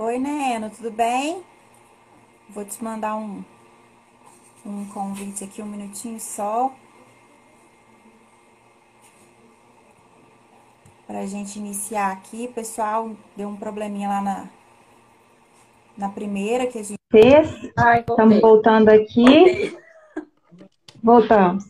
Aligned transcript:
Oi, 0.00 0.16
Neno, 0.16 0.70
tudo 0.70 0.92
bem? 0.92 1.42
Vou 2.50 2.64
te 2.64 2.84
mandar 2.84 3.16
um, 3.16 3.42
um 4.64 4.88
convite 4.90 5.42
aqui, 5.42 5.60
um 5.60 5.66
minutinho 5.66 6.20
só. 6.20 6.72
Pra 11.04 11.26
gente 11.26 11.58
iniciar 11.58 12.12
aqui. 12.12 12.46
Pessoal, 12.46 13.10
deu 13.36 13.48
um 13.48 13.56
probleminha 13.56 14.08
lá 14.08 14.20
na, 14.22 14.48
na 15.96 16.08
primeira 16.10 16.68
que 16.68 16.78
a 16.78 16.84
gente 16.84 17.00
fez. 17.10 17.50
Estamos 18.08 18.40
voltando 18.40 18.90
aqui. 18.90 19.24
Voltei. 19.24 19.78
Voltamos. 21.02 21.64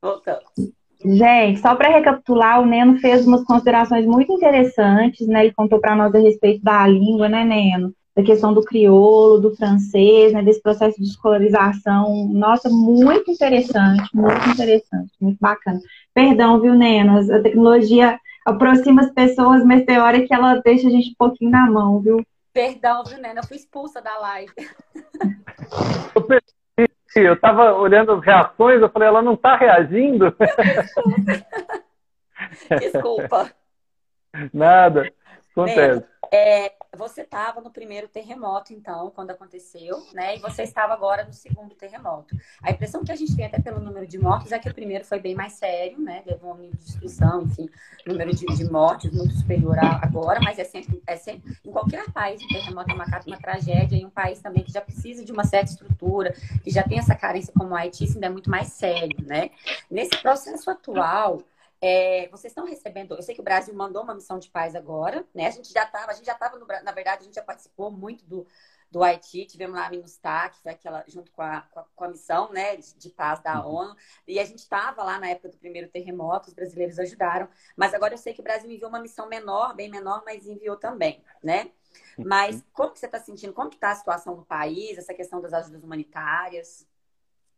Voltamos. 0.00 0.74
Gente, 1.04 1.60
só 1.60 1.74
para 1.74 1.90
recapitular, 1.90 2.62
o 2.62 2.66
Neno 2.66 2.98
fez 2.98 3.26
umas 3.26 3.44
considerações 3.44 4.06
muito 4.06 4.32
interessantes, 4.32 5.26
né? 5.26 5.44
Ele 5.44 5.54
contou 5.54 5.78
para 5.78 5.94
nós 5.94 6.14
a 6.14 6.18
respeito 6.18 6.64
da 6.64 6.86
língua, 6.86 7.28
né, 7.28 7.44
Neno? 7.44 7.92
Da 8.16 8.22
questão 8.22 8.54
do 8.54 8.62
crioulo, 8.62 9.38
do 9.38 9.54
francês, 9.54 10.32
né? 10.32 10.42
Desse 10.42 10.62
processo 10.62 10.96
de 10.98 11.06
escolarização. 11.06 12.28
Nossa, 12.32 12.70
muito 12.70 13.30
interessante, 13.30 14.08
muito 14.14 14.48
interessante, 14.48 15.12
muito 15.20 15.36
bacana. 15.38 15.78
Perdão, 16.14 16.58
viu, 16.58 16.74
Neno? 16.74 17.18
A 17.18 17.42
tecnologia 17.42 18.18
aproxima 18.46 19.02
as 19.02 19.10
pessoas, 19.12 19.62
mas 19.62 19.84
tem 19.84 19.98
hora 19.98 20.26
que 20.26 20.32
ela 20.32 20.54
deixa 20.64 20.88
a 20.88 20.90
gente 20.90 21.10
um 21.10 21.16
pouquinho 21.18 21.50
na 21.50 21.70
mão, 21.70 22.00
viu? 22.00 22.24
Perdão, 22.54 23.04
viu, 23.04 23.18
Nena? 23.18 23.40
Eu 23.40 23.46
fui 23.46 23.58
expulsa 23.58 24.00
da 24.00 24.16
live. 24.18 24.52
Eu 27.16 27.34
estava 27.34 27.74
olhando 27.74 28.12
as 28.12 28.24
reações, 28.24 28.80
eu 28.80 28.88
falei, 28.88 29.08
ela 29.08 29.22
não 29.22 29.34
está 29.34 29.56
reagindo? 29.56 30.34
Desculpa. 32.80 33.50
Nada, 34.52 35.12
acontece. 35.52 36.04
É, 36.32 36.72
você 36.94 37.22
estava 37.22 37.60
no 37.60 37.70
primeiro 37.70 38.08
terremoto, 38.08 38.72
então, 38.72 39.10
quando 39.10 39.30
aconteceu, 39.30 40.02
né? 40.12 40.36
E 40.36 40.40
você 40.40 40.62
estava 40.62 40.92
agora 40.92 41.24
no 41.24 41.32
segundo 41.32 41.74
terremoto. 41.74 42.36
A 42.62 42.70
impressão 42.70 43.04
que 43.04 43.12
a 43.12 43.16
gente 43.16 43.34
tem 43.34 43.46
até 43.46 43.60
pelo 43.60 43.80
número 43.80 44.06
de 44.06 44.18
mortos 44.18 44.52
é 44.52 44.58
que 44.58 44.68
o 44.68 44.74
primeiro 44.74 45.04
foi 45.04 45.18
bem 45.18 45.34
mais 45.34 45.54
sério, 45.54 46.00
né? 46.00 46.22
Levou 46.26 46.54
um 46.54 46.58
nível 46.58 46.78
de 46.78 46.84
destruição, 46.84 47.42
enfim, 47.42 47.68
número 48.06 48.34
de, 48.34 48.46
de 48.46 48.64
mortes 48.70 49.12
muito 49.12 49.34
superior 49.34 49.78
a 49.78 50.04
agora, 50.04 50.40
mas 50.40 50.58
é 50.58 50.64
sempre, 50.64 51.02
é 51.06 51.16
sempre 51.16 51.56
em 51.64 51.70
qualquer 51.70 52.10
país, 52.12 52.42
o 52.42 52.48
terremoto 52.48 52.90
é 52.90 52.94
uma, 52.94 53.06
uma 53.26 53.38
tragédia, 53.38 53.96
em 53.96 54.04
um 54.04 54.10
país 54.10 54.40
também 54.40 54.62
que 54.62 54.72
já 54.72 54.80
precisa 54.80 55.24
de 55.24 55.32
uma 55.32 55.44
certa 55.44 55.72
estrutura, 55.72 56.32
que 56.62 56.70
já 56.70 56.82
tem 56.82 56.98
essa 56.98 57.14
carência 57.14 57.52
como 57.56 57.70
o 57.70 57.76
Haiti, 57.76 58.04
ainda 58.04 58.26
é 58.26 58.30
muito 58.30 58.50
mais 58.50 58.68
sério, 58.68 59.16
né? 59.26 59.50
Nesse 59.90 60.16
processo 60.20 60.70
atual, 60.70 61.42
é, 61.86 62.28
vocês 62.28 62.50
estão 62.50 62.64
recebendo, 62.64 63.14
eu 63.14 63.22
sei 63.22 63.34
que 63.34 63.42
o 63.42 63.44
Brasil 63.44 63.74
mandou 63.74 64.02
uma 64.02 64.14
missão 64.14 64.38
de 64.38 64.48
paz 64.48 64.74
agora, 64.74 65.22
né? 65.34 65.48
A 65.48 65.50
gente 65.50 65.70
já 65.70 65.82
estava, 65.82 66.12
a 66.12 66.14
gente 66.14 66.24
já 66.24 66.32
estava 66.32 66.58
na 66.82 66.92
verdade, 66.92 67.20
a 67.20 67.24
gente 67.24 67.34
já 67.34 67.42
participou 67.42 67.90
muito 67.90 68.24
do, 68.24 68.46
do 68.90 69.04
Haiti, 69.04 69.44
tivemos 69.44 69.76
lá 69.76 69.86
a 69.86 69.90
MINUSTAH, 69.90 70.48
que 70.48 70.62
foi 70.62 70.72
aquela, 70.72 71.04
junto 71.06 71.30
com 71.30 71.42
a, 71.42 71.60
com 71.94 72.04
a, 72.04 72.08
missão 72.08 72.50
né, 72.50 72.74
de, 72.76 72.96
de 72.96 73.10
paz 73.10 73.42
da 73.42 73.60
uhum. 73.60 73.74
ONU, 73.74 73.96
e 74.26 74.40
a 74.40 74.44
gente 74.46 74.60
estava 74.60 75.04
lá 75.04 75.18
na 75.18 75.28
época 75.28 75.50
do 75.50 75.58
primeiro 75.58 75.90
terremoto, 75.90 76.48
os 76.48 76.54
brasileiros 76.54 76.98
ajudaram, 76.98 77.50
mas 77.76 77.92
agora 77.92 78.14
eu 78.14 78.18
sei 78.18 78.32
que 78.32 78.40
o 78.40 78.44
Brasil 78.44 78.70
enviou 78.70 78.88
uma 78.88 79.02
missão 79.02 79.28
menor, 79.28 79.76
bem 79.76 79.90
menor, 79.90 80.22
mas 80.24 80.46
enviou 80.46 80.78
também, 80.78 81.22
né? 81.42 81.70
Uhum. 82.16 82.24
Mas 82.26 82.64
como 82.72 82.92
que 82.92 82.98
você 82.98 83.04
está 83.04 83.18
sentindo? 83.18 83.52
Como 83.52 83.68
que 83.68 83.76
está 83.76 83.90
a 83.90 83.94
situação 83.94 84.34
no 84.34 84.44
país, 84.46 84.96
essa 84.96 85.12
questão 85.12 85.38
das 85.38 85.52
ajudas 85.52 85.84
humanitárias? 85.84 86.88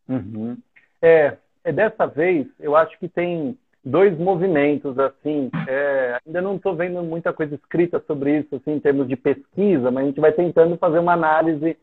Uhum. 0.05 0.61
É, 1.01 1.37
é, 1.63 1.71
dessa 1.71 2.05
vez, 2.05 2.45
eu 2.59 2.75
acho 2.75 2.99
que 2.99 3.07
tem 3.07 3.57
dois 3.87 4.17
movimentos 4.17 4.97
assim. 4.99 5.49
É, 5.67 6.19
ainda 6.25 6.41
não 6.41 6.55
estou 6.55 6.75
vendo 6.75 7.01
muita 7.03 7.31
coisa 7.31 7.55
escrita 7.55 8.03
sobre 8.05 8.39
isso 8.39 8.55
assim, 8.55 8.73
em 8.73 8.79
termos 8.79 9.07
de 9.07 9.15
pesquisa, 9.15 9.89
mas 9.89 10.03
a 10.03 10.07
gente 10.07 10.19
vai 10.19 10.31
tentando 10.31 10.77
fazer 10.77 10.99
uma 10.99 11.13
análise 11.13 11.77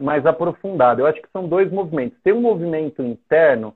mais 0.00 0.26
aprofundada. 0.26 1.00
Eu 1.00 1.06
acho 1.06 1.20
que 1.22 1.30
são 1.32 1.48
dois 1.48 1.70
movimentos. 1.70 2.18
Tem 2.22 2.32
um 2.32 2.40
movimento 2.40 3.02
interno 3.02 3.74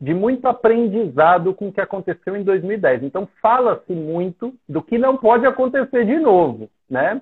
de 0.00 0.12
muito 0.12 0.46
aprendizado 0.46 1.54
com 1.54 1.68
o 1.68 1.72
que 1.72 1.80
aconteceu 1.80 2.36
em 2.36 2.42
2010. 2.42 3.04
Então 3.04 3.28
fala-se 3.40 3.92
muito 3.92 4.54
do 4.68 4.82
que 4.82 4.98
não 4.98 5.16
pode 5.16 5.46
acontecer 5.46 6.04
de 6.04 6.18
novo, 6.18 6.68
né? 6.88 7.20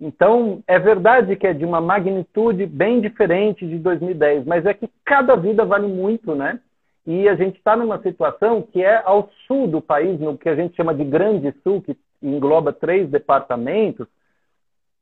Então, 0.00 0.62
é 0.66 0.78
verdade 0.78 1.36
que 1.36 1.46
é 1.46 1.52
de 1.52 1.64
uma 1.64 1.80
magnitude 1.80 2.66
bem 2.66 3.00
diferente 3.00 3.66
de 3.66 3.78
2010, 3.78 4.44
mas 4.44 4.66
é 4.66 4.74
que 4.74 4.90
cada 5.04 5.36
vida 5.36 5.64
vale 5.64 5.86
muito, 5.86 6.34
né? 6.34 6.58
E 7.06 7.28
a 7.28 7.34
gente 7.34 7.58
está 7.58 7.76
numa 7.76 8.00
situação 8.00 8.62
que 8.62 8.82
é 8.82 9.02
ao 9.04 9.30
sul 9.46 9.66
do 9.66 9.80
país, 9.80 10.18
no 10.18 10.38
que 10.38 10.48
a 10.48 10.54
gente 10.54 10.74
chama 10.74 10.94
de 10.94 11.04
Grande 11.04 11.54
Sul, 11.62 11.82
que 11.82 11.96
engloba 12.22 12.72
três 12.72 13.08
departamentos, 13.10 14.06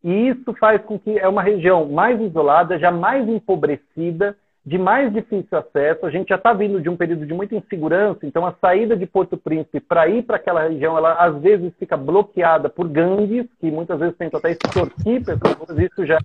e 0.03 0.29
isso 0.29 0.53
faz 0.55 0.83
com 0.83 0.99
que 0.99 1.17
é 1.17 1.29
uma 1.29 1.43
região 1.43 1.89
mais 1.89 2.21
isolada, 2.21 2.79
já 2.79 2.91
mais 2.91 3.29
empobrecida, 3.29 4.37
de 4.65 4.77
mais 4.79 5.13
difícil 5.13 5.57
acesso. 5.57 6.05
A 6.05 6.11
gente 6.11 6.29
já 6.29 6.37
está 6.37 6.53
vindo 6.53 6.81
de 6.81 6.89
um 6.89 6.97
período 6.97 7.25
de 7.25 7.33
muita 7.33 7.55
insegurança, 7.55 8.27
então 8.27 8.45
a 8.45 8.55
saída 8.61 8.97
de 8.97 9.07
Porto 9.07 9.37
Príncipe 9.37 9.81
para 9.81 10.09
ir 10.09 10.23
para 10.23 10.37
aquela 10.37 10.69
região, 10.69 10.97
ela 10.97 11.15
às 11.15 11.41
vezes 11.41 11.73
fica 11.79 11.97
bloqueada 11.97 12.69
por 12.69 12.89
gangues, 12.89 13.47
que 13.61 13.71
muitas 13.71 13.99
vezes 13.99 14.17
tentam 14.17 14.39
até 14.39 14.51
extorquir 14.51 15.25
pessoas, 15.25 15.79
isso 15.79 16.05
já 16.05 16.19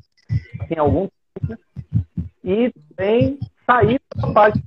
tem 0.67 0.79
algum 0.79 1.07
tempo. 1.47 1.61
E 2.43 2.71
também 2.95 3.37
sair 3.65 3.99
da 4.15 4.31
parte 4.33 4.59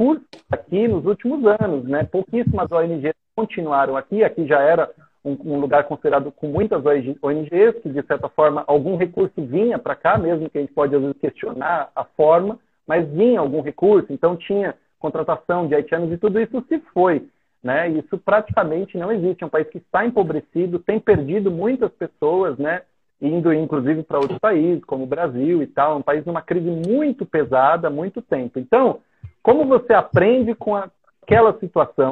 recursos 0.00 0.26
aqui 0.50 0.88
nos 0.88 1.04
últimos 1.04 1.44
anos, 1.60 1.84
né? 1.84 2.04
Pouquíssimas 2.04 2.72
ONGs 2.72 3.14
continuaram 3.36 3.96
aqui, 3.96 4.24
aqui 4.24 4.46
já 4.46 4.58
era 4.58 4.90
um, 5.22 5.36
um 5.44 5.60
lugar 5.60 5.84
considerado 5.84 6.32
com 6.32 6.48
muitas 6.48 6.82
ONGs, 6.86 7.82
que 7.82 7.90
de 7.90 8.02
certa 8.06 8.28
forma 8.30 8.64
algum 8.66 8.96
recurso 8.96 9.34
vinha 9.36 9.78
para 9.78 9.94
cá, 9.94 10.16
mesmo 10.16 10.48
que 10.48 10.56
a 10.56 10.60
gente 10.62 10.72
pode 10.72 10.94
às 10.94 11.02
vezes 11.02 11.18
questionar 11.18 11.90
a 11.94 12.04
forma, 12.04 12.58
mas 12.86 13.08
vinha 13.10 13.38
algum 13.38 13.60
recurso, 13.60 14.12
então 14.12 14.36
tinha 14.36 14.74
contratação 14.98 15.68
de 15.68 15.74
haitianos 15.74 16.10
e 16.12 16.18
tudo 16.18 16.40
isso 16.40 16.64
se 16.68 16.78
foi. 16.94 17.28
Né? 17.62 17.90
Isso 17.90 18.16
praticamente 18.16 18.96
não 18.96 19.12
existe. 19.12 19.42
É 19.42 19.46
um 19.46 19.50
país 19.50 19.68
que 19.68 19.78
está 19.78 20.04
empobrecido, 20.04 20.78
tem 20.78 20.98
perdido 20.98 21.50
muitas 21.50 21.92
pessoas, 21.92 22.58
né? 22.58 22.82
indo 23.20 23.52
inclusive 23.52 24.02
para 24.02 24.18
outros 24.18 24.38
países, 24.38 24.82
como 24.84 25.04
o 25.04 25.06
Brasil 25.06 25.62
e 25.62 25.66
tal. 25.66 25.92
É 25.92 25.96
um 25.96 26.02
país 26.02 26.24
numa 26.24 26.40
crise 26.40 26.70
muito 26.70 27.26
pesada 27.26 27.88
há 27.88 27.90
muito 27.90 28.22
tempo. 28.22 28.58
Então, 28.58 29.00
como 29.42 29.66
você 29.66 29.92
aprende 29.92 30.54
com 30.54 30.76
aquela 30.76 31.58
situação, 31.58 32.10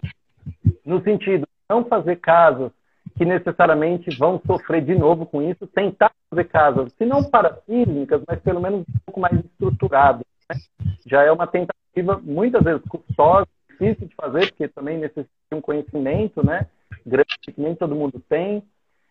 no 0.85 1.03
sentido 1.03 1.43
de 1.43 1.47
não 1.69 1.85
fazer 1.85 2.17
casas 2.17 2.73
que 3.17 3.25
necessariamente 3.25 4.17
vão 4.17 4.41
sofrer 4.47 4.83
de 4.83 4.95
novo 4.95 5.27
com 5.27 5.43
isso, 5.43 5.67
tentar 5.67 6.13
fazer 6.31 6.45
casas, 6.45 6.93
se 6.97 7.05
não 7.05 7.25
parasísmicas, 7.25 8.23
mas 8.27 8.41
pelo 8.41 8.61
menos 8.61 8.81
um 8.81 8.99
pouco 9.05 9.21
mais 9.21 9.39
estruturadas. 9.45 10.25
Né? 10.49 10.57
Já 11.05 11.25
é 11.25 11.33
uma 11.33 11.47
tentativa, 11.47 12.21
muitas 12.23 12.63
vezes 12.63 12.83
custosa, 12.89 13.47
difícil 13.69 14.07
de 14.07 14.15
fazer, 14.15 14.49
porque 14.51 14.69
também 14.69 14.99
necessita 14.99 15.29
de 15.51 15.59
um 15.59 15.61
conhecimento 15.61 16.45
né, 16.47 16.67
grande 17.05 17.27
que 17.43 17.61
nem 17.61 17.75
todo 17.75 17.97
mundo 17.97 18.23
tem. 18.29 18.63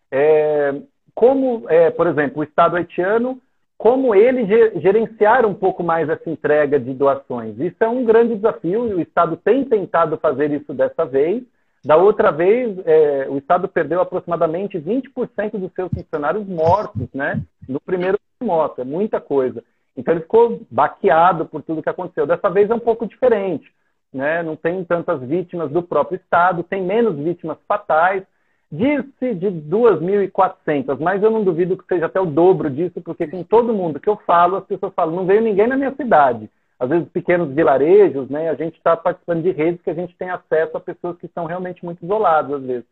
É, 0.10 0.74
como, 1.14 1.70
é, 1.70 1.90
por 1.90 2.08
exemplo, 2.08 2.40
o 2.40 2.44
Estado 2.44 2.78
haitiano 2.78 3.42
como 3.78 4.16
ele 4.16 4.46
gerenciar 4.80 5.46
um 5.46 5.54
pouco 5.54 5.84
mais 5.84 6.10
essa 6.10 6.30
entrega 6.30 6.80
de 6.80 6.94
doações. 6.94 7.60
Isso 7.60 7.78
é 7.80 7.88
um 7.88 8.04
grande 8.04 8.36
desafio 8.36 8.88
e 8.88 8.94
o 8.96 9.00
Estado 9.00 9.38
tem 9.38 9.64
tentado 9.64 10.18
fazer 10.18 10.52
isso 10.52 10.74
dessa 10.74 11.06
vez. 11.06 11.44
Da 11.86 11.96
outra 11.96 12.32
vez, 12.32 12.76
é, 12.86 13.28
o 13.30 13.38
Estado 13.38 13.68
perdeu 13.68 14.02
aproximadamente 14.02 14.80
20% 14.80 15.60
dos 15.60 15.72
seus 15.74 15.90
funcionários 15.92 16.48
mortos, 16.48 17.08
né? 17.14 17.42
No 17.70 17.80
primeiro 17.80 18.18
terremoto, 18.40 18.82
é 18.82 18.84
muita 18.84 19.22
coisa. 19.22 19.64
Então 19.96 20.14
ele 20.14 20.22
ficou 20.22 20.62
baqueado 20.72 21.46
por 21.46 21.62
tudo 21.62 21.84
que 21.84 21.90
aconteceu. 21.90 22.26
Dessa 22.26 22.50
vez 22.50 22.70
é 22.70 22.74
um 22.74 22.80
pouco 22.80 23.06
diferente, 23.06 23.72
né? 24.12 24.42
Não 24.42 24.56
tem 24.56 24.84
tantas 24.84 25.22
vítimas 25.22 25.72
do 25.72 25.84
próprio 25.84 26.18
Estado, 26.18 26.64
tem 26.64 26.82
menos 26.82 27.16
vítimas 27.16 27.58
fatais, 27.68 28.24
Diz-se 28.70 29.34
de 29.34 29.48
2.400, 29.48 31.00
mas 31.00 31.24
eu 31.24 31.32
não 31.32 31.44
duvido 31.44 31.78
que 31.78 31.86
seja 31.86 32.08
até 32.08 32.20
o 32.20 32.26
dobro 32.26 32.70
disso, 32.70 33.02
porque 33.02 33.26
com 33.26 33.42
todo 33.42 33.74
mundo 33.74 34.00
que 34.00 34.10
eu 34.10 34.18
falo, 34.18 34.58
as 34.58 34.66
pessoas 34.66 34.94
falam, 34.94 35.16
não 35.16 35.26
veio 35.26 35.42
ninguém 35.42 35.68
na 35.68 35.78
minha 35.78 35.96
cidade. 35.96 36.50
Às 36.80 36.90
vezes 36.90 37.08
pequenos 37.10 37.54
vilarejos, 37.56 38.30
né? 38.30 38.50
A 38.50 38.56
gente 38.56 38.78
está 38.78 38.96
participando 38.96 39.42
de 39.42 39.52
redes 39.52 39.82
que 39.82 39.90
a 39.90 39.94
gente 39.94 40.16
tem 40.18 40.30
acesso 40.30 40.76
a 40.76 40.82
pessoas 40.82 41.18
que 41.18 41.26
estão 41.26 41.46
realmente 41.46 41.84
muito 41.84 42.04
isoladas, 42.04 42.54
às 42.54 42.64
vezes. 42.64 42.86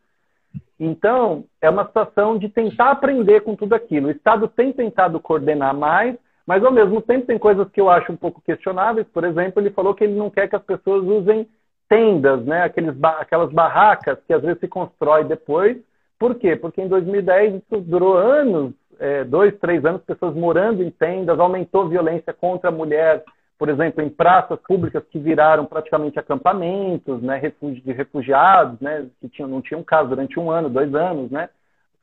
Então, 0.80 1.44
é 1.60 1.70
uma 1.70 1.86
situação 1.86 2.38
de 2.38 2.48
tentar 2.48 2.90
aprender 2.90 3.42
com 3.42 3.54
tudo 3.54 3.74
aquilo. 3.74 4.08
O 4.08 4.10
Estado 4.10 4.48
tem 4.48 4.72
tentado 4.72 5.20
coordenar 5.20 5.74
mais, 5.74 6.16
mas 6.46 6.64
ao 6.64 6.72
mesmo 6.72 7.00
tempo 7.02 7.26
tem 7.26 7.38
coisas 7.38 7.68
que 7.70 7.80
eu 7.80 7.90
acho 7.90 8.12
um 8.12 8.16
pouco 8.16 8.40
questionáveis. 8.40 9.06
Por 9.08 9.24
exemplo, 9.24 9.60
ele 9.60 9.70
falou 9.70 9.94
que 9.94 10.04
ele 10.04 10.14
não 10.14 10.30
quer 10.30 10.48
que 10.48 10.56
as 10.56 10.62
pessoas 10.62 11.04
usem 11.04 11.46
tendas, 11.88 12.44
né? 12.44 12.62
Aqueles, 12.62 12.94
aquelas 13.02 13.52
barracas 13.52 14.18
que 14.26 14.32
às 14.32 14.42
vezes 14.42 14.60
se 14.60 14.68
constrói 14.68 15.24
depois. 15.24 15.78
Por 16.18 16.34
quê? 16.34 16.56
Porque 16.56 16.80
em 16.80 16.88
2010 16.88 17.56
isso 17.56 17.80
durou 17.82 18.16
anos, 18.16 18.72
é, 18.98 19.24
dois, 19.24 19.56
três 19.58 19.84
anos, 19.84 20.02
pessoas 20.02 20.34
morando 20.34 20.82
em 20.82 20.90
tendas, 20.90 21.38
aumentou 21.38 21.88
violência 21.88 22.32
contra 22.32 22.70
a 22.70 22.72
mulher, 22.72 23.22
por 23.58 23.68
exemplo, 23.68 24.02
em 24.02 24.08
praças 24.08 24.58
públicas 24.60 25.02
que 25.10 25.18
viraram 25.18 25.66
praticamente 25.66 26.18
acampamentos, 26.18 27.22
né? 27.22 27.40
de 27.60 27.92
refugiados, 27.92 28.80
né? 28.80 29.06
Que 29.20 29.28
tinham, 29.28 29.48
não 29.48 29.60
tinham 29.60 29.82
casa 29.82 30.08
durante 30.08 30.38
um 30.40 30.50
ano, 30.50 30.70
dois 30.70 30.94
anos, 30.94 31.30
né? 31.30 31.48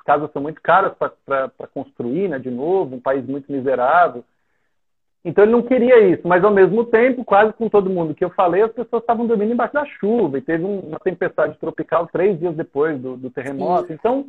casas 0.03 0.31
são 0.31 0.41
muito 0.41 0.62
caras 0.62 0.94
para 1.25 1.68
construir, 1.74 2.27
né, 2.27 2.38
de 2.38 2.51
novo, 2.51 2.95
um 2.95 3.00
país 3.00 3.25
muito 3.25 3.51
miserável. 3.51 4.24
Então 5.25 5.44
ele 5.44 5.54
não 5.54 5.62
queria 5.62 6.00
isso, 6.00 6.28
mas 6.28 6.44
ao 6.44 6.52
mesmo 6.52 6.84
tempo, 6.84 7.24
quase 7.24 7.54
com 7.54 7.70
todo 7.70 7.90
mundo 7.90 8.14
que 8.14 8.25
eu 8.25 8.30
falei, 8.31 8.62
as 8.62 8.72
pessoas 8.74 9.02
estavam 9.02 9.25
dormindo 9.25 9.54
embaixo 9.54 9.74
da 9.74 9.86
chuva 9.86 10.38
e 10.38 10.42
teve 10.42 10.66
uma 10.66 11.00
tempestade 11.00 11.58
tropical 11.58 12.08
três 12.08 12.38
dias 12.38 12.56
depois 12.56 13.00
do, 13.00 13.16
do 13.16 13.30
terremoto. 13.30 13.88
Sim. 13.88 13.94
Então 13.94 14.25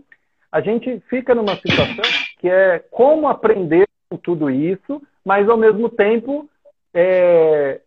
a 0.52 0.60
gente 0.60 1.00
fica 1.10 1.34
numa 1.34 1.56
situação 1.56 2.04
que 2.38 2.48
é 2.48 2.78
como 2.90 3.26
aprender 3.26 3.88
com 4.08 4.16
tudo 4.16 4.48
isso, 4.48 5.02
mas 5.24 5.48
ao 5.48 5.56
mesmo 5.56 5.88
tempo 5.88 6.48
é, 6.94 7.80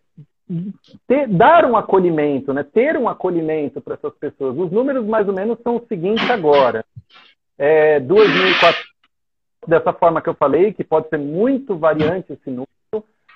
ter, 1.07 1.27
dar 1.27 1.65
um 1.65 1.77
acolhimento, 1.77 2.53
né? 2.53 2.63
ter 2.63 2.97
um 2.97 3.07
acolhimento 3.07 3.79
para 3.81 3.93
essas 3.93 4.13
pessoas. 4.15 4.57
Os 4.57 4.71
números 4.71 5.05
mais 5.05 5.27
ou 5.27 5.33
menos 5.33 5.57
são 5.63 5.77
os 5.77 5.87
seguintes 5.87 6.29
agora. 6.29 6.85
É, 7.57 7.99
2.400, 8.01 8.75
dessa 9.65 9.93
forma 9.93 10.21
que 10.21 10.29
eu 10.29 10.35
falei, 10.35 10.73
que 10.73 10.83
pode 10.83 11.09
ser 11.09 11.17
muito 11.17 11.77
variante 11.77 12.33
esse 12.33 12.49
número, 12.49 12.67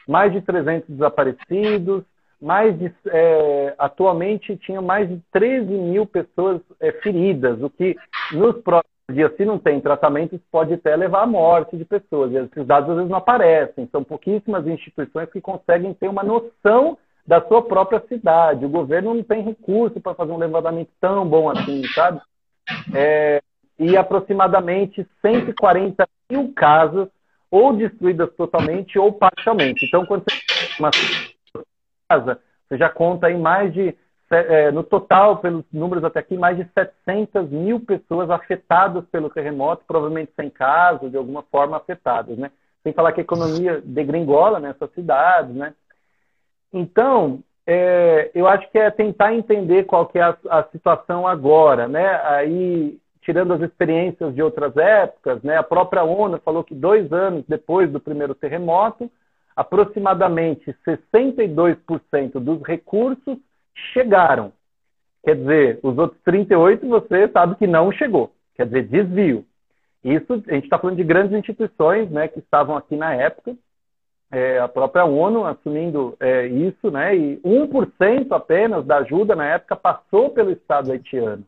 mais 0.07 0.31
de 0.31 0.41
300 0.41 0.89
desaparecidos, 0.89 2.03
mais 2.41 2.77
de, 2.77 2.91
é, 3.07 3.75
atualmente 3.77 4.57
tinha 4.57 4.81
mais 4.81 5.07
de 5.07 5.21
13 5.31 5.65
mil 5.65 6.05
pessoas 6.05 6.59
é, 6.79 6.91
feridas, 6.93 7.61
o 7.61 7.69
que 7.69 7.95
nos 8.31 8.57
próximos 8.61 8.89
dias, 9.11 9.35
se 9.35 9.45
não 9.45 9.59
tem 9.59 9.79
tratamento, 9.79 10.39
pode 10.51 10.73
até 10.73 10.95
levar 10.95 11.23
à 11.23 11.27
morte 11.27 11.77
de 11.77 11.85
pessoas. 11.85 12.31
E 12.31 12.37
esses 12.37 12.65
dados 12.65 12.89
às 12.89 12.95
vezes 12.95 13.11
não 13.11 13.17
aparecem, 13.17 13.87
são 13.91 14.03
pouquíssimas 14.03 14.65
instituições 14.65 15.29
que 15.29 15.39
conseguem 15.39 15.93
ter 15.93 16.07
uma 16.07 16.23
noção 16.23 16.97
da 17.27 17.39
sua 17.47 17.61
própria 17.61 18.01
cidade. 18.07 18.65
O 18.65 18.69
governo 18.69 19.13
não 19.13 19.23
tem 19.23 19.43
recurso 19.43 20.01
para 20.01 20.15
fazer 20.15 20.31
um 20.31 20.37
levantamento 20.37 20.89
tão 20.99 21.27
bom 21.27 21.49
assim, 21.49 21.83
sabe? 21.93 22.19
É, 22.93 23.41
e 23.77 23.95
aproximadamente 23.95 25.05
140 25.21 26.07
mil 26.29 26.51
casas 26.53 27.07
ou 27.51 27.73
destruídas 27.73 28.33
totalmente 28.35 28.97
ou 28.97 29.11
parcialmente. 29.11 29.85
Então, 29.85 30.05
quando 30.05 30.23
você 30.23 30.79
uma 30.79 30.89
casa, 32.09 32.39
você 32.67 32.77
já 32.77 32.89
conta 32.89 33.29
em 33.29 33.37
mais 33.37 33.73
de, 33.73 33.93
é, 34.31 34.71
no 34.71 34.83
total, 34.83 35.37
pelos 35.37 35.65
números 35.71 36.03
até 36.05 36.19
aqui, 36.19 36.37
mais 36.37 36.55
de 36.55 36.65
700 36.73 37.49
mil 37.49 37.81
pessoas 37.81 38.29
afetadas 38.29 39.03
pelo 39.11 39.29
terremoto, 39.29 39.83
provavelmente 39.85 40.31
sem 40.35 40.49
casa, 40.49 41.09
de 41.09 41.17
alguma 41.17 41.43
forma 41.43 41.75
afetadas, 41.75 42.37
né? 42.37 42.49
Sem 42.81 42.93
falar 42.93 43.11
que 43.11 43.19
a 43.19 43.23
economia 43.23 43.81
degringola 43.83 44.59
nessas 44.59 44.89
cidades, 44.93 45.53
né? 45.53 45.73
Então, 46.73 47.43
é, 47.67 48.31
eu 48.33 48.47
acho 48.47 48.71
que 48.71 48.79
é 48.79 48.89
tentar 48.89 49.35
entender 49.35 49.83
qual 49.83 50.07
que 50.07 50.17
é 50.17 50.23
a, 50.23 50.37
a 50.49 50.63
situação 50.71 51.27
agora, 51.27 51.87
né? 51.87 52.21
Aí 52.23 52.97
tirando 53.21 53.53
as 53.53 53.61
experiências 53.61 54.33
de 54.33 54.41
outras 54.41 54.75
épocas, 54.75 55.41
né, 55.43 55.57
a 55.57 55.63
própria 55.63 56.03
ONU 56.03 56.39
falou 56.39 56.63
que 56.63 56.73
dois 56.73 57.11
anos 57.13 57.45
depois 57.47 57.91
do 57.91 57.99
primeiro 57.99 58.33
terremoto, 58.33 59.09
aproximadamente 59.55 60.75
62% 60.85 62.39
dos 62.39 62.61
recursos 62.63 63.37
chegaram. 63.93 64.51
Quer 65.23 65.35
dizer, 65.35 65.79
os 65.83 65.97
outros 65.97 66.19
38% 66.23 66.87
você 66.87 67.27
sabe 67.29 67.55
que 67.55 67.67
não 67.67 67.91
chegou. 67.91 68.31
Quer 68.55 68.65
dizer, 68.65 68.87
desvio. 68.87 69.45
Isso, 70.03 70.33
a 70.47 70.53
gente 70.53 70.63
está 70.63 70.79
falando 70.79 70.97
de 70.97 71.03
grandes 71.03 71.37
instituições 71.37 72.09
né, 72.09 72.27
que 72.27 72.39
estavam 72.39 72.75
aqui 72.75 72.95
na 72.95 73.13
época, 73.13 73.55
é, 74.31 74.59
a 74.59 74.67
própria 74.67 75.05
ONU 75.05 75.45
assumindo 75.45 76.15
é, 76.19 76.47
isso, 76.47 76.89
né, 76.89 77.15
e 77.15 77.37
1% 77.41 78.31
apenas 78.31 78.85
da 78.85 78.97
ajuda 78.97 79.35
na 79.35 79.45
época 79.45 79.75
passou 79.75 80.31
pelo 80.31 80.51
Estado 80.51 80.91
haitiano. 80.91 81.45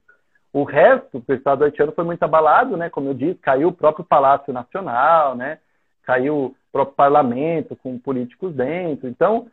O 0.54 0.64
resto 0.64 1.20
do 1.20 1.34
Estado 1.34 1.64
haitiano 1.64 1.92
foi 1.94 2.04
muito 2.04 2.22
abalado, 2.22 2.78
né? 2.78 2.88
Como 2.88 3.10
eu 3.10 3.14
disse, 3.16 3.40
caiu 3.40 3.70
o 3.70 3.74
próprio 3.74 4.06
Palácio 4.06 4.54
Nacional, 4.54 5.36
né? 5.36 5.58
Caiu 6.04 6.36
o 6.36 6.56
próprio 6.72 6.96
parlamento 6.96 7.76
com 7.76 7.98
políticos 7.98 8.54
dentro. 8.54 9.10
Então, 9.10 9.48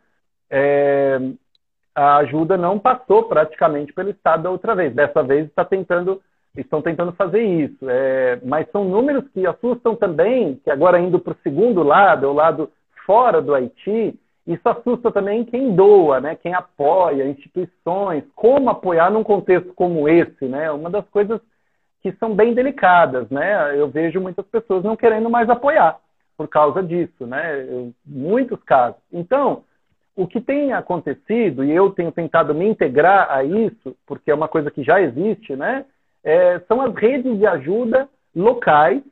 é, 0.47 1.19
a 1.95 2.17
ajuda 2.17 2.55
não 2.55 2.77
passou 2.77 3.23
praticamente 3.23 3.91
pelo 3.93 4.11
Estado 4.11 4.43
da 4.43 4.51
outra 4.51 4.75
vez. 4.75 4.93
Dessa 4.93 5.23
vez 5.23 5.47
está 5.47 5.65
tentando, 5.65 6.21
estão 6.55 6.83
tentando 6.83 7.11
fazer 7.13 7.41
isso. 7.41 7.89
É, 7.89 8.39
mas 8.43 8.69
são 8.69 8.83
números 8.83 9.27
que 9.33 9.47
assustam 9.47 9.95
também, 9.95 10.61
que 10.63 10.69
agora 10.69 10.99
indo 10.99 11.19
para 11.19 11.33
o 11.33 11.41
segundo 11.41 11.81
lado, 11.81 12.27
o 12.27 12.33
lado 12.33 12.71
fora 13.07 13.41
do 13.41 13.55
Haiti, 13.55 14.19
isso 14.45 14.67
assusta 14.67 15.11
também 15.11 15.45
quem 15.45 15.75
doa, 15.75 16.19
né? 16.19 16.35
quem 16.35 16.53
apoia, 16.53 17.27
instituições, 17.27 18.23
como 18.35 18.69
apoiar 18.69 19.11
num 19.11 19.23
contexto 19.23 19.73
como 19.73 20.09
esse, 20.09 20.45
né? 20.45 20.71
Uma 20.71 20.89
das 20.89 21.07
coisas 21.09 21.39
que 22.01 22.11
são 22.13 22.35
bem 22.35 22.53
delicadas, 22.53 23.29
né? 23.29 23.79
Eu 23.79 23.87
vejo 23.87 24.19
muitas 24.19 24.45
pessoas 24.47 24.83
não 24.83 24.95
querendo 24.95 25.29
mais 25.29 25.49
apoiar 25.49 25.99
por 26.35 26.47
causa 26.47 26.81
disso, 26.81 27.27
né? 27.27 27.63
Eu, 27.69 27.93
muitos 28.03 28.61
casos. 28.63 28.99
Então, 29.13 29.63
o 30.15 30.25
que 30.25 30.41
tem 30.41 30.73
acontecido, 30.73 31.63
e 31.63 31.71
eu 31.71 31.91
tenho 31.91 32.11
tentado 32.11 32.53
me 32.55 32.67
integrar 32.67 33.31
a 33.31 33.43
isso, 33.43 33.95
porque 34.07 34.31
é 34.31 34.35
uma 34.35 34.47
coisa 34.47 34.71
que 34.71 34.83
já 34.83 34.99
existe, 34.99 35.55
né? 35.55 35.85
É, 36.23 36.59
são 36.67 36.81
as 36.81 36.95
redes 36.95 37.37
de 37.37 37.45
ajuda 37.45 38.09
locais, 38.35 39.03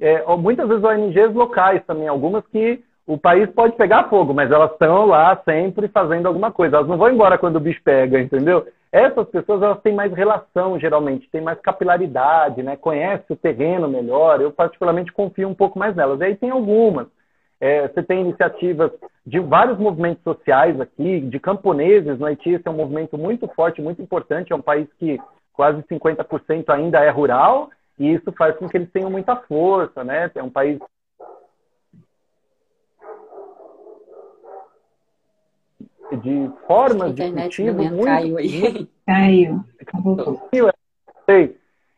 é, 0.00 0.24
muitas 0.36 0.68
vezes 0.68 0.82
ONGs 0.82 1.34
locais 1.34 1.84
também, 1.86 2.08
algumas 2.08 2.44
que 2.48 2.82
o 3.06 3.18
país 3.18 3.50
pode 3.50 3.76
pegar 3.76 4.08
fogo, 4.08 4.32
mas 4.32 4.50
elas 4.50 4.72
estão 4.72 5.06
lá 5.06 5.40
sempre 5.44 5.88
fazendo 5.88 6.26
alguma 6.26 6.52
coisa. 6.52 6.76
Elas 6.76 6.88
não 6.88 6.96
vão 6.96 7.10
embora 7.10 7.36
quando 7.36 7.56
o 7.56 7.60
bicho 7.60 7.80
pega, 7.82 8.20
entendeu? 8.20 8.66
Essas 8.92 9.28
pessoas 9.28 9.62
elas 9.62 9.80
têm 9.80 9.94
mais 9.94 10.12
relação, 10.12 10.78
geralmente, 10.78 11.28
têm 11.30 11.40
mais 11.40 11.58
capilaridade, 11.60 12.62
né? 12.62 12.76
Conhece 12.76 13.24
o 13.30 13.36
terreno 13.36 13.88
melhor. 13.88 14.40
Eu 14.40 14.52
particularmente 14.52 15.12
confio 15.12 15.48
um 15.48 15.54
pouco 15.54 15.78
mais 15.78 15.96
nelas. 15.96 16.20
E 16.20 16.24
aí 16.24 16.36
tem 16.36 16.50
algumas. 16.50 17.06
É, 17.60 17.88
você 17.88 18.02
tem 18.02 18.20
iniciativas 18.20 18.90
de 19.26 19.40
vários 19.40 19.78
movimentos 19.78 20.22
sociais 20.22 20.80
aqui, 20.80 21.20
de 21.20 21.40
camponeses 21.40 22.18
no 22.18 22.26
Haiti. 22.26 22.50
Esse 22.50 22.68
é 22.68 22.70
um 22.70 22.76
movimento 22.76 23.16
muito 23.16 23.48
forte, 23.48 23.80
muito 23.80 24.02
importante. 24.02 24.52
É 24.52 24.56
um 24.56 24.62
país 24.62 24.86
que 24.98 25.18
quase 25.52 25.82
50% 25.82 26.68
ainda 26.68 27.00
é 27.00 27.10
rural 27.10 27.70
e 27.98 28.12
isso 28.12 28.32
faz 28.32 28.56
com 28.56 28.68
que 28.68 28.76
eles 28.76 28.90
tenham 28.90 29.10
muita 29.10 29.36
força, 29.36 30.02
né? 30.02 30.30
É 30.34 30.42
um 30.42 30.50
país 30.50 30.78
de 36.16 36.50
formas 36.66 37.14
de 37.14 37.30
cultivo 37.30 37.84
muito, 37.84 38.04
caiu 38.04 38.38
aí. 38.38 38.60
Muito... 38.60 38.88
Caiu. 39.06 39.64
Sei. 41.26 41.56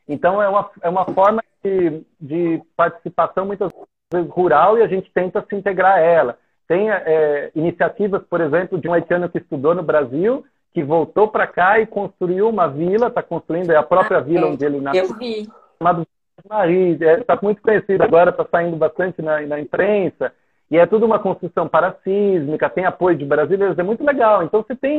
Então 0.08 0.42
é 0.42 0.48
uma, 0.48 0.70
é 0.82 0.88
uma 0.88 1.04
forma 1.06 1.42
de, 1.62 2.02
de 2.20 2.62
participação 2.76 3.46
muitas 3.46 3.72
vezes 4.12 4.30
rural 4.30 4.78
e 4.78 4.82
a 4.82 4.86
gente 4.86 5.10
tenta 5.12 5.44
se 5.48 5.56
integrar 5.56 5.96
a 5.96 6.00
ela. 6.00 6.38
Tem 6.68 6.90
é, 6.90 7.50
iniciativas, 7.54 8.22
por 8.28 8.40
exemplo, 8.40 8.78
de 8.78 8.88
um 8.88 8.92
haitiano 8.92 9.28
que 9.28 9.38
estudou 9.38 9.74
no 9.74 9.82
Brasil, 9.82 10.44
que 10.72 10.82
voltou 10.82 11.28
para 11.28 11.46
cá 11.46 11.78
e 11.78 11.86
construiu 11.86 12.48
uma 12.48 12.66
vila, 12.66 13.08
está 13.08 13.22
construindo 13.22 13.70
é 13.70 13.76
a 13.76 13.82
própria 13.82 14.18
ah, 14.18 14.20
vila 14.20 14.46
é. 14.46 14.50
onde 14.50 14.64
ele 14.64 14.80
nasceu. 14.80 15.04
Eu 15.04 15.14
vi. 15.14 15.48
Chamado 15.78 16.06
Marie, 16.48 16.92
está 16.92 17.34
é, 17.34 17.38
muito 17.42 17.62
conhecido 17.62 18.02
agora, 18.02 18.30
está 18.30 18.44
saindo 18.50 18.76
bastante 18.76 19.22
na, 19.22 19.40
na 19.42 19.60
imprensa. 19.60 20.32
E 20.74 20.76
é 20.76 20.86
tudo 20.86 21.06
uma 21.06 21.20
construção 21.20 21.68
parasísmica, 21.68 22.68
tem 22.68 22.84
apoio 22.84 23.16
de 23.16 23.24
brasileiros, 23.24 23.78
é 23.78 23.82
muito 23.84 24.02
legal. 24.02 24.42
Então 24.42 24.60
você 24.60 24.74
tem 24.74 24.98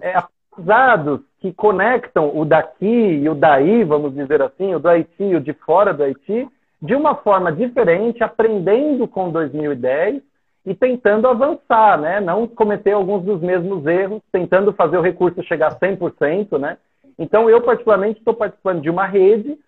é, 0.00 0.14
aprendizados 0.16 1.20
que 1.40 1.52
conectam 1.52 2.30
o 2.32 2.44
daqui 2.44 2.86
e 2.86 3.28
o 3.28 3.34
daí, 3.34 3.82
vamos 3.82 4.14
dizer 4.14 4.40
assim, 4.40 4.72
o 4.72 4.78
do 4.78 4.88
Haiti 4.88 5.24
e 5.24 5.34
o 5.34 5.40
de 5.40 5.52
fora 5.52 5.92
do 5.92 6.04
Haiti, 6.04 6.48
de 6.80 6.94
uma 6.94 7.16
forma 7.16 7.50
diferente, 7.50 8.22
aprendendo 8.22 9.08
com 9.08 9.28
2010 9.32 10.22
e 10.64 10.74
tentando 10.76 11.26
avançar, 11.26 12.00
né? 12.00 12.20
Não 12.20 12.46
cometer 12.46 12.92
alguns 12.92 13.24
dos 13.24 13.40
mesmos 13.40 13.84
erros, 13.84 14.22
tentando 14.30 14.72
fazer 14.74 14.96
o 14.96 15.02
recurso 15.02 15.42
chegar 15.42 15.72
a 15.72 15.76
100%, 15.76 16.56
né? 16.56 16.76
Então, 17.18 17.50
eu 17.50 17.60
particularmente 17.62 18.20
estou 18.20 18.34
participando 18.34 18.80
de 18.80 18.90
uma 18.90 19.06
rede, 19.06 19.58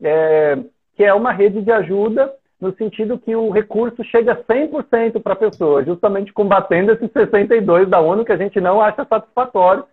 é, 0.00 0.58
que 0.94 1.02
é 1.02 1.12
uma 1.12 1.32
rede 1.32 1.60
de 1.60 1.72
ajuda 1.72 2.32
no 2.60 2.74
sentido 2.74 3.18
que 3.18 3.34
o 3.36 3.50
recurso 3.50 4.02
chega 4.04 4.34
100% 4.34 5.22
para 5.22 5.34
a 5.34 5.36
pessoa, 5.36 5.84
justamente 5.84 6.32
combatendo 6.32 6.92
esses 6.92 7.10
62 7.12 7.88
da 7.88 8.00
ONU 8.00 8.24
que 8.24 8.32
a 8.32 8.36
gente 8.36 8.60
não 8.60 8.80
acha 8.80 9.04
satisfatório 9.04 9.84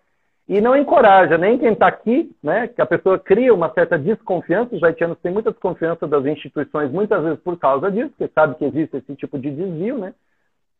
e 0.48 0.60
não 0.62 0.76
encoraja 0.76 1.38
nem 1.38 1.58
quem 1.58 1.74
está 1.74 1.88
aqui, 1.88 2.32
né, 2.42 2.68
que 2.68 2.82
a 2.82 2.86
pessoa 2.86 3.20
cria 3.20 3.54
uma 3.54 3.72
certa 3.72 3.98
desconfiança, 3.98 4.76
os 4.76 4.84
haitianos 4.84 5.18
têm 5.20 5.32
muita 5.32 5.52
desconfiança 5.52 6.08
das 6.08 6.26
instituições, 6.26 6.92
muitas 6.92 7.24
vezes 7.24 7.40
por 7.40 7.58
causa 7.58 7.92
disso, 7.92 8.14
porque 8.18 8.32
sabe 8.34 8.56
que 8.56 8.66
existe 8.66 8.98
esse 8.98 9.16
tipo 9.16 9.38
de 9.40 9.52
desvio, 9.52 9.98
né, 9.98 10.14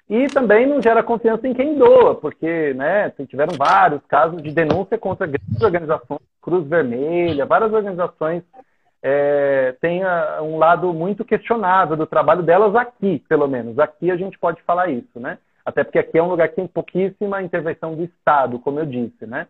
e 0.08 0.28
também 0.28 0.68
não 0.68 0.82
gera 0.82 1.02
confiança 1.02 1.48
em 1.48 1.54
quem 1.54 1.78
doa, 1.78 2.14
porque 2.14 2.74
né, 2.76 3.10
tiveram 3.28 3.56
vários 3.58 4.02
casos 4.08 4.42
de 4.42 4.52
denúncia 4.52 5.00
contra 5.00 5.26
grandes 5.26 5.62
organizações, 5.62 6.22
Cruz 6.42 6.68
Vermelha, 6.68 7.46
várias 7.46 7.74
organizações 7.74 8.44
é, 9.08 9.76
tenha 9.80 10.42
um 10.42 10.58
lado 10.58 10.92
muito 10.92 11.24
questionável 11.24 11.96
do 11.96 12.08
trabalho 12.08 12.42
delas 12.42 12.76
aqui, 12.76 13.22
pelo 13.30 13.48
menos. 13.48 13.78
Aqui 13.78 14.10
a 14.10 14.18
gente 14.18 14.40
pode 14.40 14.60
falar 14.64 14.90
isso, 14.90 15.20
né? 15.20 15.38
Até 15.64 15.84
porque 15.84 16.00
aqui 16.00 16.18
é 16.18 16.24
um 16.24 16.30
lugar 16.30 16.50
que 16.50 16.56
tem 16.56 16.66
pouquíssima 16.66 17.44
intervenção 17.44 17.94
do 17.94 18.04
Estado, 18.04 18.58
como 18.58 18.80
eu 18.80 18.86
disse, 18.88 19.28
né? 19.28 19.46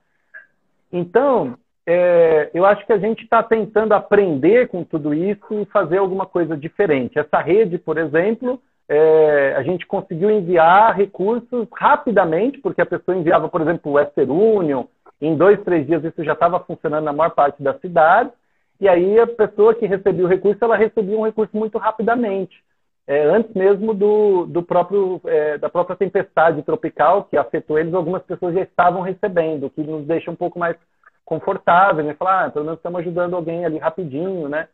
Então, 0.92 1.58
é, 1.88 2.50
eu 2.54 2.66
acho 2.66 2.86
que 2.86 2.92
a 2.92 2.98
gente 2.98 3.24
está 3.24 3.42
tentando 3.42 3.94
aprender 3.94 4.68
com 4.68 4.84
tudo 4.84 5.14
isso 5.14 5.62
e 5.62 5.66
fazer 5.68 6.00
alguma 6.00 6.26
coisa 6.26 6.58
diferente. 6.58 7.18
Essa 7.18 7.40
rede, 7.40 7.78
por 7.78 7.98
exemplo, 7.98 8.62
é, 8.90 9.56
a 9.56 9.64
gente 9.64 9.88
conseguiu 9.88 10.30
enviar 10.30 10.98
recursos 10.98 11.66
rapidamente, 11.74 12.58
porque 12.58 12.82
a 12.82 12.86
pessoa 12.86 13.16
enviava, 13.16 13.48
por 13.48 13.62
exemplo, 13.62 13.90
o 13.90 13.96
Western 13.96 14.34
Union, 14.34 14.84
em 15.22 15.34
dois, 15.38 15.64
três 15.64 15.88
dias 15.88 16.04
isso 16.04 16.26
já 16.26 16.34
estava 16.34 16.60
funcionando 16.60 17.06
na 17.06 17.14
maior 17.14 17.30
parte 17.30 17.64
da 17.64 17.74
cidade, 17.80 18.32
e 18.80 18.88
aí 18.88 19.20
a 19.20 19.28
pessoa 19.28 19.74
que 19.74 19.86
recebia 19.86 20.26
o 20.26 20.28
recurso, 20.28 20.64
ela 20.64 20.76
recebia 20.76 21.18
um 21.18 21.26
recurso 21.26 21.56
muito 21.56 21.78
rapidamente. 21.78 22.64
É, 23.08 23.24
antes 23.24 23.54
mesmo 23.54 23.94
do, 23.94 24.46
do 24.48 24.64
próprio, 24.64 25.22
é, 25.26 25.58
da 25.60 25.70
própria 25.70 25.96
tempestade 25.96 26.64
tropical 26.64 27.26
que 27.26 27.38
afetou 27.38 27.78
eles, 27.78 27.94
algumas 27.94 28.24
pessoas 28.24 28.56
já 28.56 28.62
estavam 28.62 29.02
recebendo, 29.02 29.68
o 29.68 29.70
que 29.70 29.82
nos 29.82 30.08
deixa 30.08 30.32
um 30.32 30.36
pouco 30.36 30.58
mais 30.58 30.76
confortável, 31.24 32.04
né? 32.04 32.16
Falar, 32.16 32.46
ah, 32.46 32.50
pelo 32.50 32.66
menos 32.66 32.80
estamos 32.80 33.00
ajudando 33.02 33.36
alguém 33.36 33.64
ali 33.66 33.78
rapidinho, 33.78 34.50
né? 34.50 34.68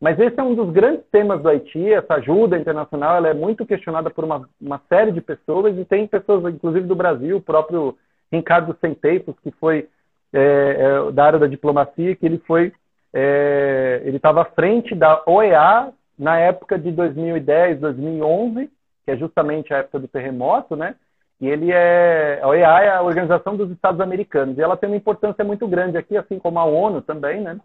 Mas 0.00 0.18
esse 0.18 0.38
é 0.38 0.42
um 0.42 0.54
dos 0.54 0.70
grandes 0.70 1.04
temas 1.10 1.40
do 1.40 1.48
Haiti, 1.48 1.92
essa 1.92 2.14
ajuda 2.14 2.58
internacional, 2.58 3.16
ela 3.16 3.28
é 3.28 3.34
muito 3.34 3.64
questionada 3.64 4.10
por 4.10 4.24
uma, 4.24 4.48
uma 4.60 4.80
série 4.88 5.12
de 5.12 5.20
pessoas, 5.20 5.76
e 5.78 5.84
tem 5.84 6.06
pessoas, 6.06 6.52
inclusive 6.52 6.86
do 6.86 6.96
Brasil, 6.96 7.38
o 7.38 7.42
próprio 7.42 7.96
Ricardo 8.30 8.76
Centeipos, 8.80 9.34
que 9.42 9.50
foi 9.52 9.88
é, 10.32 10.40
é, 10.40 11.12
da 11.12 11.24
área 11.24 11.38
da 11.38 11.46
diplomacia, 11.46 12.14
que 12.16 12.26
ele 12.26 12.38
foi, 12.38 12.72
é, 13.16 14.02
ele 14.04 14.16
estava 14.16 14.42
à 14.42 14.44
frente 14.44 14.92
da 14.92 15.22
OEA 15.24 15.92
na 16.18 16.36
época 16.36 16.76
de 16.76 16.90
2010, 16.90 17.78
2011, 17.78 18.68
que 19.04 19.10
é 19.12 19.16
justamente 19.16 19.72
a 19.72 19.78
época 19.78 20.00
do 20.00 20.08
terremoto, 20.08 20.74
né? 20.74 20.96
E 21.40 21.46
ele 21.46 21.70
é 21.70 22.40
a 22.42 22.48
OEA 22.48 22.80
é 22.82 22.88
a 22.90 23.02
Organização 23.02 23.56
dos 23.56 23.70
Estados 23.70 24.00
Americanos, 24.00 24.58
e 24.58 24.62
ela 24.62 24.76
tem 24.76 24.88
uma 24.88 24.96
importância 24.96 25.44
muito 25.44 25.68
grande 25.68 25.96
aqui, 25.96 26.16
assim 26.16 26.40
como 26.40 26.58
a 26.58 26.64
ONU 26.64 27.02
também, 27.02 27.40
né? 27.40 27.56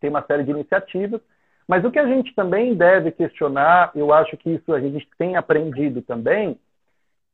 Tem 0.00 0.10
uma 0.10 0.24
série 0.26 0.44
de 0.44 0.50
iniciativas. 0.50 1.20
Mas 1.66 1.82
o 1.82 1.90
que 1.90 1.98
a 1.98 2.06
gente 2.06 2.34
também 2.34 2.74
deve 2.74 3.10
questionar, 3.10 3.90
eu 3.94 4.12
acho 4.12 4.36
que 4.36 4.50
isso 4.50 4.74
a 4.74 4.80
gente 4.80 5.08
tem 5.16 5.34
aprendido 5.34 6.02
também, 6.02 6.58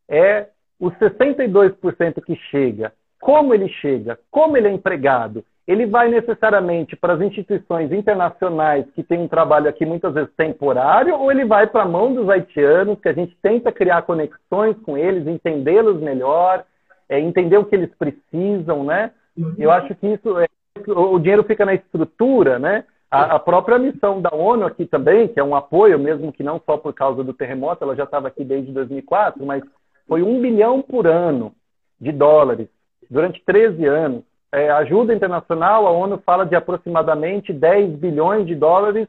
é 0.09 0.47
os 0.79 0.95
62% 0.95 2.23
que 2.25 2.37
chega, 2.51 2.93
como 3.21 3.53
ele 3.53 3.69
chega, 3.69 4.21
como 4.31 4.57
ele 4.57 4.69
é 4.69 4.73
empregado, 4.73 5.45
ele 5.71 5.87
vai 5.87 6.09
necessariamente 6.09 6.97
para 6.97 7.13
as 7.13 7.21
instituições 7.21 7.93
internacionais 7.93 8.85
que 8.93 9.05
têm 9.05 9.21
um 9.21 9.29
trabalho 9.29 9.69
aqui 9.69 9.87
muitas 9.87 10.13
vezes 10.13 10.29
temporário, 10.37 11.17
ou 11.17 11.31
ele 11.31 11.45
vai 11.45 11.69
para 11.69 11.83
a 11.83 11.89
mão 11.89 12.13
dos 12.13 12.29
haitianos, 12.29 12.99
que 13.01 13.09
a 13.09 13.13
gente 13.13 13.37
tenta 13.41 13.71
criar 13.71 14.03
conexões 14.03 14.77
com 14.79 14.99
eles, 14.99 15.29
entendê-los 15.29 16.01
melhor, 16.01 16.65
é, 17.09 17.21
entender 17.21 17.57
o 17.57 17.65
que 17.65 17.77
eles 17.77 17.91
precisam, 17.97 18.83
né? 18.83 19.13
Uhum. 19.39 19.55
Eu 19.59 19.71
acho 19.71 19.95
que 19.95 20.09
isso, 20.09 20.41
é, 20.41 20.49
o 20.89 21.17
dinheiro 21.21 21.45
fica 21.45 21.65
na 21.65 21.75
estrutura, 21.75 22.59
né? 22.59 22.85
A, 23.09 23.37
a, 23.37 23.39
própria 23.39 23.79
missão 23.79 24.21
da 24.21 24.35
ONU 24.35 24.67
aqui 24.67 24.87
também, 24.87 25.29
que 25.29 25.39
é 25.39 25.45
um 25.45 25.55
apoio, 25.55 26.01
mesmo 26.01 26.33
que 26.33 26.43
não 26.43 26.61
só 26.67 26.79
por 26.79 26.93
causa 26.93 27.23
do 27.23 27.33
terremoto, 27.33 27.85
ela 27.85 27.95
já 27.95 28.05
estava 28.05 28.27
aqui 28.27 28.43
desde 28.43 28.73
2004, 28.73 29.47
mas 29.47 29.63
foi 30.09 30.23
um 30.23 30.41
bilhão 30.41 30.83
por 30.83 31.07
ano 31.07 31.53
de 32.01 32.11
dólares 32.11 32.69
durante 33.09 33.41
13 33.45 33.87
anos. 33.87 34.30
É, 34.53 34.69
ajuda 34.71 35.15
internacional, 35.15 35.87
a 35.87 35.91
ONU 35.91 36.19
fala 36.27 36.45
de 36.45 36.57
aproximadamente 36.57 37.53
10 37.53 37.97
bilhões 37.97 38.47
de 38.47 38.55
dólares 38.55 39.07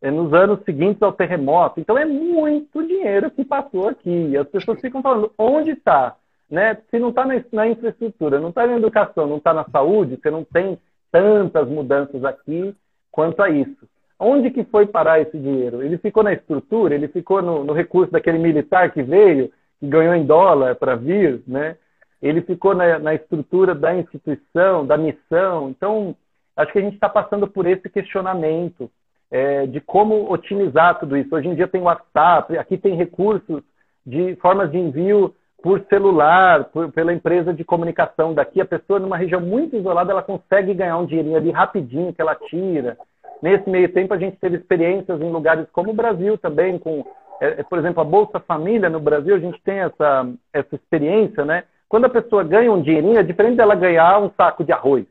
é, 0.00 0.10
nos 0.10 0.32
anos 0.32 0.62
seguintes 0.64 1.02
ao 1.02 1.12
terremoto. 1.12 1.80
Então 1.80 1.98
é 1.98 2.04
muito 2.04 2.86
dinheiro 2.86 3.30
que 3.30 3.44
passou 3.44 3.88
aqui. 3.88 4.36
As 4.36 4.48
pessoas 4.48 4.80
ficam 4.80 5.02
falando, 5.02 5.32
onde 5.36 5.72
está? 5.72 6.14
Né? 6.48 6.76
Se 6.90 6.98
não 6.98 7.08
está 7.08 7.24
na, 7.26 7.42
na, 7.52 7.66
infraestrutura, 7.66 8.38
não 8.38 8.50
está 8.50 8.66
na 8.66 8.76
educação, 8.76 9.26
não 9.26 9.38
está 9.38 9.52
na 9.52 9.64
saúde, 9.64 10.18
você 10.22 10.30
não 10.30 10.44
tem 10.44 10.78
tantas 11.10 11.68
mudanças 11.68 12.24
aqui 12.24 12.74
quanto 13.10 13.42
a 13.42 13.50
isso. 13.50 13.88
Onde 14.18 14.50
que 14.50 14.64
foi 14.64 14.86
parar 14.86 15.20
esse 15.20 15.36
dinheiro? 15.36 15.82
Ele 15.82 15.98
ficou 15.98 16.22
na 16.22 16.32
estrutura, 16.32 16.94
ele 16.94 17.08
ficou 17.08 17.42
no, 17.42 17.64
no 17.64 17.72
recurso 17.72 18.12
daquele 18.12 18.38
militar 18.38 18.92
que 18.92 19.02
veio, 19.02 19.50
que 19.80 19.86
ganhou 19.86 20.14
em 20.14 20.24
dólar 20.24 20.76
para 20.76 20.94
vir, 20.94 21.42
né? 21.46 21.76
Ele 22.22 22.42
ficou 22.42 22.74
na, 22.74 22.98
na 22.98 23.14
estrutura 23.14 23.74
da 23.74 23.94
instituição, 23.94 24.86
da 24.86 24.96
missão. 24.96 25.70
Então, 25.70 26.14
acho 26.56 26.72
que 26.72 26.78
a 26.78 26.82
gente 26.82 26.94
está 26.94 27.08
passando 27.08 27.46
por 27.46 27.66
esse 27.66 27.88
questionamento 27.88 28.90
é, 29.30 29.66
de 29.66 29.80
como 29.80 30.32
otimizar 30.32 30.98
tudo 30.98 31.16
isso. 31.16 31.34
Hoje 31.34 31.48
em 31.48 31.54
dia 31.54 31.68
tem 31.68 31.82
WhatsApp, 31.82 32.56
aqui 32.56 32.78
tem 32.78 32.94
recursos 32.94 33.62
de 34.04 34.36
formas 34.36 34.70
de 34.70 34.78
envio 34.78 35.34
por 35.62 35.84
celular, 35.88 36.64
por, 36.64 36.92
pela 36.92 37.12
empresa 37.12 37.52
de 37.52 37.64
comunicação 37.64 38.32
daqui. 38.32 38.60
A 38.60 38.66
pessoa 38.66 39.00
numa 39.00 39.16
região 39.16 39.40
muito 39.40 39.76
isolada, 39.76 40.12
ela 40.12 40.22
consegue 40.22 40.72
ganhar 40.74 40.96
um 40.98 41.06
dinheirinho 41.06 41.36
ali 41.36 41.50
rapidinho 41.50 42.12
que 42.12 42.20
ela 42.22 42.34
tira. 42.34 42.96
Nesse 43.42 43.68
meio 43.68 43.92
tempo, 43.92 44.14
a 44.14 44.18
gente 44.18 44.36
teve 44.38 44.56
experiências 44.56 45.20
em 45.20 45.30
lugares 45.30 45.66
como 45.72 45.90
o 45.90 45.94
Brasil 45.94 46.38
também, 46.38 46.78
com, 46.78 47.04
é, 47.40 47.62
por 47.64 47.78
exemplo, 47.78 48.00
a 48.00 48.04
Bolsa 48.04 48.40
Família 48.40 48.88
no 48.88 49.00
Brasil, 49.00 49.34
a 49.34 49.38
gente 49.38 49.60
tem 49.62 49.80
essa, 49.80 50.26
essa 50.52 50.74
experiência, 50.74 51.44
né? 51.44 51.64
Quando 51.88 52.06
a 52.06 52.10
pessoa 52.10 52.42
ganha 52.42 52.72
um 52.72 52.82
dinheirinho, 52.82 53.18
é 53.18 53.22
diferente 53.22 53.56
dela 53.56 53.74
ganhar 53.74 54.20
um 54.20 54.30
saco 54.36 54.64
de 54.64 54.72
arroz. 54.72 55.06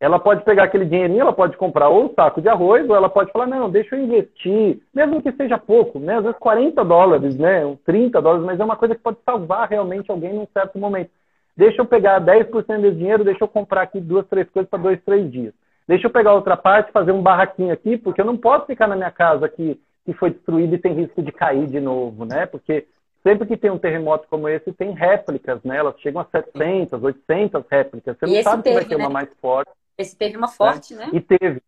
Ela 0.00 0.18
pode 0.18 0.44
pegar 0.44 0.64
aquele 0.64 0.84
dinheirinho, 0.84 1.22
ela 1.22 1.32
pode 1.32 1.56
comprar 1.56 1.88
ou 1.88 2.04
um 2.04 2.14
saco 2.14 2.40
de 2.40 2.48
arroz, 2.48 2.88
ou 2.88 2.94
ela 2.94 3.08
pode 3.08 3.32
falar, 3.32 3.46
não, 3.46 3.68
deixa 3.68 3.96
eu 3.96 4.00
investir, 4.00 4.80
mesmo 4.94 5.20
que 5.20 5.32
seja 5.32 5.58
pouco, 5.58 5.98
né? 5.98 6.18
Às 6.18 6.22
vezes 6.22 6.38
40 6.38 6.84
dólares, 6.84 7.36
né? 7.36 7.76
30 7.84 8.22
dólares, 8.22 8.46
mas 8.46 8.60
é 8.60 8.64
uma 8.64 8.76
coisa 8.76 8.94
que 8.94 9.02
pode 9.02 9.18
salvar 9.24 9.68
realmente 9.68 10.10
alguém 10.10 10.32
num 10.32 10.46
certo 10.52 10.78
momento. 10.78 11.10
Deixa 11.56 11.82
eu 11.82 11.86
pegar 11.86 12.20
10% 12.20 12.80
desse 12.80 12.96
dinheiro, 12.96 13.24
deixa 13.24 13.42
eu 13.42 13.48
comprar 13.48 13.82
aqui 13.82 14.00
duas, 14.00 14.24
três 14.28 14.48
coisas 14.50 14.70
para 14.70 14.78
dois, 14.78 15.02
três 15.02 15.30
dias. 15.30 15.52
Deixa 15.88 16.06
eu 16.06 16.10
pegar 16.10 16.34
outra 16.34 16.56
parte, 16.56 16.92
fazer 16.92 17.10
um 17.10 17.22
barraquinho 17.22 17.72
aqui, 17.72 17.96
porque 17.96 18.20
eu 18.20 18.24
não 18.24 18.36
posso 18.36 18.66
ficar 18.66 18.86
na 18.86 18.94
minha 18.94 19.10
casa 19.10 19.46
aqui 19.46 19.80
que 20.04 20.12
foi 20.12 20.30
destruída 20.30 20.74
e 20.74 20.78
tem 20.78 20.94
risco 20.94 21.20
de 21.20 21.32
cair 21.32 21.66
de 21.66 21.80
novo, 21.80 22.24
né? 22.24 22.46
Porque 22.46 22.86
sempre 23.22 23.46
que 23.46 23.56
tem 23.56 23.70
um 23.70 23.78
terremoto 23.78 24.26
como 24.28 24.48
esse, 24.48 24.72
tem 24.72 24.92
réplicas, 24.92 25.62
né? 25.62 25.76
Elas 25.76 25.98
chegam 26.00 26.20
a 26.20 26.24
700, 26.24 27.02
800 27.02 27.64
réplicas. 27.70 28.16
Você 28.16 28.26
e 28.26 28.36
não 28.36 28.42
sabe 28.42 28.62
teve, 28.62 28.76
se 28.76 28.80
vai 28.80 28.88
ter 28.88 28.98
né? 28.98 29.04
uma 29.04 29.12
mais 29.12 29.28
forte. 29.40 29.70
Esse 29.96 30.16
teve 30.16 30.36
uma 30.36 30.48
forte, 30.48 30.94
né? 30.94 31.06
né? 31.06 31.10
E 31.12 31.20
teve 31.20 31.62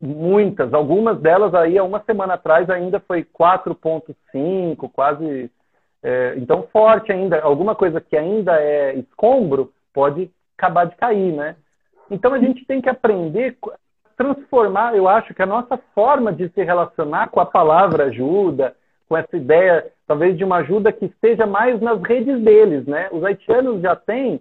muitas. 0.00 0.72
Algumas 0.72 1.20
delas 1.20 1.54
aí, 1.54 1.76
há 1.78 1.84
uma 1.84 2.02
semana 2.04 2.34
atrás, 2.34 2.70
ainda 2.70 3.00
foi 3.00 3.24
4.5, 3.24 4.90
quase... 4.92 5.50
É, 6.02 6.34
então, 6.36 6.68
forte 6.72 7.10
ainda. 7.10 7.40
Alguma 7.40 7.74
coisa 7.74 8.00
que 8.00 8.16
ainda 8.16 8.60
é 8.60 8.94
escombro 8.96 9.72
pode 9.92 10.30
acabar 10.56 10.84
de 10.84 10.94
cair, 10.96 11.32
né? 11.32 11.56
Então, 12.10 12.32
a 12.32 12.38
gente 12.38 12.64
tem 12.64 12.80
que 12.80 12.88
aprender 12.88 13.58
transformar, 14.16 14.96
eu 14.96 15.06
acho 15.06 15.34
que 15.34 15.42
a 15.42 15.46
nossa 15.46 15.76
forma 15.94 16.32
de 16.32 16.48
se 16.48 16.64
relacionar 16.64 17.28
com 17.28 17.38
a 17.38 17.46
palavra 17.46 18.04
ajuda, 18.04 18.74
com 19.08 19.16
essa 19.16 19.36
ideia, 19.36 19.86
talvez, 20.06 20.36
de 20.36 20.44
uma 20.44 20.56
ajuda 20.56 20.92
que 20.92 21.06
esteja 21.06 21.46
mais 21.46 21.80
nas 21.80 22.02
redes 22.02 22.40
deles, 22.42 22.86
né? 22.86 23.08
Os 23.12 23.22
haitianos 23.24 23.80
já 23.80 23.94
têm 23.94 24.40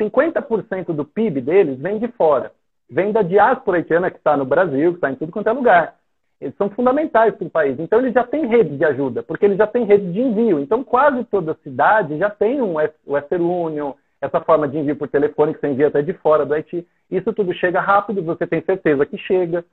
50% 0.00 0.92
do 0.92 1.04
PIB 1.04 1.40
deles 1.40 1.78
vem 1.78 1.98
de 1.98 2.08
fora. 2.08 2.52
Vem 2.88 3.12
da 3.12 3.22
diáspora 3.22 3.78
haitiana 3.78 4.10
que 4.10 4.18
está 4.18 4.36
no 4.36 4.44
Brasil, 4.44 4.92
que 4.92 4.98
está 4.98 5.10
em 5.10 5.16
tudo 5.16 5.32
quanto 5.32 5.48
é 5.48 5.52
lugar. 5.52 5.94
Eles 6.40 6.54
são 6.56 6.68
fundamentais 6.70 7.34
para 7.34 7.46
o 7.46 7.50
país. 7.50 7.78
Então, 7.80 7.98
eles 7.98 8.12
já 8.12 8.22
têm 8.22 8.46
rede 8.46 8.76
de 8.76 8.84
ajuda, 8.84 9.22
porque 9.22 9.46
eles 9.46 9.56
já 9.56 9.66
têm 9.66 9.84
rede 9.84 10.12
de 10.12 10.20
envio. 10.20 10.60
Então, 10.60 10.84
quase 10.84 11.24
toda 11.24 11.56
cidade 11.62 12.18
já 12.18 12.28
tem 12.28 12.60
um 12.60 12.74
Western 13.06 13.44
Union, 13.44 13.92
essa 14.20 14.40
forma 14.40 14.68
de 14.68 14.78
envio 14.78 14.96
por 14.96 15.08
telefone 15.08 15.54
que 15.54 15.60
você 15.60 15.68
envia 15.68 15.88
até 15.88 16.02
de 16.02 16.12
fora 16.12 16.44
do 16.44 16.52
Haiti. 16.52 16.86
Isso 17.10 17.32
tudo 17.32 17.54
chega 17.54 17.80
rápido, 17.80 18.22
você 18.22 18.46
tem 18.46 18.62
certeza 18.62 19.06
que 19.06 19.16
chega. 19.16 19.64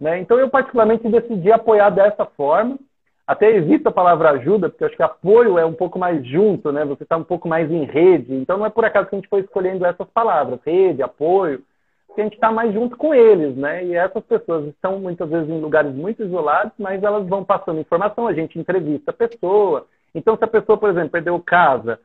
Né? 0.00 0.20
Então, 0.20 0.38
eu 0.38 0.48
particularmente 0.48 1.08
decidi 1.08 1.50
apoiar 1.50 1.90
dessa 1.90 2.24
forma 2.24 2.78
até 3.26 3.50
evito 3.56 3.88
a 3.88 3.92
palavra 3.92 4.30
ajuda, 4.32 4.68
porque 4.68 4.84
acho 4.84 4.96
que 4.96 5.02
apoio 5.02 5.58
é 5.58 5.64
um 5.64 5.72
pouco 5.72 5.98
mais 5.98 6.26
junto, 6.26 6.70
né? 6.70 6.84
Você 6.84 7.04
está 7.04 7.16
um 7.16 7.24
pouco 7.24 7.48
mais 7.48 7.70
em 7.70 7.84
rede. 7.84 8.34
Então 8.34 8.58
não 8.58 8.66
é 8.66 8.70
por 8.70 8.84
acaso 8.84 9.08
que 9.08 9.16
a 9.16 9.18
gente 9.18 9.28
foi 9.28 9.40
escolhendo 9.40 9.86
essas 9.86 10.08
palavras, 10.10 10.60
rede, 10.64 11.02
apoio, 11.02 11.62
porque 12.06 12.20
a 12.20 12.24
gente 12.24 12.34
está 12.34 12.52
mais 12.52 12.72
junto 12.72 12.96
com 12.96 13.14
eles, 13.14 13.56
né? 13.56 13.84
E 13.84 13.94
essas 13.94 14.22
pessoas 14.24 14.66
estão 14.66 15.00
muitas 15.00 15.28
vezes 15.28 15.48
em 15.48 15.60
lugares 15.60 15.94
muito 15.94 16.22
isolados, 16.22 16.72
mas 16.78 17.02
elas 17.02 17.26
vão 17.26 17.42
passando 17.42 17.80
informação, 17.80 18.26
a 18.26 18.34
gente 18.34 18.58
entrevista 18.58 19.10
a 19.10 19.14
pessoa. 19.14 19.86
Então 20.14 20.36
se 20.36 20.44
a 20.44 20.48
pessoa, 20.48 20.76
por 20.76 20.90
exemplo, 20.90 21.10
perdeu 21.10 21.40
casa, 21.40 21.98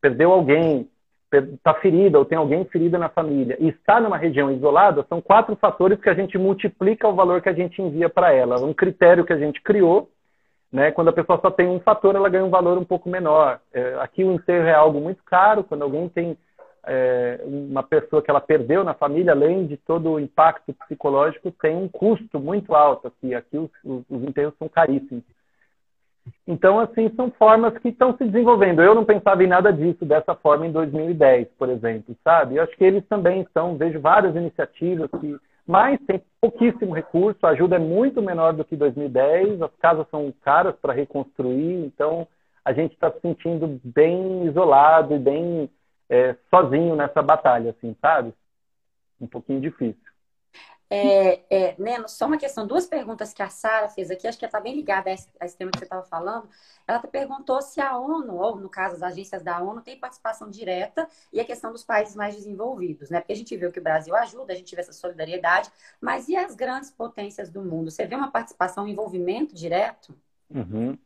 perdeu 0.00 0.30
alguém, 0.30 0.88
está 1.32 1.72
ferida 1.74 2.18
ou 2.18 2.24
tem 2.24 2.36
alguém 2.36 2.64
ferida 2.66 2.98
na 2.98 3.08
família 3.08 3.56
e 3.58 3.68
está 3.68 3.98
numa 3.98 4.16
região 4.18 4.52
isolada, 4.52 5.04
são 5.08 5.22
quatro 5.22 5.56
fatores 5.56 5.98
que 6.00 6.10
a 6.10 6.14
gente 6.14 6.36
multiplica 6.36 7.08
o 7.08 7.14
valor 7.14 7.40
que 7.40 7.48
a 7.48 7.54
gente 7.54 7.80
envia 7.80 8.10
para 8.10 8.32
ela. 8.32 8.62
Um 8.62 8.74
critério 8.74 9.24
que 9.24 9.32
a 9.32 9.38
gente 9.38 9.60
criou 9.62 10.10
né? 10.72 10.90
Quando 10.90 11.08
a 11.08 11.12
pessoa 11.12 11.40
só 11.40 11.50
tem 11.50 11.68
um 11.68 11.80
fator, 11.80 12.14
ela 12.14 12.28
ganha 12.28 12.44
um 12.44 12.50
valor 12.50 12.78
um 12.78 12.84
pouco 12.84 13.08
menor. 13.08 13.60
É, 13.72 13.96
aqui 14.00 14.24
o 14.24 14.32
enterro 14.32 14.66
é 14.66 14.74
algo 14.74 15.00
muito 15.00 15.22
caro, 15.24 15.64
quando 15.64 15.82
alguém 15.82 16.08
tem 16.08 16.36
é, 16.86 17.40
uma 17.44 17.82
pessoa 17.82 18.22
que 18.22 18.30
ela 18.30 18.40
perdeu 18.40 18.84
na 18.84 18.94
família, 18.94 19.32
além 19.32 19.66
de 19.66 19.76
todo 19.76 20.12
o 20.12 20.20
impacto 20.20 20.72
psicológico, 20.72 21.50
tem 21.50 21.76
um 21.76 21.88
custo 21.88 22.38
muito 22.38 22.74
alto 22.74 23.08
aqui. 23.08 23.34
Aqui 23.34 23.58
os, 23.58 23.70
os, 23.84 24.04
os 24.08 24.22
enterros 24.22 24.54
são 24.58 24.68
caríssimos. 24.68 25.24
Então, 26.46 26.78
assim, 26.80 27.10
são 27.14 27.30
formas 27.32 27.76
que 27.78 27.88
estão 27.88 28.16
se 28.16 28.24
desenvolvendo. 28.24 28.82
Eu 28.82 28.94
não 28.94 29.04
pensava 29.04 29.42
em 29.42 29.48
nada 29.48 29.72
disso 29.72 30.04
dessa 30.04 30.34
forma 30.34 30.66
em 30.66 30.72
2010, 30.72 31.48
por 31.58 31.68
exemplo, 31.68 32.16
sabe? 32.22 32.56
Eu 32.56 32.64
acho 32.64 32.76
que 32.76 32.84
eles 32.84 33.04
também 33.06 33.42
estão, 33.42 33.76
vejo 33.76 34.00
várias 34.00 34.34
iniciativas 34.34 35.10
que 35.20 35.36
mas 35.66 35.98
tem 36.06 36.22
pouquíssimo 36.40 36.94
recurso, 36.94 37.44
a 37.44 37.50
ajuda 37.50 37.76
é 37.76 37.78
muito 37.78 38.22
menor 38.22 38.52
do 38.52 38.64
que 38.64 38.76
2010, 38.76 39.60
as 39.60 39.74
casas 39.76 40.06
são 40.10 40.32
caras 40.42 40.76
para 40.76 40.92
reconstruir, 40.92 41.84
então 41.84 42.26
a 42.64 42.72
gente 42.72 42.92
está 42.92 43.10
se 43.10 43.20
sentindo 43.20 43.80
bem 43.84 44.46
isolado 44.46 45.14
e 45.14 45.18
bem 45.18 45.70
é, 46.08 46.36
sozinho 46.48 46.94
nessa 46.94 47.20
batalha, 47.20 47.70
assim, 47.70 47.96
sabe? 48.00 48.32
Um 49.20 49.26
pouquinho 49.26 49.60
difícil. 49.60 50.05
É, 50.88 51.42
é, 51.50 51.74
Neno, 51.78 52.08
só 52.08 52.26
uma 52.26 52.38
questão, 52.38 52.64
duas 52.64 52.86
perguntas 52.86 53.32
que 53.32 53.42
a 53.42 53.48
Sara 53.48 53.88
fez 53.88 54.08
aqui, 54.08 54.28
acho 54.28 54.38
que 54.38 54.44
está 54.44 54.60
bem 54.60 54.74
ligada 54.74 55.10
a 55.10 55.12
esse, 55.12 55.28
a 55.40 55.44
esse, 55.44 55.56
tema 55.56 55.70
que 55.72 55.78
você 55.78 55.84
estava 55.84 56.04
falando. 56.04 56.48
Ela 56.86 57.00
perguntou 57.00 57.60
se 57.60 57.80
a 57.80 57.98
ONU, 57.98 58.36
ou 58.36 58.56
no 58.56 58.68
caso 58.68 58.94
as 58.94 59.02
agências 59.02 59.42
da 59.42 59.60
ONU, 59.60 59.82
tem 59.82 59.98
participação 59.98 60.48
direta 60.48 61.08
e 61.32 61.40
a 61.40 61.44
questão 61.44 61.72
dos 61.72 61.84
países 61.84 62.14
mais 62.14 62.36
desenvolvidos, 62.36 63.10
né? 63.10 63.20
Porque 63.20 63.32
a 63.32 63.36
gente 63.36 63.56
vê 63.56 63.70
que 63.72 63.80
o 63.80 63.82
Brasil 63.82 64.14
ajuda, 64.14 64.52
a 64.52 64.56
gente 64.56 64.74
vê 64.76 64.80
essa 64.80 64.92
solidariedade, 64.92 65.72
mas 66.00 66.28
e 66.28 66.36
as 66.36 66.54
grandes 66.54 66.90
potências 66.90 67.50
do 67.50 67.64
mundo? 67.64 67.90
Você 67.90 68.06
vê 68.06 68.14
uma 68.14 68.30
participação, 68.30 68.84
um 68.84 68.88
envolvimento 68.88 69.54
direto? 69.54 70.16
Uhum. 70.48 70.96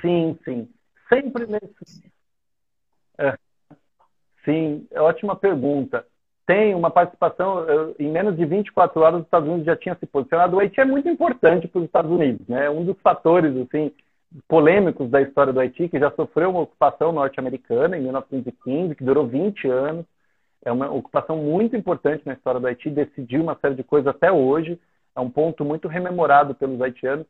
Sim, 0.00 0.38
sim. 0.42 0.72
Sempre 1.10 1.46
nesse. 1.46 2.10
É. 3.18 3.36
Sim, 4.44 4.88
ótima 4.92 5.36
pergunta 5.36 6.06
tem 6.52 6.74
uma 6.74 6.90
participação, 6.90 7.64
em 7.98 8.10
menos 8.10 8.36
de 8.36 8.44
24 8.44 9.00
horas 9.00 9.20
os 9.20 9.24
Estados 9.24 9.48
Unidos 9.48 9.64
já 9.64 9.74
tinha 9.74 9.94
se 9.94 10.04
posicionado. 10.04 10.54
O 10.54 10.60
Haiti 10.60 10.78
é 10.80 10.84
muito 10.84 11.08
importante 11.08 11.66
para 11.66 11.78
os 11.78 11.86
Estados 11.86 12.10
Unidos, 12.10 12.46
né? 12.46 12.68
Um 12.68 12.84
dos 12.84 13.00
fatores 13.00 13.56
assim 13.56 13.90
polêmicos 14.46 15.10
da 15.10 15.22
história 15.22 15.52
do 15.52 15.60
Haiti, 15.60 15.88
que 15.88 15.98
já 15.98 16.10
sofreu 16.10 16.50
uma 16.50 16.60
ocupação 16.60 17.10
norte-americana 17.10 17.96
em 17.96 18.02
1915, 18.02 18.94
que 18.94 19.04
durou 19.04 19.26
20 19.26 19.66
anos. 19.66 20.04
É 20.62 20.70
uma 20.70 20.90
ocupação 20.90 21.38
muito 21.38 21.74
importante 21.74 22.22
na 22.26 22.34
história 22.34 22.60
do 22.60 22.66
Haiti, 22.66 22.90
decidiu 22.90 23.42
uma 23.42 23.56
série 23.58 23.74
de 23.74 23.82
coisas 23.82 24.08
até 24.08 24.30
hoje. 24.30 24.78
É 25.16 25.20
um 25.20 25.30
ponto 25.30 25.64
muito 25.64 25.88
rememorado 25.88 26.54
pelos 26.54 26.82
haitianos. 26.82 27.26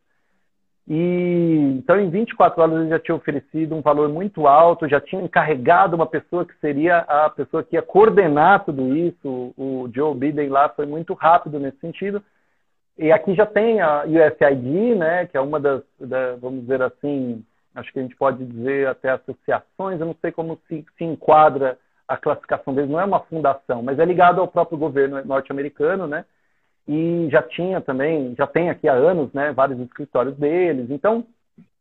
E 0.89 1.77
então, 1.79 1.99
em 2.01 2.11
24 2.11 2.61
horas, 2.61 2.81
ele 2.81 2.89
já 2.91 2.99
tinha 2.99 3.15
oferecido 3.15 3.75
um 3.75 3.81
valor 3.81 4.09
muito 4.09 4.47
alto, 4.47 4.89
já 4.89 5.01
tinha 5.01 5.23
encarregado 5.23 5.95
uma 5.95 6.07
pessoa 6.07 6.45
que 6.45 6.55
seria 6.61 6.99
a 6.99 7.31
pessoa 7.31 7.63
que 7.63 7.77
ia 7.77 7.83
coordenar 7.83 8.65
tudo 8.65 8.97
isso. 8.97 9.55
O 9.57 9.89
Joe 9.95 10.15
Biden 10.15 10.49
lá 10.49 10.69
foi 10.69 10.87
muito 10.87 11.15
rápido 11.15 11.61
nesse 11.61 11.79
sentido. 11.79 12.23
E 12.99 13.11
aqui 13.11 13.35
já 13.35 13.47
tem 13.47 13.81
a 13.81 14.05
USAID, 14.05 14.95
né, 14.97 15.27
que 15.27 15.37
é 15.37 15.41
uma 15.41 15.59
das, 15.59 15.83
da, 15.99 16.37
vamos 16.37 16.63
dizer 16.63 16.83
assim, 16.83 17.45
acho 17.75 17.93
que 17.93 17.99
a 17.99 18.03
gente 18.03 18.17
pode 18.17 18.45
dizer 18.45 18.87
até 18.87 19.11
associações, 19.11 19.99
eu 19.99 20.07
não 20.07 20.17
sei 20.21 20.31
como 20.31 20.59
se, 20.69 20.85
se 20.99 21.05
enquadra 21.05 21.79
a 22.07 22.17
classificação 22.17 22.75
deles, 22.75 22.91
não 22.91 23.01
é 23.01 23.05
uma 23.05 23.21
fundação, 23.21 23.83
mas 23.83 23.99
é 23.99 24.05
ligado 24.05 24.41
ao 24.41 24.49
próprio 24.49 24.77
governo 24.77 25.25
norte-americano, 25.25 26.07
né? 26.07 26.25
E 26.87 27.29
já 27.31 27.43
tinha 27.43 27.81
também, 27.81 28.35
já 28.37 28.47
tem 28.47 28.71
aqui 28.71 28.89
há 28.89 28.93
anos, 28.93 29.33
né, 29.33 29.53
vários 29.53 29.79
escritórios 29.81 30.37
deles. 30.37 30.91
Então, 30.91 31.25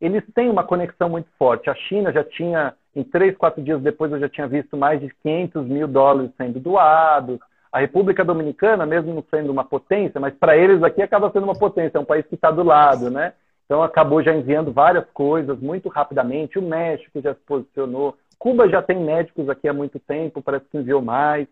eles 0.00 0.22
têm 0.34 0.48
uma 0.48 0.64
conexão 0.64 1.08
muito 1.08 1.28
forte. 1.38 1.70
A 1.70 1.74
China 1.74 2.12
já 2.12 2.22
tinha, 2.22 2.74
em 2.94 3.02
três, 3.02 3.36
quatro 3.36 3.62
dias 3.62 3.80
depois, 3.80 4.12
eu 4.12 4.20
já 4.20 4.28
tinha 4.28 4.46
visto 4.46 4.76
mais 4.76 5.00
de 5.00 5.12
500 5.22 5.66
mil 5.66 5.88
dólares 5.88 6.30
sendo 6.36 6.60
doados. 6.60 7.38
A 7.72 7.80
República 7.80 8.24
Dominicana, 8.24 8.84
mesmo 8.84 9.14
não 9.14 9.24
sendo 9.30 9.50
uma 9.50 9.64
potência, 9.64 10.20
mas 10.20 10.34
para 10.34 10.56
eles 10.56 10.82
aqui 10.82 11.00
acaba 11.00 11.30
sendo 11.30 11.44
uma 11.44 11.58
potência, 11.58 11.96
é 11.96 12.00
um 12.00 12.04
país 12.04 12.26
que 12.26 12.34
está 12.34 12.50
do 12.50 12.62
lado, 12.62 13.10
né? 13.10 13.32
Então 13.64 13.82
acabou 13.82 14.22
já 14.22 14.34
enviando 14.34 14.70
várias 14.70 15.06
coisas 15.14 15.58
muito 15.58 15.88
rapidamente. 15.88 16.58
O 16.58 16.62
México 16.62 17.22
já 17.22 17.32
se 17.32 17.40
posicionou. 17.46 18.14
Cuba 18.38 18.68
já 18.68 18.82
tem 18.82 19.00
médicos 19.00 19.48
aqui 19.48 19.66
há 19.66 19.72
muito 19.72 19.98
tempo, 19.98 20.42
parece 20.42 20.66
que 20.66 20.76
enviou 20.76 21.00
mais. 21.00 21.48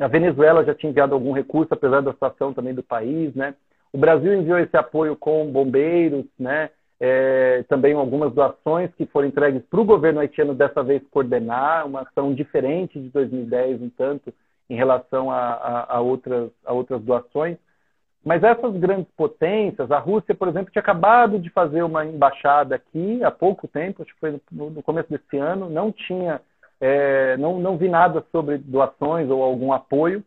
A 0.00 0.08
Venezuela 0.08 0.64
já 0.64 0.74
tinha 0.74 0.90
enviado 0.90 1.14
algum 1.14 1.32
recurso, 1.32 1.72
apesar 1.72 2.00
da 2.02 2.12
situação 2.12 2.52
também 2.52 2.74
do 2.74 2.82
país, 2.82 3.34
né? 3.34 3.54
O 3.92 3.98
Brasil 3.98 4.34
enviou 4.34 4.58
esse 4.58 4.76
apoio 4.76 5.16
com 5.16 5.50
bombeiros, 5.50 6.24
né? 6.38 6.70
É, 6.98 7.62
também 7.68 7.94
algumas 7.94 8.32
doações 8.32 8.90
que 8.94 9.06
foram 9.06 9.28
entregues 9.28 9.62
para 9.70 9.80
o 9.80 9.84
governo 9.84 10.20
haitiano 10.20 10.54
dessa 10.54 10.82
vez 10.82 11.02
coordenar, 11.10 11.86
uma 11.86 12.02
ação 12.02 12.34
diferente 12.34 12.98
de 12.98 13.10
2010, 13.10 13.82
um 13.82 13.90
tanto, 13.90 14.32
em 14.68 14.76
relação 14.76 15.30
a, 15.30 15.36
a, 15.36 15.96
a, 15.96 16.00
outras, 16.00 16.50
a 16.64 16.72
outras 16.72 17.02
doações. 17.02 17.58
Mas 18.24 18.42
essas 18.42 18.74
grandes 18.76 19.10
potências, 19.16 19.90
a 19.90 19.98
Rússia, 19.98 20.34
por 20.34 20.48
exemplo, 20.48 20.72
tinha 20.72 20.82
acabado 20.82 21.38
de 21.38 21.48
fazer 21.50 21.82
uma 21.82 22.04
embaixada 22.04 22.74
aqui 22.74 23.22
há 23.22 23.30
pouco 23.30 23.68
tempo, 23.68 24.02
acho 24.02 24.12
que 24.12 24.20
foi 24.20 24.40
no, 24.50 24.70
no 24.70 24.82
começo 24.82 25.08
desse 25.08 25.36
ano, 25.36 25.70
não 25.70 25.92
tinha 25.92 26.40
é, 26.80 27.36
não, 27.36 27.58
não 27.58 27.76
vi 27.76 27.88
nada 27.88 28.24
sobre 28.30 28.58
doações 28.58 29.30
ou 29.30 29.42
algum 29.42 29.72
apoio. 29.72 30.22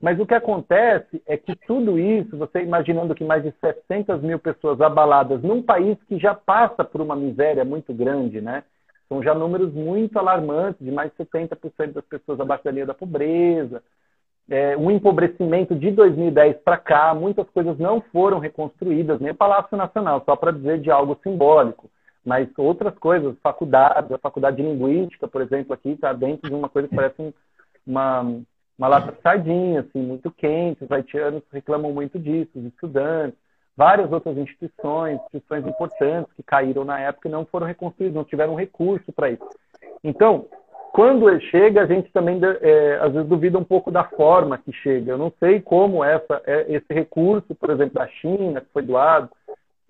Mas 0.00 0.18
o 0.20 0.26
que 0.26 0.34
acontece 0.34 1.20
é 1.26 1.36
que 1.36 1.56
tudo 1.66 1.98
isso, 1.98 2.36
você 2.36 2.62
imaginando 2.62 3.14
que 3.14 3.24
mais 3.24 3.42
de 3.42 3.52
600 3.60 4.22
mil 4.22 4.38
pessoas 4.38 4.80
abaladas 4.80 5.42
num 5.42 5.60
país 5.60 5.98
que 6.08 6.18
já 6.18 6.34
passa 6.34 6.84
por 6.84 7.00
uma 7.00 7.16
miséria 7.16 7.64
muito 7.64 7.92
grande, 7.92 8.40
né? 8.40 8.62
São 9.08 9.22
já 9.22 9.34
números 9.34 9.72
muito 9.72 10.16
alarmantes, 10.18 10.84
de 10.84 10.92
mais 10.92 11.10
de 11.10 11.24
70% 11.24 11.92
das 11.94 12.04
pessoas 12.04 12.38
abaixo 12.38 12.64
da 12.64 12.70
linha 12.70 12.86
da 12.86 12.94
pobreza. 12.94 13.82
É, 14.48 14.76
um 14.76 14.90
empobrecimento 14.90 15.74
de 15.74 15.90
2010 15.90 16.58
para 16.58 16.76
cá, 16.76 17.12
muitas 17.12 17.48
coisas 17.50 17.76
não 17.78 18.00
foram 18.12 18.38
reconstruídas, 18.38 19.20
nem 19.20 19.32
o 19.32 19.34
Palácio 19.34 19.76
Nacional, 19.76 20.22
só 20.24 20.36
para 20.36 20.52
dizer 20.52 20.80
de 20.80 20.90
algo 20.90 21.18
simbólico 21.22 21.90
mas 22.28 22.46
outras 22.58 22.94
coisas, 22.98 23.34
faculdade, 23.42 24.12
a 24.12 24.18
faculdade 24.18 24.58
de 24.58 24.62
linguística, 24.62 25.26
por 25.26 25.40
exemplo, 25.40 25.72
aqui 25.72 25.92
está 25.92 26.12
dentro 26.12 26.50
de 26.50 26.54
uma 26.54 26.68
coisa 26.68 26.86
que 26.86 26.94
parece 26.94 27.34
uma, 27.86 28.20
uma 28.78 28.86
lata 28.86 29.12
de 29.12 29.22
sardinha, 29.22 29.80
assim, 29.80 30.02
muito 30.02 30.30
quente. 30.30 30.84
Os 30.84 30.92
haitianos 30.92 31.42
reclamam 31.50 31.90
muito 31.90 32.18
disso, 32.18 32.50
os 32.54 32.66
estudantes. 32.66 33.38
Várias 33.74 34.12
outras 34.12 34.36
instituições, 34.36 35.18
instituições 35.22 35.66
importantes 35.66 36.30
que 36.34 36.42
caíram 36.42 36.84
na 36.84 37.00
época 37.00 37.28
e 37.28 37.32
não 37.32 37.46
foram 37.46 37.66
reconstruídas, 37.66 38.14
não 38.14 38.24
tiveram 38.24 38.54
recurso 38.54 39.10
para 39.10 39.30
isso. 39.30 39.48
Então, 40.04 40.44
quando 40.92 41.30
ele 41.30 41.40
chega, 41.40 41.80
a 41.80 41.86
gente 41.86 42.12
também 42.12 42.38
é, 42.60 42.98
às 43.00 43.10
vezes 43.10 43.26
duvida 43.26 43.56
um 43.56 43.64
pouco 43.64 43.90
da 43.90 44.04
forma 44.04 44.58
que 44.58 44.70
chega. 44.70 45.12
Eu 45.12 45.18
não 45.18 45.32
sei 45.40 45.62
como 45.62 46.04
essa, 46.04 46.42
é, 46.44 46.66
esse 46.68 46.92
recurso, 46.92 47.54
por 47.54 47.70
exemplo, 47.70 47.94
da 47.94 48.06
China, 48.06 48.60
que 48.60 48.70
foi 48.70 48.82
doado, 48.82 49.30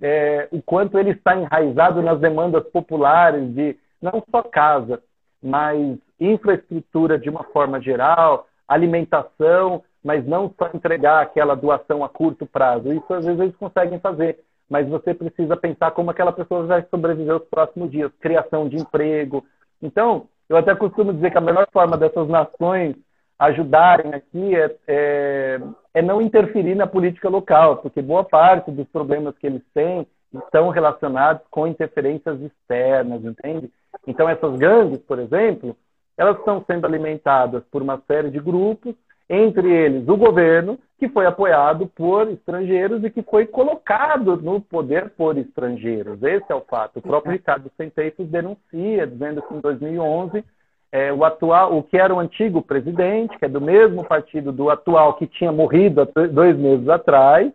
é, 0.00 0.48
o 0.50 0.62
quanto 0.62 0.98
ele 0.98 1.10
está 1.10 1.36
enraizado 1.36 2.02
nas 2.02 2.20
demandas 2.20 2.64
populares 2.68 3.52
de 3.54 3.76
não 4.00 4.22
só 4.30 4.42
casa, 4.42 5.02
mas 5.42 5.98
infraestrutura 6.20 7.18
de 7.18 7.28
uma 7.28 7.44
forma 7.44 7.80
geral, 7.80 8.46
alimentação, 8.66 9.82
mas 10.04 10.24
não 10.26 10.52
só 10.56 10.70
entregar 10.72 11.22
aquela 11.22 11.54
doação 11.54 12.04
a 12.04 12.08
curto 12.08 12.46
prazo. 12.46 12.92
Isso 12.92 13.12
às 13.12 13.24
vezes 13.24 13.40
eles 13.40 13.56
conseguem 13.56 13.98
fazer, 13.98 14.38
mas 14.68 14.88
você 14.88 15.14
precisa 15.14 15.56
pensar 15.56 15.90
como 15.92 16.10
aquela 16.10 16.32
pessoa 16.32 16.66
vai 16.66 16.84
sobreviver 16.90 17.36
os 17.36 17.44
próximos 17.48 17.90
dias, 17.90 18.12
criação 18.20 18.68
de 18.68 18.76
emprego. 18.76 19.44
Então, 19.82 20.28
eu 20.48 20.56
até 20.56 20.74
costumo 20.74 21.12
dizer 21.12 21.30
que 21.30 21.38
a 21.38 21.42
melhor 21.42 21.66
forma 21.72 21.96
dessas 21.96 22.28
nações 22.28 22.96
ajudarem 23.38 24.14
aqui 24.14 24.56
é, 24.56 24.76
é, 24.86 25.60
é, 25.98 26.02
não 26.02 26.22
interferir 26.22 26.76
na 26.76 26.86
política 26.86 27.28
local, 27.28 27.78
porque 27.78 28.00
boa 28.00 28.22
parte 28.22 28.70
dos 28.70 28.86
problemas 28.88 29.36
que 29.36 29.46
eles 29.46 29.62
têm 29.74 30.06
estão 30.32 30.68
relacionados 30.68 31.42
com 31.50 31.66
interferências 31.66 32.40
externas, 32.40 33.24
entende? 33.24 33.70
Então, 34.06 34.28
essas 34.28 34.56
gangues, 34.56 35.00
por 35.00 35.18
exemplo, 35.18 35.76
elas 36.16 36.38
estão 36.38 36.64
sendo 36.66 36.86
alimentadas 36.86 37.64
por 37.70 37.82
uma 37.82 38.00
série 38.06 38.30
de 38.30 38.38
grupos, 38.38 38.94
entre 39.28 39.70
eles 39.70 40.08
o 40.08 40.16
governo, 40.16 40.78
que 40.98 41.08
foi 41.08 41.26
apoiado 41.26 41.86
por 41.88 42.30
estrangeiros 42.30 43.02
e 43.04 43.10
que 43.10 43.22
foi 43.22 43.46
colocado 43.46 44.36
no 44.36 44.60
poder 44.60 45.10
por 45.10 45.36
estrangeiros. 45.36 46.22
Esse 46.22 46.50
é 46.50 46.54
o 46.54 46.60
fato. 46.60 46.98
O 46.98 47.02
próprio 47.02 47.32
Ricardo 47.32 47.70
Senteitos 47.76 48.28
denuncia, 48.28 49.06
dizendo 49.06 49.42
que 49.42 49.54
em 49.54 49.60
2011 49.60 50.44
é, 50.90 51.12
o 51.12 51.24
atual, 51.24 51.76
o 51.76 51.82
que 51.82 51.98
era 51.98 52.14
o 52.14 52.18
antigo 52.18 52.62
presidente, 52.62 53.38
que 53.38 53.44
é 53.44 53.48
do 53.48 53.60
mesmo 53.60 54.04
partido 54.04 54.50
do 54.52 54.70
atual 54.70 55.14
que 55.14 55.26
tinha 55.26 55.52
morrido 55.52 56.08
dois 56.32 56.56
meses 56.56 56.88
atrás, 56.88 57.52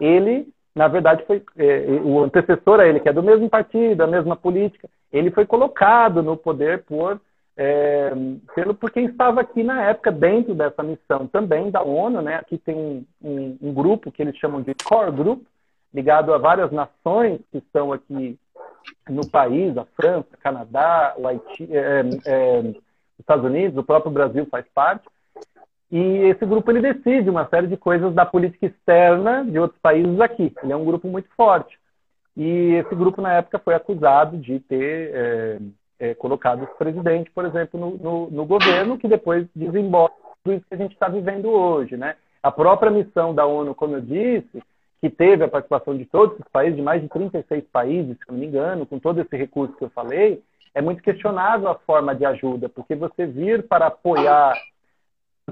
ele, 0.00 0.48
na 0.74 0.88
verdade, 0.88 1.24
foi 1.26 1.42
é, 1.56 1.86
o 2.04 2.22
antecessor 2.22 2.80
a 2.80 2.86
ele, 2.86 3.00
que 3.00 3.08
é 3.08 3.12
do 3.12 3.22
mesmo 3.22 3.48
partido, 3.50 3.96
da 3.96 4.06
mesma 4.06 4.36
política, 4.36 4.88
ele 5.12 5.30
foi 5.30 5.44
colocado 5.44 6.22
no 6.22 6.36
poder 6.36 6.84
por 6.84 7.20
é, 7.54 8.10
pelo 8.54 8.74
por 8.74 8.90
quem 8.90 9.04
estava 9.06 9.40
aqui 9.42 9.62
na 9.62 9.82
época 9.82 10.10
dentro 10.10 10.54
dessa 10.54 10.82
missão 10.82 11.26
também 11.26 11.70
da 11.70 11.82
ONU, 11.82 12.22
né? 12.22 12.36
Aqui 12.36 12.56
tem 12.56 12.74
um, 12.74 13.04
um, 13.22 13.58
um 13.60 13.74
grupo 13.74 14.10
que 14.10 14.22
eles 14.22 14.36
chamam 14.38 14.62
de 14.62 14.74
Core 14.74 15.12
Group, 15.12 15.42
ligado 15.92 16.32
a 16.32 16.38
várias 16.38 16.72
nações 16.72 17.40
que 17.50 17.58
estão 17.58 17.92
aqui 17.92 18.38
no 19.08 19.28
país, 19.28 19.76
a 19.76 19.84
França, 19.96 20.28
Canadá, 20.42 21.14
o 21.16 21.26
Haiti, 21.26 21.68
é, 21.70 22.02
é, 22.26 22.60
os 22.60 23.20
Estados 23.20 23.44
Unidos, 23.44 23.76
o 23.76 23.84
próprio 23.84 24.12
Brasil 24.12 24.46
faz 24.50 24.66
parte. 24.74 25.06
E 25.90 25.98
esse 25.98 26.46
grupo 26.46 26.70
ele 26.70 26.80
decide 26.80 27.28
uma 27.28 27.46
série 27.48 27.66
de 27.66 27.76
coisas 27.76 28.14
da 28.14 28.24
política 28.24 28.66
externa 28.66 29.44
de 29.44 29.58
outros 29.58 29.78
países 29.80 30.18
aqui. 30.20 30.54
Ele 30.62 30.72
é 30.72 30.76
um 30.76 30.86
grupo 30.86 31.06
muito 31.06 31.28
forte. 31.36 31.78
E 32.36 32.74
esse 32.76 32.94
grupo, 32.94 33.20
na 33.20 33.34
época, 33.34 33.58
foi 33.58 33.74
acusado 33.74 34.38
de 34.38 34.58
ter 34.60 35.10
é, 35.12 35.58
é, 35.98 36.14
colocado 36.14 36.62
o 36.62 36.66
presidente, 36.78 37.30
por 37.30 37.44
exemplo, 37.44 37.78
no, 37.78 37.96
no, 37.98 38.30
no, 38.30 38.46
governo, 38.46 38.96
que 38.96 39.06
depois 39.06 39.46
desemboca 39.54 40.14
tudo 40.42 40.56
isso 40.56 40.64
que 40.66 40.74
a 40.74 40.78
gente 40.78 40.94
está 40.94 41.08
vivendo 41.08 41.50
hoje. 41.50 41.96
Né? 41.96 42.16
A 42.42 42.50
própria 42.50 42.90
missão 42.90 43.34
da 43.34 43.44
ONU, 43.44 43.74
como 43.74 43.96
eu 43.96 44.00
disse, 44.00 44.62
que 45.02 45.10
teve 45.10 45.42
a 45.42 45.48
participação 45.48 45.96
de 45.96 46.04
todos 46.06 46.38
os 46.38 46.46
países, 46.52 46.76
de 46.76 46.82
mais 46.82 47.02
de 47.02 47.08
36 47.08 47.64
países, 47.72 48.16
se 48.16 48.30
não 48.30 48.38
me 48.38 48.46
engano, 48.46 48.86
com 48.86 49.00
todo 49.00 49.20
esse 49.20 49.36
recurso 49.36 49.76
que 49.76 49.82
eu 49.82 49.90
falei, 49.90 50.40
é 50.72 50.80
muito 50.80 51.02
questionável 51.02 51.68
a 51.68 51.74
forma 51.74 52.14
de 52.14 52.24
ajuda, 52.24 52.68
porque 52.68 52.94
você 52.94 53.26
vir 53.26 53.66
para 53.66 53.88
apoiar 53.88 54.54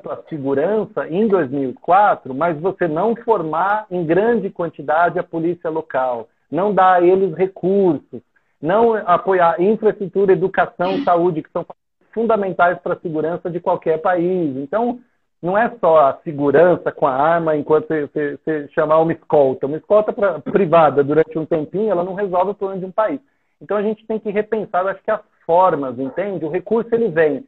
a 0.08 0.16
segurança 0.28 1.08
em 1.08 1.26
2004, 1.26 2.32
mas 2.32 2.60
você 2.60 2.86
não 2.86 3.16
formar 3.16 3.86
em 3.90 4.06
grande 4.06 4.50
quantidade 4.50 5.18
a 5.18 5.24
polícia 5.24 5.68
local, 5.68 6.28
não 6.48 6.72
dar 6.72 7.00
a 7.00 7.02
eles 7.02 7.34
recursos, 7.34 8.22
não 8.62 8.94
apoiar 8.94 9.60
infraestrutura, 9.60 10.32
educação, 10.32 11.02
saúde, 11.02 11.42
que 11.42 11.50
são 11.50 11.66
fundamentais 12.12 12.78
para 12.78 12.94
a 12.94 13.00
segurança 13.00 13.50
de 13.50 13.58
qualquer 13.58 13.98
país. 14.00 14.56
Então, 14.56 15.00
não 15.42 15.56
é 15.56 15.70
só 15.80 16.08
a 16.08 16.18
segurança 16.22 16.92
com 16.92 17.06
a 17.06 17.14
arma 17.14 17.56
enquanto 17.56 17.88
você, 17.88 18.06
você, 18.06 18.36
você 18.36 18.68
chamar 18.68 18.98
uma 19.00 19.12
escolta. 19.12 19.66
Uma 19.66 19.78
escolta 19.78 20.12
pra, 20.12 20.38
privada 20.38 21.02
durante 21.02 21.38
um 21.38 21.46
tempinho, 21.46 21.90
ela 21.90 22.04
não 22.04 22.14
resolve 22.14 22.50
o 22.50 22.54
problema 22.54 22.80
de 22.80 22.86
um 22.86 22.92
país. 22.92 23.20
Então 23.60 23.76
a 23.76 23.82
gente 23.82 24.06
tem 24.06 24.18
que 24.18 24.30
repensar, 24.30 24.86
acho 24.86 25.02
que 25.02 25.10
as 25.10 25.20
formas, 25.46 25.98
entende? 25.98 26.44
O 26.44 26.50
recurso 26.50 26.94
ele 26.94 27.08
vem, 27.08 27.44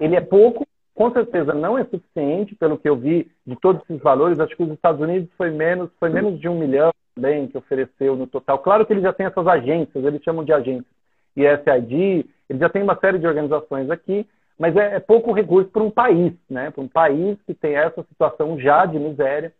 ele 0.00 0.16
é 0.16 0.20
pouco, 0.20 0.66
com 0.94 1.10
certeza 1.12 1.52
não 1.52 1.76
é 1.76 1.84
suficiente, 1.84 2.54
pelo 2.54 2.78
que 2.78 2.88
eu 2.88 2.96
vi 2.96 3.30
de 3.46 3.56
todos 3.56 3.82
esses 3.82 4.02
valores. 4.02 4.40
Acho 4.40 4.56
que 4.56 4.62
os 4.62 4.72
Estados 4.72 5.00
Unidos 5.00 5.28
foi 5.36 5.50
menos, 5.50 5.90
foi 6.00 6.08
menos 6.08 6.40
de 6.40 6.48
um 6.48 6.58
milhão 6.58 6.90
também 7.14 7.46
que 7.46 7.58
ofereceu 7.58 8.16
no 8.16 8.26
total. 8.26 8.58
Claro 8.58 8.84
que 8.84 8.92
ele 8.92 9.00
já 9.00 9.12
tem 9.12 9.26
essas 9.26 9.46
agências, 9.46 10.04
eles 10.04 10.22
chamam 10.22 10.44
de 10.44 10.52
agências, 10.52 10.86
ISID, 11.36 12.26
ele 12.48 12.58
já 12.58 12.68
tem 12.68 12.82
uma 12.82 12.96
série 12.96 13.18
de 13.18 13.26
organizações 13.26 13.90
aqui, 13.90 14.26
mas 14.58 14.76
é, 14.76 14.96
é 14.96 15.00
pouco 15.00 15.32
recurso 15.32 15.70
para 15.70 15.82
um 15.82 15.90
país, 15.90 16.32
né? 16.48 16.70
Para 16.70 16.82
um 16.82 16.88
país 16.88 17.38
que 17.46 17.54
tem 17.54 17.76
essa 17.76 18.02
situação 18.04 18.58
já 18.58 18.86
de 18.86 18.98
miséria. 18.98 19.52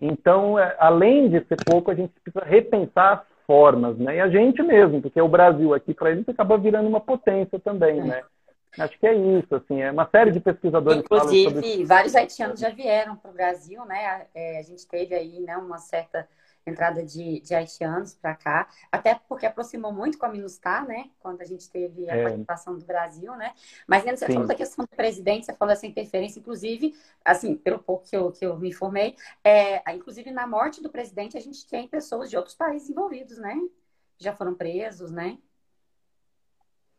Então, 0.00 0.58
é, 0.58 0.74
além 0.78 1.28
de 1.28 1.44
ser 1.46 1.56
pouco, 1.64 1.90
a 1.90 1.94
gente 1.94 2.12
precisa 2.20 2.44
repensar 2.44 3.12
as 3.12 3.46
formas, 3.46 3.96
né? 3.98 4.16
E 4.16 4.20
a 4.20 4.28
gente 4.28 4.62
mesmo, 4.62 5.00
porque 5.02 5.20
o 5.20 5.28
Brasil 5.28 5.74
aqui 5.74 5.94
para 5.94 6.10
eles 6.10 6.28
acaba 6.28 6.56
virando 6.56 6.88
uma 6.88 7.00
potência 7.00 7.58
também, 7.58 8.02
né? 8.02 8.22
Acho 8.78 8.98
que 8.98 9.06
é 9.06 9.14
isso, 9.14 9.54
assim, 9.54 9.80
é 9.80 9.90
uma 9.90 10.06
série 10.06 10.30
de 10.30 10.40
pesquisadores. 10.40 11.00
Inclusive, 11.00 11.54
sobre... 11.54 11.84
vários 11.84 12.14
haitianos 12.14 12.60
já 12.60 12.68
vieram 12.68 13.16
para 13.16 13.30
o 13.30 13.34
Brasil, 13.34 13.84
né? 13.86 14.26
É, 14.34 14.58
a 14.58 14.62
gente 14.62 14.86
teve 14.86 15.14
aí, 15.14 15.40
né, 15.40 15.56
uma 15.56 15.78
certa 15.78 16.28
entrada 16.66 17.04
de, 17.04 17.40
de 17.40 17.54
haitianos 17.54 18.14
para 18.14 18.34
cá, 18.34 18.68
até 18.90 19.14
porque 19.28 19.46
aproximou 19.46 19.92
muito 19.92 20.18
com 20.18 20.26
a 20.26 20.28
MINUSTAH, 20.28 20.84
né? 20.84 21.10
Quando 21.20 21.40
a 21.40 21.44
gente 21.44 21.70
teve 21.70 22.10
a 22.10 22.16
é. 22.16 22.22
participação 22.22 22.76
do 22.76 22.84
Brasil, 22.84 23.34
né? 23.36 23.52
Mas, 23.86 24.04
Neno, 24.04 24.16
você 24.16 24.26
Sim. 24.26 24.32
falou 24.32 24.48
da 24.48 24.54
questão 24.54 24.84
do 24.84 24.96
presidente, 24.96 25.46
você 25.46 25.54
falou 25.54 25.72
dessa 25.72 25.86
interferência, 25.86 26.40
inclusive, 26.40 26.94
assim, 27.24 27.56
pelo 27.56 27.78
pouco 27.78 28.08
que 28.08 28.16
eu, 28.16 28.32
que 28.32 28.44
eu 28.44 28.58
me 28.58 28.70
informei, 28.70 29.16
é, 29.44 29.94
inclusive 29.94 30.30
na 30.30 30.46
morte 30.46 30.82
do 30.82 30.90
presidente 30.90 31.36
a 31.36 31.40
gente 31.40 31.66
tem 31.66 31.86
pessoas 31.86 32.28
de 32.28 32.36
outros 32.36 32.54
países 32.54 32.90
envolvidos, 32.90 33.38
né? 33.38 33.56
Já 34.18 34.34
foram 34.34 34.54
presos, 34.54 35.10
né? 35.10 35.38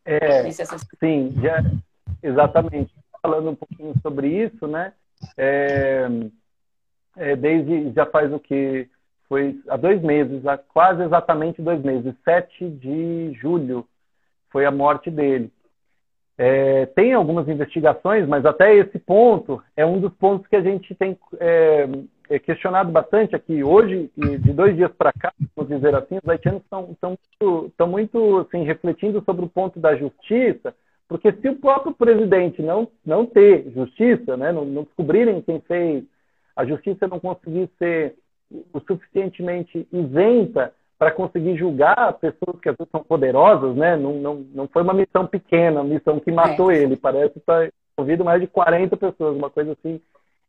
É, 0.05 0.49
sim, 0.51 1.35
já, 1.41 1.57
exatamente. 2.23 2.95
Falando 3.21 3.49
um 3.49 3.55
pouquinho 3.55 3.93
sobre 4.01 4.45
isso, 4.45 4.65
né? 4.67 4.93
É, 5.35 6.07
é, 7.17 7.35
desde 7.35 7.91
já 7.91 8.05
faz 8.05 8.31
o 8.31 8.39
que 8.39 8.89
foi 9.27 9.59
há 9.67 9.77
dois 9.77 10.01
meses, 10.01 10.45
há 10.45 10.57
quase 10.57 11.03
exatamente 11.03 11.61
dois 11.61 11.81
meses, 11.81 12.13
7 12.23 12.69
de 12.69 13.33
julho 13.33 13.85
foi 14.49 14.65
a 14.65 14.71
morte 14.71 15.11
dele. 15.11 15.51
É, 16.37 16.85
tem 16.87 17.13
algumas 17.13 17.47
investigações, 17.47 18.27
mas 18.27 18.45
até 18.45 18.75
esse 18.75 18.99
ponto 18.99 19.61
é 19.75 19.85
um 19.85 19.99
dos 19.99 20.13
pontos 20.13 20.47
que 20.47 20.55
a 20.55 20.61
gente 20.61 20.93
tem 20.93 21.17
é, 21.39 21.89
é 22.29 22.39
questionado 22.39 22.91
bastante 22.91 23.35
aqui. 23.35 23.63
Hoje, 23.63 24.11
de 24.15 24.53
dois 24.53 24.75
dias 24.75 24.91
para 24.91 25.11
cá, 25.11 25.33
vamos 25.55 25.73
dizer 25.73 25.95
assim, 25.95 26.19
os 26.23 26.29
haitianos 26.29 26.61
estão, 26.61 26.95
muito, 27.09 27.67
estão 27.67 27.87
muito 27.87 28.37
assim, 28.37 28.63
refletindo 28.63 29.23
sobre 29.25 29.45
o 29.45 29.49
ponto 29.49 29.79
da 29.79 29.95
justiça, 29.95 30.75
porque 31.07 31.31
se 31.31 31.49
o 31.49 31.55
próprio 31.55 31.93
presidente 31.93 32.61
não, 32.61 32.87
não 33.05 33.25
ter 33.25 33.71
justiça, 33.71 34.37
né, 34.37 34.51
não, 34.51 34.63
não 34.63 34.83
descobrirem 34.83 35.41
quem 35.41 35.59
fez, 35.61 36.03
a 36.55 36.65
justiça 36.65 37.07
não 37.07 37.19
conseguir 37.19 37.69
ser 37.79 38.15
o 38.51 38.79
suficientemente 38.79 39.87
isenta 39.91 40.73
para 40.97 41.11
conseguir 41.11 41.55
julgar 41.57 42.13
pessoas 42.13 42.59
que 42.61 42.69
às 42.69 42.75
vezes 42.75 42.91
são 42.91 43.03
poderosas, 43.03 43.75
né? 43.75 43.95
Não, 43.95 44.13
não, 44.13 44.35
não 44.53 44.67
foi 44.67 44.81
uma 44.81 44.93
missão 44.93 45.27
pequena, 45.27 45.81
uma 45.81 45.93
missão 45.93 46.19
que 46.19 46.31
matou 46.31 46.71
é. 46.71 46.77
ele. 46.77 46.97
Parece 46.97 47.37
estar 47.37 47.69
envolvido 47.93 48.25
mais 48.25 48.41
de 48.41 48.47
40 48.47 48.97
pessoas, 48.97 49.35
uma 49.35 49.49
coisa 49.49 49.73
assim 49.73 50.01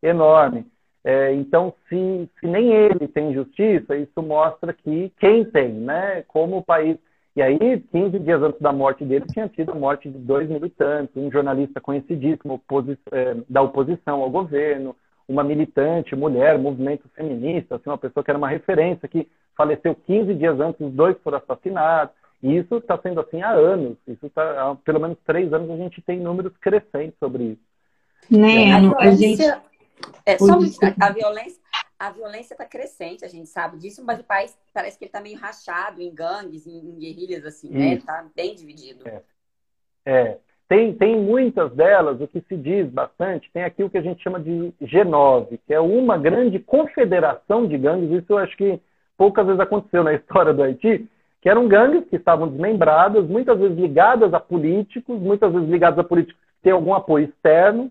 enorme. 0.03 0.67
É, 1.05 1.33
então, 1.33 1.75
se, 1.89 2.29
se 2.41 2.47
nem 2.47 2.73
ele 2.73 3.07
tem 3.09 3.33
justiça, 3.33 3.97
isso 3.97 4.23
mostra 4.23 4.73
que 4.73 5.13
quem 5.19 5.45
tem, 5.45 5.73
né? 5.73 6.23
Como 6.29 6.59
o 6.59 6.65
país. 6.65 6.97
E 7.37 7.43
aí, 7.43 7.59
15 7.93 8.19
dias 8.19 8.43
antes 8.43 8.61
da 8.61 8.73
morte 8.73 9.05
dele, 9.05 9.25
tinha 9.33 9.49
tido 9.49 9.71
a 9.71 9.75
morte 9.75 10.09
de 10.09 10.19
dois 10.19 10.49
militantes, 10.49 11.17
um 11.17 11.31
jornalista 11.31 11.81
conhecidíssimo 11.81 12.61
é, 13.13 13.37
da 13.49 13.63
oposição 13.63 14.23
ao 14.23 14.31
governo, 14.31 14.97
uma 15.29 15.45
militante, 15.45 16.17
mulher, 16.17 16.59
movimento 16.59 17.09
feminista, 17.15 17.77
assim, 17.77 17.91
uma 17.91 17.99
pessoa 17.99 18.25
que 18.25 18.31
era 18.31 18.39
uma 18.39 18.49
referência, 18.49 19.07
que 19.07 19.29
faleceu 19.55 19.95
15 19.95 20.35
dias 20.35 20.59
antes, 20.59 20.81
os 20.81 20.93
dois 20.93 21.17
foram 21.23 21.39
assassinados. 21.39 22.15
E 22.43 22.57
isso 22.57 22.77
está 22.77 22.97
sendo 22.99 23.21
assim 23.21 23.43
há 23.43 23.51
anos. 23.51 23.99
Isso 24.07 24.31
tá, 24.31 24.71
há 24.71 24.75
pelo 24.77 25.01
menos 25.01 25.19
três 25.27 25.53
anos 25.53 25.71
a 25.71 25.77
gente 25.77 26.01
tem 26.01 26.19
números 26.21 26.57
crescentes 26.59 27.19
sobre 27.19 27.45
isso. 27.45 27.63
Né? 28.31 28.73
A, 28.73 28.81
violência, 28.81 28.99
a 28.99 29.11
gente... 29.11 29.43
é, 30.25 30.39
só 30.39 30.55
a 31.01 31.13
violência, 31.13 31.61
a 31.99 32.11
violência 32.11 32.55
está 32.55 32.65
crescente, 32.65 33.25
a 33.25 33.29
gente 33.29 33.49
sabe 33.49 33.77
disso, 33.79 34.05
mas 34.05 34.21
o 34.21 34.25
país 34.25 34.57
parece 34.73 34.97
que 34.97 35.05
ele 35.05 35.09
está 35.09 35.21
meio 35.21 35.39
rachado 35.39 36.01
em 36.01 36.15
gangues, 36.15 36.67
em, 36.67 36.79
em 36.79 36.99
guerrilhas, 36.99 37.45
assim, 37.45 37.71
né? 37.71 37.95
Está 37.95 38.25
bem 38.35 38.55
dividido. 38.55 39.07
É. 39.09 39.23
é. 40.07 40.39
Tem, 40.69 40.93
tem 40.93 41.19
muitas 41.19 41.73
delas, 41.75 42.21
o 42.21 42.29
que 42.29 42.43
se 42.47 42.55
diz 42.55 42.87
bastante, 42.91 43.51
tem 43.55 43.65
aqui 43.65 43.83
o 43.83 43.89
que 43.89 43.97
a 43.97 44.03
gente 44.03 44.23
chama 44.23 44.39
de 44.39 44.73
G9, 44.83 45.59
que 45.67 45.73
é 45.73 45.81
uma 45.81 46.19
grande 46.19 46.59
confederação 46.59 47.67
de 47.67 47.79
gangues, 47.79 48.11
isso 48.11 48.35
eu 48.35 48.39
acho 48.39 48.55
que 48.55 48.79
poucas 49.17 49.47
vezes 49.47 49.61
aconteceu 49.61 50.05
na 50.05 50.13
história 50.15 50.53
do 50.53 50.63
Haiti, 50.63 51.09
que 51.41 51.49
eram 51.49 51.67
gangues 51.67 52.07
que 52.11 52.17
estavam 52.17 52.49
desmembradas, 52.49 53.27
muitas 53.27 53.59
vezes 53.59 53.79
ligadas 53.79 54.35
a 54.35 54.41
políticos, 54.41 55.19
muitas 55.19 55.51
vezes 55.53 55.69
ligadas 55.71 55.99
a 55.99 56.05
políticos 56.05 56.39
que 56.39 56.63
têm 56.65 56.73
algum 56.73 56.93
apoio 56.93 57.25
externo, 57.25 57.89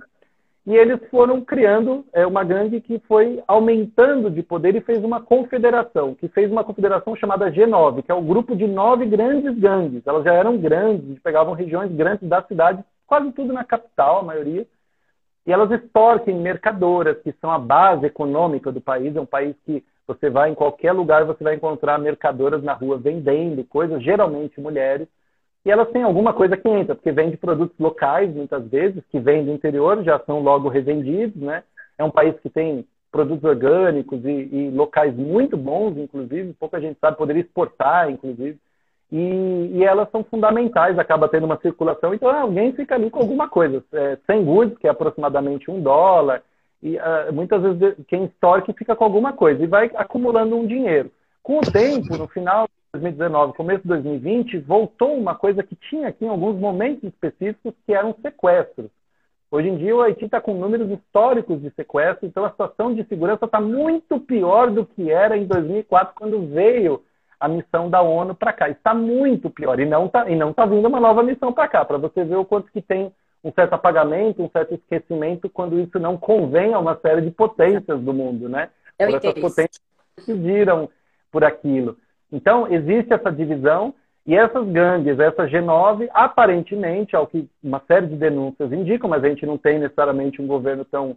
e 0.68 0.76
eles 0.76 1.00
foram 1.10 1.40
criando 1.40 2.06
é, 2.12 2.28
uma 2.28 2.44
gangue 2.44 2.82
que 2.82 3.00
foi 3.08 3.42
aumentando 3.48 4.30
de 4.30 4.44
poder 4.44 4.76
e 4.76 4.82
fez 4.82 5.02
uma 5.02 5.22
confederação, 5.22 6.14
que 6.14 6.28
fez 6.28 6.52
uma 6.52 6.62
confederação 6.62 7.16
chamada 7.16 7.50
G9, 7.50 8.04
que 8.04 8.12
é 8.12 8.14
o 8.14 8.22
grupo 8.22 8.54
de 8.54 8.68
nove 8.68 9.06
grandes 9.06 9.58
gangues. 9.58 10.06
Elas 10.06 10.26
já 10.26 10.34
eram 10.34 10.58
grandes, 10.58 11.18
pegavam 11.20 11.54
regiões 11.54 11.90
grandes 11.94 12.28
da 12.28 12.44
cidade, 12.44 12.84
quase 13.08 13.32
tudo 13.32 13.54
na 13.54 13.64
capital, 13.64 14.20
a 14.20 14.24
maioria. 14.24 14.68
E 15.46 15.54
elas 15.54 15.72
extorquem 15.72 16.36
mercadoras, 16.36 17.18
que 17.22 17.32
são 17.40 17.50
a 17.50 17.58
base 17.58 18.06
econômica 18.06 18.70
do 18.70 18.82
país. 18.82 19.16
É 19.16 19.22
um 19.22 19.26
país 19.26 19.56
que 19.66 19.82
você 20.06 20.30
vai 20.30 20.50
em 20.50 20.56
qualquer 20.56 20.92
lugar, 20.92 21.24
você 21.24 21.46
vai 21.46 21.56
encontrar 21.56 21.98
mercadoras 21.98 22.62
na 22.62 22.74
rua 22.74 22.98
vendendo 22.98 23.64
coisas, 23.64 24.04
geralmente 24.04 24.60
mulheres 24.60 25.08
e 25.68 25.70
elas 25.70 25.90
têm 25.90 26.02
alguma 26.02 26.32
coisa 26.32 26.56
que 26.56 26.70
entra, 26.70 26.96
porque 26.96 27.12
vende 27.12 27.36
produtos 27.36 27.78
locais, 27.78 28.34
muitas 28.34 28.66
vezes, 28.70 29.04
que 29.12 29.20
vêm 29.20 29.44
do 29.44 29.52
interior, 29.52 30.02
já 30.02 30.18
são 30.20 30.40
logo 30.40 30.70
revendidos, 30.70 31.36
né? 31.36 31.62
É 31.98 32.06
um 32.06 32.10
país 32.10 32.40
que 32.40 32.50
tem 32.50 32.88
produtos 33.12 33.44
orgânicos 33.44 34.24
e, 34.24 34.30
e 34.30 34.70
locais 34.70 35.14
muito 35.14 35.58
bons, 35.58 35.98
inclusive, 35.98 36.54
pouca 36.54 36.80
gente 36.80 36.98
sabe, 37.02 37.18
poderia 37.18 37.42
exportar, 37.42 38.10
inclusive. 38.10 38.58
E, 39.12 39.72
e, 39.74 39.84
elas 39.84 40.10
são 40.10 40.24
fundamentais, 40.24 40.98
acaba 40.98 41.28
tendo 41.28 41.46
uma 41.46 41.60
circulação, 41.60 42.14
então 42.14 42.30
alguém 42.30 42.72
fica 42.72 42.96
ali 42.96 43.10
com 43.10 43.20
alguma 43.20 43.50
coisa, 43.50 43.84
é, 43.92 44.18
100 44.26 44.46
goods, 44.46 44.78
que 44.78 44.88
é 44.88 44.90
aproximadamente 44.90 45.70
um 45.70 45.82
dólar, 45.82 46.44
e 46.82 46.96
uh, 46.96 47.34
muitas 47.34 47.62
vezes 47.62 47.98
quem 48.08 48.24
extorque 48.24 48.72
fica 48.72 48.96
com 48.96 49.04
alguma 49.04 49.34
coisa 49.34 49.62
e 49.62 49.68
vai 49.68 49.92
acumulando 49.96 50.56
um 50.56 50.66
dinheiro. 50.66 51.12
Com 51.44 51.58
o 51.58 51.72
tempo, 51.72 52.16
no 52.18 52.28
final 52.30 52.70
2019, 53.02 53.54
começo 53.54 53.82
de 53.82 53.88
2020, 53.88 54.60
voltou 54.60 55.16
uma 55.16 55.36
coisa 55.36 55.64
que 55.64 55.76
tinha 55.76 56.08
aqui 56.08 56.26
em 56.26 56.30
alguns 56.30 56.60
momentos 56.60 57.04
específicos, 57.04 57.74
que 57.86 57.94
eram 57.94 58.16
sequestros. 58.22 58.90
Hoje 59.50 59.70
em 59.70 59.78
dia, 59.78 59.96
o 59.96 60.02
Haiti 60.02 60.26
está 60.26 60.42
com 60.42 60.54
números 60.54 60.90
históricos 60.92 61.62
de 61.62 61.70
sequestro, 61.72 62.28
então 62.28 62.44
a 62.44 62.50
situação 62.50 62.94
de 62.94 63.06
segurança 63.06 63.46
está 63.46 63.62
muito 63.62 64.20
pior 64.20 64.70
do 64.70 64.86
que 64.86 65.10
era 65.10 65.38
em 65.38 65.46
2004, 65.46 66.14
quando 66.16 66.48
veio 66.48 67.02
a 67.40 67.48
missão 67.48 67.90
da 67.90 68.02
ONU 68.02 68.36
para 68.36 68.52
cá. 68.52 68.70
Está 68.70 68.94
muito 68.94 69.50
pior, 69.50 69.80
e 69.80 69.86
não 69.86 70.08
está 70.08 70.26
tá 70.56 70.66
vindo 70.66 70.88
uma 70.88 71.00
nova 71.00 71.24
missão 71.24 71.54
para 71.54 71.68
cá, 71.68 71.86
para 71.86 71.98
você 71.98 72.26
ver 72.26 72.36
o 72.36 72.46
quanto 72.46 72.72
que 72.72 72.82
tem 72.82 73.14
um 73.44 73.52
certo 73.54 73.74
apagamento, 73.74 74.44
um 74.44 74.50
certo 74.50 74.74
esquecimento, 74.74 75.50
quando 75.50 75.80
isso 75.80 75.98
não 76.00 76.18
convém 76.18 76.74
a 76.74 76.80
uma 76.80 76.98
série 76.98 77.22
de 77.22 77.32
potências 77.32 78.02
do 78.02 78.14
mundo, 78.14 78.50
né? 78.50 78.70
Eu 79.00 79.16
essas 79.16 79.34
potências 79.34 79.82
decidiram 80.18 80.90
por 81.32 81.44
aquilo. 81.44 81.98
Então, 82.32 82.68
existe 82.72 83.14
essa 83.14 83.32
divisão 83.32 83.94
e 84.26 84.36
essas 84.36 84.68
gangues, 84.68 85.20
essa 85.20 85.48
G9, 85.48 86.10
aparentemente, 86.14 87.16
ao 87.16 87.26
que 87.26 87.48
uma 87.64 87.82
série 87.88 88.08
de 88.08 88.16
denúncias 88.16 88.72
indicam, 88.74 89.10
mas 89.10 89.24
a 89.24 89.30
gente 89.30 89.46
não 89.46 89.58
tem 89.58 89.80
necessariamente 89.80 90.42
um 90.42 90.48
governo 90.48 90.84
tão 90.84 91.16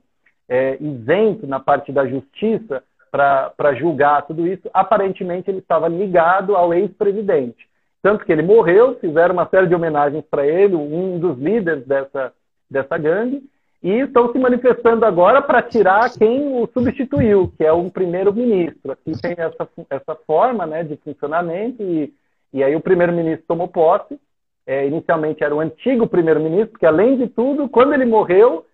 é, 0.48 0.76
isento 0.80 1.46
na 1.46 1.58
parte 1.58 1.90
da 1.92 2.06
justiça 2.06 2.82
para 3.10 3.74
julgar 3.74 4.26
tudo 4.26 4.46
isso, 4.46 4.70
aparentemente 4.72 5.50
ele 5.50 5.58
estava 5.58 5.88
ligado 5.88 6.54
ao 6.54 6.72
ex-presidente. 6.72 7.68
Tanto 8.02 8.24
que 8.24 8.32
ele 8.32 8.42
morreu, 8.42 8.96
fizeram 9.00 9.34
uma 9.34 9.48
série 9.48 9.66
de 9.66 9.74
homenagens 9.74 10.24
para 10.30 10.46
ele, 10.46 10.74
um 10.76 11.18
dos 11.18 11.36
líderes 11.38 11.84
dessa, 11.86 12.32
dessa 12.70 12.96
gangue, 12.96 13.42
e 13.82 14.00
estão 14.00 14.30
se 14.30 14.38
manifestando 14.38 15.04
agora 15.06 15.40
para 15.40 15.62
tirar 15.62 16.10
quem 16.10 16.54
o 16.54 16.68
substituiu, 16.72 17.52
que 17.56 17.64
é 17.64 17.72
um 17.72 17.88
primeiro-ministro. 17.88 18.92
Aqui 18.92 19.12
tem 19.20 19.32
essa, 19.38 19.68
essa 19.88 20.14
forma 20.26 20.66
né, 20.66 20.84
de 20.84 20.96
funcionamento, 20.96 21.82
e, 21.82 22.12
e 22.52 22.62
aí 22.62 22.76
o 22.76 22.80
primeiro-ministro 22.80 23.44
tomou 23.46 23.68
posse. 23.68 24.20
É, 24.66 24.86
inicialmente 24.86 25.42
era 25.42 25.54
o 25.54 25.60
antigo 25.60 26.06
primeiro-ministro, 26.06 26.78
que 26.78 26.86
além 26.86 27.16
de 27.16 27.26
tudo, 27.28 27.68
quando 27.68 27.94
ele 27.94 28.04
morreu, 28.04 28.66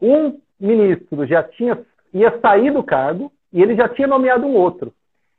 um 0.00 0.38
ministro 0.60 1.26
já 1.26 1.42
tinha 1.42 1.78
ia 2.12 2.38
sair 2.40 2.72
do 2.72 2.82
cargo 2.82 3.30
e 3.52 3.62
ele 3.62 3.76
já 3.76 3.88
tinha 3.88 4.06
nomeado 4.06 4.46
um 4.46 4.54
outro. 4.54 4.92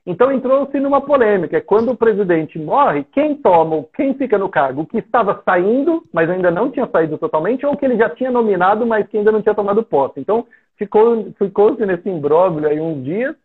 Então 0.08 0.32
entrou-se 0.32 0.80
numa 0.80 1.02
polêmica. 1.02 1.60
Quando 1.60 1.92
o 1.92 1.98
presidente 1.98 2.58
morre, 2.58 3.06
quem 3.12 3.36
toma, 3.36 3.84
quem 3.94 4.14
fica 4.14 4.38
no 4.38 4.48
cargo? 4.48 4.84
O 4.84 4.86
que 4.86 5.00
estava 5.00 5.42
saindo, 5.44 6.02
mas 6.14 6.30
ainda 6.30 6.50
não 6.50 6.72
tinha 6.72 6.88
saído 6.88 7.18
totalmente, 7.18 7.66
ou 7.66 7.76
que 7.76 7.84
ele 7.84 7.98
já 7.98 8.10
tinha 8.10 8.32
nominado, 8.32 8.88
mas 8.88 9.06
que 9.10 9.18
ainda 9.18 9.34
não 9.34 9.42
tinha 9.42 9.54
tomado 9.54 9.84
posse. 9.84 10.18
Então 10.22 10.48
ficou-se 10.78 11.34
ficou 11.34 11.76
nesse 11.80 12.10
imbróglio 12.10 12.70
aí 12.70 12.80
uns 12.80 13.04
dias. 13.04 13.36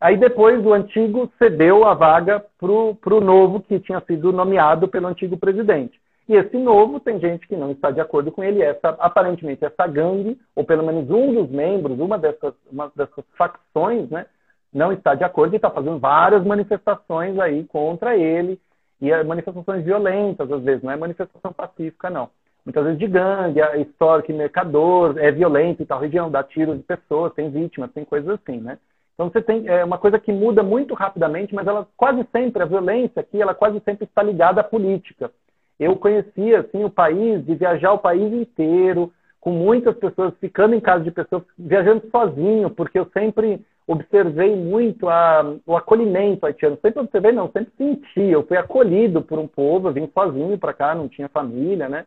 Aí 0.00 0.16
depois 0.16 0.64
o 0.64 0.72
antigo 0.72 1.28
cedeu 1.36 1.84
a 1.84 1.94
vaga 1.94 2.44
para 2.60 2.70
o 3.14 3.20
novo 3.20 3.58
que 3.58 3.80
tinha 3.80 4.00
sido 4.06 4.32
nomeado 4.32 4.86
pelo 4.86 5.08
antigo 5.08 5.36
presidente. 5.36 5.98
E 6.28 6.36
esse 6.36 6.56
novo 6.56 7.00
tem 7.00 7.18
gente 7.18 7.48
que 7.48 7.56
não 7.56 7.72
está 7.72 7.90
de 7.90 8.00
acordo 8.00 8.30
com 8.30 8.44
ele. 8.44 8.62
Essa, 8.62 8.90
aparentemente 9.00 9.64
essa 9.64 9.84
gangue, 9.88 10.38
ou 10.54 10.62
pelo 10.62 10.84
menos 10.84 11.10
um 11.10 11.34
dos 11.34 11.50
membros, 11.50 11.98
uma 11.98 12.16
dessas, 12.16 12.54
uma 12.70 12.92
dessas 12.94 13.24
facções, 13.36 14.08
né, 14.10 14.26
não 14.74 14.92
está 14.92 15.14
de 15.14 15.22
acordo 15.22 15.54
e 15.54 15.56
está 15.56 15.70
fazendo 15.70 15.98
várias 15.98 16.44
manifestações 16.44 17.38
aí 17.38 17.64
contra 17.64 18.16
ele, 18.16 18.60
e 19.00 19.10
é 19.10 19.22
manifestações 19.22 19.84
violentas, 19.84 20.50
às 20.50 20.62
vezes, 20.62 20.82
não 20.82 20.90
é 20.90 20.96
manifestação 20.96 21.52
pacífica, 21.52 22.10
não. 22.10 22.28
Muitas 22.64 22.84
vezes 22.84 22.98
de 22.98 23.06
gangue, 23.06 23.60
é 23.60 23.80
histórico 23.80 24.32
mercador, 24.32 25.18
é 25.18 25.30
violento 25.30 25.82
em 25.82 25.86
tal 25.86 26.00
região, 26.00 26.30
dá 26.30 26.42
tiros 26.42 26.78
de 26.78 26.82
pessoas, 26.82 27.34
tem 27.34 27.50
vítimas, 27.50 27.92
tem 27.92 28.04
coisas 28.04 28.30
assim, 28.30 28.58
né? 28.58 28.78
Então 29.14 29.30
você 29.30 29.40
tem 29.42 29.68
é 29.68 29.84
uma 29.84 29.98
coisa 29.98 30.18
que 30.18 30.32
muda 30.32 30.62
muito 30.62 30.94
rapidamente, 30.94 31.54
mas 31.54 31.66
ela 31.66 31.86
quase 31.96 32.26
sempre, 32.32 32.62
a 32.62 32.66
violência 32.66 33.20
aqui, 33.20 33.40
ela 33.40 33.54
quase 33.54 33.80
sempre 33.80 34.04
está 34.04 34.22
ligada 34.22 34.60
à 34.60 34.64
política. 34.64 35.30
Eu 35.78 35.96
conhecia 35.96 36.60
assim 36.60 36.84
o 36.84 36.90
país, 36.90 37.44
de 37.44 37.54
viajar 37.54 37.92
o 37.92 37.98
país 37.98 38.32
inteiro, 38.32 39.12
com 39.44 39.50
muitas 39.50 39.94
pessoas 39.98 40.32
ficando 40.40 40.74
em 40.74 40.80
casa 40.80 41.04
de 41.04 41.10
pessoas, 41.10 41.42
viajando 41.58 42.08
sozinho, 42.10 42.70
porque 42.70 42.98
eu 42.98 43.06
sempre 43.12 43.60
observei 43.86 44.56
muito 44.56 45.06
a, 45.06 45.56
o 45.66 45.76
acolhimento 45.76 46.46
haitiano. 46.46 46.78
Sempre 46.80 47.00
observei, 47.00 47.30
não, 47.30 47.52
sempre 47.52 47.70
senti. 47.76 48.22
Eu 48.22 48.46
fui 48.46 48.56
acolhido 48.56 49.20
por 49.20 49.38
um 49.38 49.46
povo, 49.46 49.88
eu 49.88 49.92
vim 49.92 50.10
sozinho 50.14 50.56
para 50.56 50.72
cá, 50.72 50.94
não 50.94 51.10
tinha 51.10 51.28
família, 51.28 51.90
né? 51.90 52.06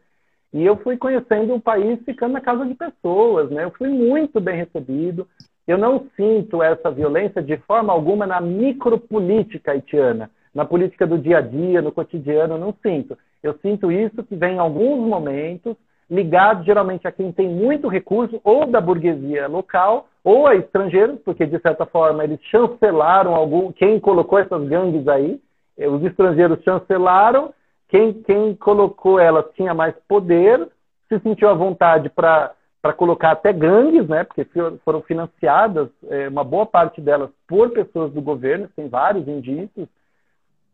E 0.52 0.66
eu 0.66 0.78
fui 0.78 0.98
conhecendo 0.98 1.54
o 1.54 1.62
país 1.62 2.00
ficando 2.04 2.34
na 2.34 2.42
casa 2.42 2.66
de 2.66 2.74
pessoas, 2.74 3.52
né? 3.52 3.66
Eu 3.66 3.72
fui 3.78 3.90
muito 3.90 4.42
bem 4.42 4.58
recebido. 4.58 5.28
Eu 5.68 5.78
não 5.78 6.08
sinto 6.16 6.64
essa 6.64 6.90
violência 6.90 7.40
de 7.40 7.56
forma 7.58 7.94
alguma 7.94 8.26
na 8.26 8.42
micropolítica 8.42 9.74
haitiana, 9.74 10.32
na 10.56 10.66
política 10.66 11.06
do 11.06 11.20
dia 11.20 11.38
a 11.38 11.42
dia, 11.42 11.84
no 11.84 11.92
cotidiano, 11.92 12.56
eu 12.56 12.60
não 12.60 12.74
sinto. 12.82 13.16
Eu 13.44 13.60
sinto 13.62 13.92
isso 13.92 14.24
que 14.24 14.36
vem 14.36 14.56
em 14.56 14.60
alguns 14.60 15.08
momentos 15.08 15.78
ligado 16.10 16.64
geralmente 16.64 17.08
a 17.08 17.12
quem 17.12 17.32
tem 17.32 17.50
muito 17.50 17.88
recurso, 17.88 18.40
ou 18.44 18.66
da 18.66 18.80
burguesia 18.80 19.48
local, 19.48 20.08
ou 20.24 20.48
a 20.48 20.56
estrangeiros, 20.56 21.20
porque 21.24 21.46
de 21.46 21.60
certa 21.60 21.86
forma 21.86 22.24
eles 22.24 22.40
chancelaram 22.44 23.36
algum, 23.36 23.72
quem 23.72 24.00
colocou 24.00 24.40
essas 24.40 24.68
gangues 24.68 25.08
aí, 25.08 25.40
eh, 25.78 25.88
os 25.88 26.04
estrangeiros 26.04 26.64
chancelaram, 26.64 27.54
quem, 27.90 28.14
quem 28.14 28.56
colocou 28.56 29.20
elas 29.20 29.46
tinha 29.56 29.74
mais 29.74 29.96
poder, 30.08 30.68
se 31.08 31.20
sentiu 31.20 31.50
à 31.50 31.54
vontade 31.54 32.10
para 32.10 32.54
colocar 32.98 33.32
até 33.32 33.54
gangues, 33.54 34.08
né, 34.08 34.24
porque 34.24 34.46
foram 34.84 35.02
financiadas, 35.02 35.90
é, 36.10 36.28
uma 36.28 36.44
boa 36.44 36.66
parte 36.66 37.00
delas, 37.00 37.30
por 37.48 37.70
pessoas 37.72 38.12
do 38.12 38.22
governo, 38.22 38.70
tem 38.76 38.90
vários 38.90 39.28
indícios, 39.28 39.88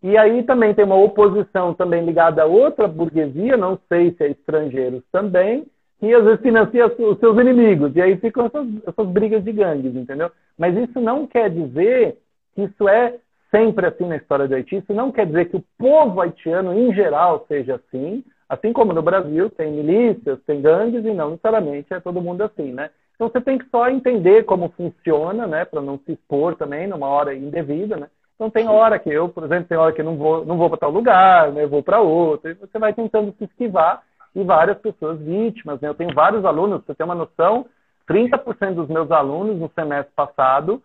e 0.03 0.17
aí 0.17 0.43
também 0.43 0.73
tem 0.73 0.83
uma 0.83 1.01
oposição 1.01 1.73
também 1.73 2.03
ligada 2.03 2.43
a 2.43 2.45
outra 2.45 2.89
burguesia, 2.89 3.55
não 3.55 3.79
sei 3.87 4.11
se 4.11 4.25
é 4.25 4.31
estrangeiros 4.31 5.01
também, 5.13 5.65
que 5.97 6.13
às 6.13 6.25
vezes 6.25 6.41
financia 6.41 6.87
os 6.87 7.19
seus 7.19 7.39
inimigos. 7.39 7.95
E 7.95 8.01
aí 8.01 8.17
ficam 8.17 8.45
essas, 8.45 8.67
essas 8.85 9.07
brigas 9.07 9.41
de 9.45 9.53
gangues, 9.53 9.95
entendeu? 9.95 10.29
Mas 10.57 10.75
isso 10.75 10.99
não 10.99 11.25
quer 11.25 11.49
dizer 11.49 12.17
que 12.53 12.63
isso 12.63 12.89
é 12.89 13.15
sempre 13.49 13.85
assim 13.85 14.05
na 14.05 14.17
história 14.17 14.45
do 14.45 14.53
Haiti. 14.53 14.75
Isso 14.75 14.93
não 14.93 15.09
quer 15.09 15.25
dizer 15.25 15.45
que 15.45 15.55
o 15.55 15.63
povo 15.77 16.19
haitiano, 16.19 16.73
em 16.73 16.93
geral, 16.93 17.45
seja 17.47 17.75
assim. 17.75 18.25
Assim 18.49 18.73
como 18.73 18.91
no 18.91 19.01
Brasil, 19.01 19.49
tem 19.51 19.71
milícias, 19.71 20.37
tem 20.45 20.61
gangues, 20.61 21.05
e 21.05 21.13
não 21.13 21.29
necessariamente 21.29 21.93
é 21.93 21.99
todo 22.01 22.21
mundo 22.21 22.41
assim, 22.41 22.73
né? 22.73 22.89
Então 23.15 23.29
você 23.29 23.39
tem 23.39 23.57
que 23.57 23.69
só 23.69 23.87
entender 23.87 24.43
como 24.43 24.73
funciona, 24.75 25.47
né? 25.47 25.63
Para 25.63 25.81
não 25.81 25.97
se 25.99 26.11
expor 26.11 26.55
também 26.55 26.87
numa 26.87 27.07
hora 27.07 27.33
indevida, 27.33 27.95
né? 27.95 28.07
Então 28.35 28.49
tem 28.49 28.67
hora 28.67 28.97
que 28.99 29.09
eu, 29.09 29.29
por 29.29 29.43
exemplo, 29.43 29.67
tem 29.67 29.77
hora 29.77 29.93
que 29.93 30.03
não 30.03 30.17
vou, 30.17 30.45
não 30.45 30.57
vou 30.57 30.69
para 30.69 30.79
tal 30.79 30.91
lugar, 30.91 31.51
né? 31.51 31.65
vou 31.65 31.83
para 31.83 31.99
outro, 31.99 32.49
e 32.49 32.53
você 32.53 32.79
vai 32.79 32.93
tentando 32.93 33.33
se 33.37 33.45
esquivar 33.45 34.01
e 34.35 34.43
várias 34.43 34.77
pessoas 34.79 35.19
vítimas. 35.19 35.79
Né? 35.79 35.87
Eu 35.89 35.93
tenho 35.93 36.13
vários 36.13 36.43
alunos, 36.43 36.83
você 36.83 36.95
tem 36.95 37.05
uma 37.05 37.15
noção, 37.15 37.65
30% 38.09 38.73
dos 38.73 38.89
meus 38.89 39.11
alunos 39.11 39.57
no 39.57 39.69
semestre 39.73 40.13
passado, 40.15 40.81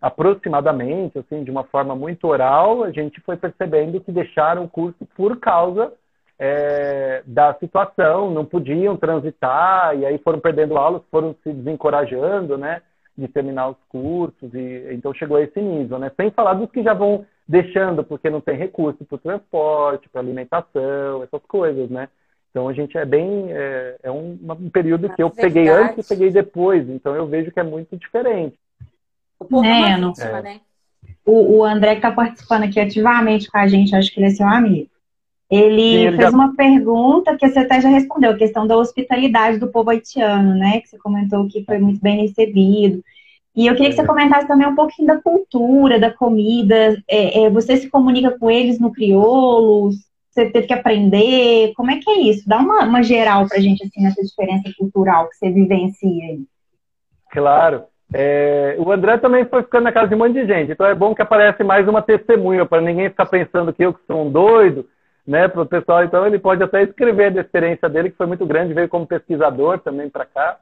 aproximadamente, 0.00 1.18
assim, 1.18 1.44
de 1.44 1.50
uma 1.50 1.64
forma 1.64 1.94
muito 1.94 2.26
oral, 2.26 2.82
a 2.82 2.90
gente 2.90 3.20
foi 3.20 3.36
percebendo 3.36 4.00
que 4.00 4.10
deixaram 4.10 4.64
o 4.64 4.68
curso 4.68 5.06
por 5.16 5.38
causa 5.38 5.92
é, 6.38 7.22
da 7.24 7.54
situação, 7.54 8.30
não 8.30 8.44
podiam 8.44 8.96
transitar, 8.96 9.96
e 9.96 10.04
aí 10.04 10.18
foram 10.18 10.40
perdendo 10.40 10.76
aulas, 10.76 11.02
foram 11.08 11.36
se 11.42 11.52
desencorajando, 11.52 12.58
né? 12.58 12.82
De 13.16 13.28
terminar 13.28 13.68
os 13.68 13.76
cursos, 13.88 14.54
e 14.54 14.88
então 14.92 15.12
chegou 15.12 15.36
a 15.36 15.42
esse 15.42 15.60
nível, 15.60 15.98
né? 15.98 16.10
Sem 16.16 16.30
falar 16.30 16.54
dos 16.54 16.70
que 16.70 16.82
já 16.82 16.94
vão 16.94 17.26
deixando 17.46 18.02
porque 18.02 18.30
não 18.30 18.40
tem 18.40 18.56
recurso 18.56 19.04
para 19.04 19.16
o 19.16 19.18
transporte, 19.18 20.08
para 20.08 20.20
alimentação, 20.20 21.22
essas 21.22 21.42
coisas, 21.46 21.90
né? 21.90 22.08
Então 22.50 22.68
a 22.68 22.72
gente 22.72 22.96
é 22.96 23.04
bem 23.04 23.46
é, 23.50 23.96
é 24.02 24.10
um, 24.10 24.38
um, 24.42 24.70
período 24.70 25.08
que 25.10 25.22
eu 25.22 25.30
peguei 25.30 25.68
antes 25.68 26.04
e 26.04 26.08
peguei 26.08 26.30
depois, 26.30 26.88
então 26.88 27.14
eu 27.14 27.26
vejo 27.26 27.50
que 27.50 27.60
é 27.60 27.62
muito 27.62 27.96
diferente. 27.96 28.58
O 29.38 29.44
povo 29.44 29.64
é 29.64 29.96
vítima, 29.96 30.38
é. 30.38 30.42
né? 30.42 30.60
O, 31.24 31.58
o 31.58 31.64
André 31.64 31.92
que 31.92 31.98
está 31.98 32.12
participando 32.12 32.64
aqui 32.64 32.80
ativamente 32.80 33.50
com 33.50 33.58
a 33.58 33.66
gente, 33.66 33.94
acho 33.94 34.12
que 34.12 34.20
ele 34.20 34.26
é 34.26 34.30
seu 34.30 34.46
amigo. 34.46 34.90
Ele, 35.52 35.82
Sim, 35.82 36.06
ele 36.06 36.16
fez 36.16 36.30
já... 36.30 36.34
uma 36.34 36.56
pergunta 36.56 37.36
que 37.36 37.46
você 37.46 37.58
até 37.58 37.78
já 37.78 37.90
respondeu, 37.90 38.30
a 38.30 38.36
questão 38.36 38.66
da 38.66 38.74
hospitalidade 38.74 39.58
do 39.58 39.68
povo 39.68 39.90
haitiano, 39.90 40.54
né? 40.54 40.80
Que 40.80 40.88
você 40.88 40.96
comentou 40.96 41.46
que 41.46 41.62
foi 41.62 41.76
muito 41.76 42.00
bem 42.00 42.22
recebido. 42.22 43.04
E 43.54 43.66
eu 43.66 43.74
queria 43.74 43.90
que 43.90 43.96
você 43.96 44.00
é. 44.00 44.06
comentasse 44.06 44.48
também 44.48 44.66
um 44.66 44.74
pouquinho 44.74 45.08
da 45.08 45.20
cultura, 45.20 46.00
da 46.00 46.10
comida. 46.10 46.96
É, 47.06 47.42
é, 47.42 47.50
você 47.50 47.76
se 47.76 47.90
comunica 47.90 48.30
com 48.38 48.50
eles 48.50 48.80
no 48.80 48.90
crioulo? 48.90 49.90
Você 50.30 50.48
teve 50.48 50.68
que 50.68 50.72
aprender? 50.72 51.74
Como 51.76 51.90
é 51.90 51.98
que 51.98 52.08
é 52.08 52.18
isso? 52.20 52.48
Dá 52.48 52.56
uma, 52.56 52.86
uma 52.86 53.02
geral 53.02 53.46
pra 53.46 53.60
gente, 53.60 53.84
assim, 53.84 54.02
nessa 54.02 54.22
diferença 54.22 54.72
cultural 54.78 55.28
que 55.28 55.36
você 55.36 55.50
vivencia 55.50 56.24
aí. 56.30 56.40
Claro. 57.30 57.82
É, 58.14 58.74
o 58.78 58.90
André 58.90 59.18
também 59.18 59.44
foi 59.44 59.62
ficando 59.62 59.84
na 59.84 59.92
casa 59.92 60.08
de 60.08 60.14
um 60.14 60.18
monte 60.18 60.32
de 60.32 60.46
gente, 60.46 60.72
então 60.72 60.86
é 60.86 60.94
bom 60.94 61.14
que 61.14 61.22
aparece 61.22 61.64
mais 61.64 61.88
uma 61.88 62.02
testemunha, 62.02 62.66
para 62.66 62.82
ninguém 62.82 63.08
ficar 63.08 63.24
pensando 63.24 63.72
que 63.72 63.82
eu 63.82 63.94
que 63.94 64.04
sou 64.06 64.26
um 64.26 64.30
doido, 64.30 64.86
né, 65.26 65.48
para 65.48 65.62
o 65.62 65.66
pessoal. 65.66 66.04
Então, 66.04 66.26
ele 66.26 66.38
pode 66.38 66.62
até 66.62 66.82
escrever 66.82 67.32
da 67.32 67.40
experiência 67.40 67.88
dele, 67.88 68.10
que 68.10 68.16
foi 68.16 68.26
muito 68.26 68.46
grande, 68.46 68.74
veio 68.74 68.88
como 68.88 69.06
pesquisador 69.06 69.78
também 69.78 70.08
para 70.08 70.24
cá, 70.24 70.58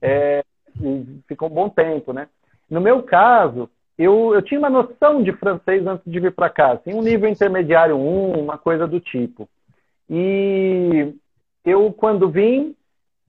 é, 0.00 0.44
e 0.80 1.20
ficou 1.26 1.48
um 1.48 1.54
bom 1.54 1.68
tempo, 1.68 2.12
né. 2.12 2.28
No 2.70 2.80
meu 2.80 3.02
caso, 3.02 3.68
eu, 3.98 4.34
eu 4.34 4.42
tinha 4.42 4.58
uma 4.58 4.70
noção 4.70 5.22
de 5.22 5.32
francês 5.32 5.86
antes 5.86 6.10
de 6.10 6.20
vir 6.20 6.32
para 6.32 6.50
cá, 6.50 6.72
assim, 6.72 6.94
um 6.94 7.02
nível 7.02 7.28
intermediário 7.28 7.96
1, 7.96 8.40
uma 8.40 8.58
coisa 8.58 8.86
do 8.86 9.00
tipo. 9.00 9.48
E 10.10 11.14
eu, 11.64 11.92
quando 11.92 12.28
vim, 12.28 12.74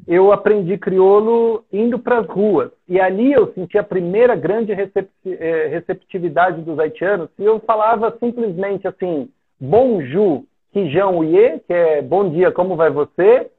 eu 0.08 0.32
aprendi 0.32 0.78
crioulo 0.78 1.64
indo 1.72 1.98
para 1.98 2.20
as 2.20 2.28
ruas. 2.28 2.72
E 2.88 3.00
ali 3.00 3.32
eu 3.32 3.54
senti 3.54 3.78
a 3.78 3.84
primeira 3.84 4.36
grande 4.36 4.72
é, 4.74 5.68
receptividade 5.68 6.62
dos 6.62 6.78
haitianos. 6.78 7.30
E 7.40 7.44
eu 7.44 7.60
falava 7.60 8.16
simplesmente 8.20 8.88
assim, 8.88 9.30
bonjour, 9.60 10.44
Kijão 10.76 11.20
Uye, 11.20 11.62
que 11.66 11.72
é 11.72 12.02
bom 12.02 12.30
dia, 12.30 12.52
como 12.52 12.76
vai 12.76 12.90
você? 12.90 13.50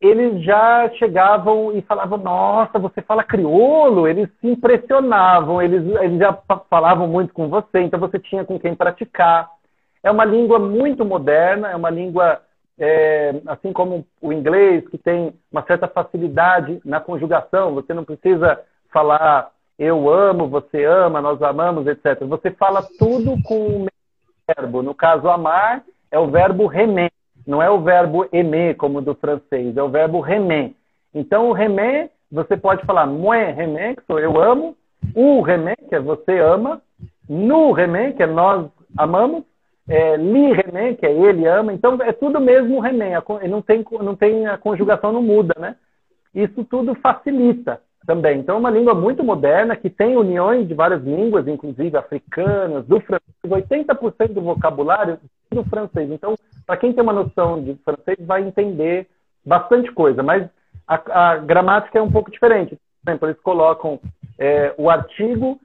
Eles 0.00 0.42
já 0.42 0.88
chegavam 0.98 1.76
e 1.76 1.82
falavam, 1.82 2.16
nossa, 2.16 2.78
você 2.78 3.02
fala 3.02 3.22
crioulo? 3.22 4.08
Eles 4.08 4.26
se 4.40 4.48
impressionavam, 4.48 5.60
eles, 5.60 5.84
eles 6.00 6.18
já 6.18 6.32
falavam 6.70 7.06
muito 7.06 7.34
com 7.34 7.50
você, 7.50 7.80
então 7.80 8.00
você 8.00 8.18
tinha 8.18 8.42
com 8.42 8.58
quem 8.58 8.74
praticar. 8.74 9.50
É 10.02 10.10
uma 10.10 10.24
língua 10.24 10.58
muito 10.58 11.04
moderna, 11.04 11.68
é 11.68 11.76
uma 11.76 11.90
língua, 11.90 12.40
é, 12.78 13.34
assim 13.46 13.70
como 13.70 14.06
o 14.22 14.32
inglês, 14.32 14.88
que 14.88 14.96
tem 14.96 15.34
uma 15.52 15.62
certa 15.66 15.88
facilidade 15.88 16.80
na 16.86 17.00
conjugação, 17.00 17.74
você 17.74 17.92
não 17.92 18.02
precisa 18.02 18.58
falar 18.90 19.50
eu 19.78 20.10
amo, 20.10 20.48
você 20.48 20.84
ama, 20.84 21.20
nós 21.20 21.42
amamos, 21.42 21.86
etc. 21.86 22.24
Você 22.26 22.50
fala 22.52 22.82
tudo 22.98 23.36
com 23.42 23.66
o 23.66 23.78
mesmo 23.80 23.90
verbo. 24.56 24.82
No 24.82 24.94
caso, 24.94 25.28
amar 25.28 25.84
é 26.10 26.18
o 26.18 26.26
verbo 26.26 26.66
remer, 26.66 27.10
não 27.46 27.62
é 27.62 27.70
o 27.70 27.80
verbo 27.80 28.26
aimer, 28.32 28.76
como 28.76 29.00
do 29.00 29.14
francês, 29.14 29.76
é 29.76 29.82
o 29.82 29.88
verbo 29.88 30.20
remer. 30.20 30.72
Então, 31.14 31.48
o 31.48 31.52
remer, 31.52 32.10
você 32.30 32.56
pode 32.56 32.84
falar 32.84 33.06
moi 33.06 33.52
remer, 33.52 33.96
que 33.96 34.06
sou 34.06 34.18
eu 34.18 34.40
amo, 34.40 34.76
o 35.14 35.40
remer, 35.40 35.76
que 35.88 35.94
é 35.94 36.00
você 36.00 36.38
ama, 36.38 36.80
no 37.28 37.72
remer, 37.72 38.14
que 38.14 38.22
é 38.22 38.26
nós 38.26 38.68
amamos, 38.96 39.44
é, 39.88 40.16
li 40.16 40.52
remer, 40.52 40.96
que 40.96 41.06
é 41.06 41.12
ele 41.12 41.46
ama. 41.46 41.72
Então, 41.72 41.98
é 42.02 42.12
tudo 42.12 42.40
mesmo 42.40 42.80
remer, 42.80 43.22
não 43.48 43.62
tem, 43.62 43.84
não 44.02 44.14
tem 44.14 44.46
a 44.46 44.58
conjugação, 44.58 45.12
não 45.12 45.22
muda, 45.22 45.54
né? 45.58 45.76
Isso 46.34 46.64
tudo 46.64 46.94
facilita 46.96 47.80
também. 48.06 48.38
Então, 48.38 48.56
é 48.56 48.58
uma 48.58 48.70
língua 48.70 48.94
muito 48.94 49.24
moderna, 49.24 49.76
que 49.76 49.90
tem 49.90 50.16
uniões 50.16 50.66
de 50.68 50.74
várias 50.74 51.02
línguas, 51.02 51.48
inclusive 51.48 51.96
africanas, 51.96 52.86
do 52.86 53.00
francês, 53.00 53.30
80% 53.44 54.32
do 54.32 54.40
vocabulário 54.40 55.18
do 55.50 55.64
francês. 55.64 56.10
Então, 56.10 56.34
para 56.66 56.76
quem 56.76 56.92
tem 56.92 57.02
uma 57.02 57.12
noção 57.12 57.62
de 57.62 57.74
francês, 57.84 58.18
vai 58.20 58.42
entender 58.42 59.06
bastante 59.44 59.90
coisa, 59.92 60.22
mas 60.22 60.48
a, 60.86 61.30
a 61.30 61.36
gramática 61.36 61.98
é 61.98 62.02
um 62.02 62.10
pouco 62.10 62.30
diferente. 62.30 62.78
Por 63.02 63.10
exemplo, 63.10 63.28
eles 63.28 63.40
colocam 63.40 63.98
é, 64.38 64.74
o 64.76 64.90
artigo, 64.90 65.58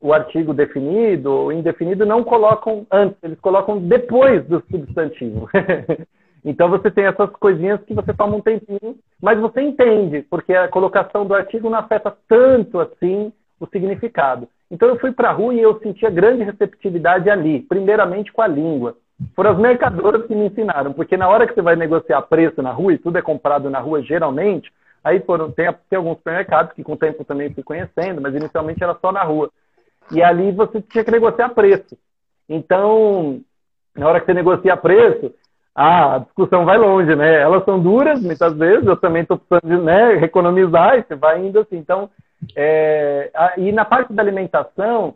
o 0.00 0.12
artigo 0.12 0.54
definido, 0.54 1.30
o 1.30 1.52
indefinido, 1.52 2.06
não 2.06 2.22
colocam 2.22 2.86
antes, 2.90 3.18
eles 3.22 3.40
colocam 3.40 3.78
depois 3.78 4.44
do 4.46 4.62
substantivo. 4.70 5.48
Então 6.44 6.70
você 6.70 6.90
tem 6.90 7.04
essas 7.04 7.30
coisinhas 7.30 7.82
que 7.82 7.92
você 7.92 8.14
toma 8.14 8.36
um 8.36 8.40
tempinho, 8.40 8.96
mas 9.20 9.38
você 9.40 9.60
entende, 9.60 10.22
porque 10.30 10.54
a 10.54 10.68
colocação 10.68 11.26
do 11.26 11.34
artigo 11.34 11.68
não 11.68 11.78
afeta 11.78 12.16
tanto 12.28 12.80
assim 12.80 13.32
o 13.60 13.66
significado. 13.66 14.48
Então 14.70 14.88
eu 14.88 14.98
fui 14.98 15.12
para 15.12 15.30
a 15.30 15.32
rua 15.32 15.52
e 15.52 15.60
eu 15.60 15.78
sentia 15.80 16.08
grande 16.08 16.44
receptividade 16.44 17.28
ali, 17.28 17.60
primeiramente 17.60 18.32
com 18.32 18.40
a 18.40 18.46
língua. 18.46 18.96
Foram 19.34 19.50
as 19.52 19.58
mercadoras 19.58 20.26
que 20.26 20.34
me 20.34 20.46
ensinaram, 20.46 20.92
porque 20.92 21.16
na 21.16 21.28
hora 21.28 21.46
que 21.46 21.54
você 21.54 21.62
vai 21.62 21.74
negociar 21.74 22.22
preço 22.22 22.62
na 22.62 22.70
rua, 22.70 22.92
e 22.92 22.98
tudo 22.98 23.18
é 23.18 23.22
comprado 23.22 23.68
na 23.68 23.80
rua 23.80 24.02
geralmente, 24.02 24.72
aí 25.02 25.20
foram, 25.20 25.50
tem, 25.50 25.72
tem 25.90 25.96
alguns 25.96 26.18
supermercados 26.18 26.72
que 26.72 26.84
com 26.84 26.92
o 26.92 26.96
tempo 26.96 27.24
também 27.24 27.52
fui 27.52 27.62
conhecendo, 27.62 28.20
mas 28.20 28.34
inicialmente 28.34 28.82
era 28.82 28.96
só 29.00 29.10
na 29.10 29.24
rua. 29.24 29.50
E 30.12 30.22
ali 30.22 30.52
você 30.52 30.80
tinha 30.82 31.04
que 31.04 31.10
negociar 31.10 31.48
preço. 31.50 31.98
Então, 32.48 33.40
na 33.94 34.08
hora 34.08 34.20
que 34.20 34.26
você 34.26 34.34
negocia 34.34 34.76
preço, 34.76 35.34
a 35.74 36.18
discussão 36.18 36.64
vai 36.64 36.78
longe, 36.78 37.14
né? 37.14 37.40
Elas 37.40 37.64
são 37.64 37.80
duras, 37.80 38.20
muitas 38.20 38.56
vezes, 38.56 38.86
eu 38.86 38.96
também 38.96 39.22
estou 39.22 39.38
precisando 39.38 39.78
de 39.78 39.84
né, 39.84 40.24
economizar, 40.24 40.98
e 40.98 41.02
você 41.02 41.14
vai 41.14 41.44
indo 41.44 41.60
assim. 41.60 41.76
Então, 41.76 42.10
é, 42.56 43.30
e 43.56 43.70
na 43.72 43.84
parte 43.84 44.12
da 44.12 44.22
alimentação, 44.22 45.14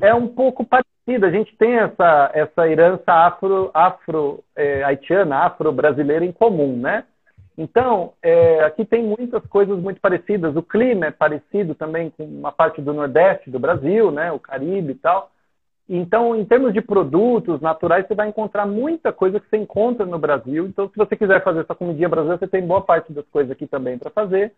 é 0.00 0.14
um 0.14 0.28
pouco 0.28 0.64
parecido. 0.64 0.91
A 1.04 1.30
gente 1.30 1.56
tem 1.56 1.78
essa, 1.78 2.30
essa 2.32 2.68
herança 2.68 3.12
afro, 3.12 3.70
afro 3.74 4.44
é, 4.54 4.84
haitiana, 4.84 5.46
afro-brasileira 5.46 6.24
em 6.24 6.30
comum, 6.30 6.76
né? 6.76 7.04
Então, 7.58 8.12
é, 8.22 8.62
aqui 8.64 8.84
tem 8.84 9.02
muitas 9.02 9.44
coisas 9.46 9.78
muito 9.80 10.00
parecidas. 10.00 10.54
O 10.54 10.62
clima 10.62 11.06
é 11.06 11.10
parecido 11.10 11.74
também 11.74 12.10
com 12.10 12.24
uma 12.24 12.52
parte 12.52 12.80
do 12.80 12.94
Nordeste 12.94 13.50
do 13.50 13.58
Brasil, 13.58 14.12
né? 14.12 14.30
O 14.30 14.38
Caribe 14.38 14.92
e 14.92 14.94
tal. 14.94 15.30
Então, 15.88 16.36
em 16.36 16.44
termos 16.44 16.72
de 16.72 16.80
produtos 16.80 17.60
naturais, 17.60 18.06
você 18.06 18.14
vai 18.14 18.28
encontrar 18.28 18.64
muita 18.64 19.12
coisa 19.12 19.40
que 19.40 19.48
você 19.48 19.56
encontra 19.56 20.06
no 20.06 20.20
Brasil. 20.20 20.66
Então, 20.66 20.88
se 20.88 20.96
você 20.96 21.16
quiser 21.16 21.42
fazer 21.42 21.60
essa 21.60 21.74
comidinha 21.74 22.08
brasileira, 22.08 22.38
você 22.38 22.46
tem 22.46 22.64
boa 22.64 22.80
parte 22.80 23.12
das 23.12 23.26
coisas 23.26 23.50
aqui 23.50 23.66
também 23.66 23.98
para 23.98 24.10
fazer. 24.10 24.52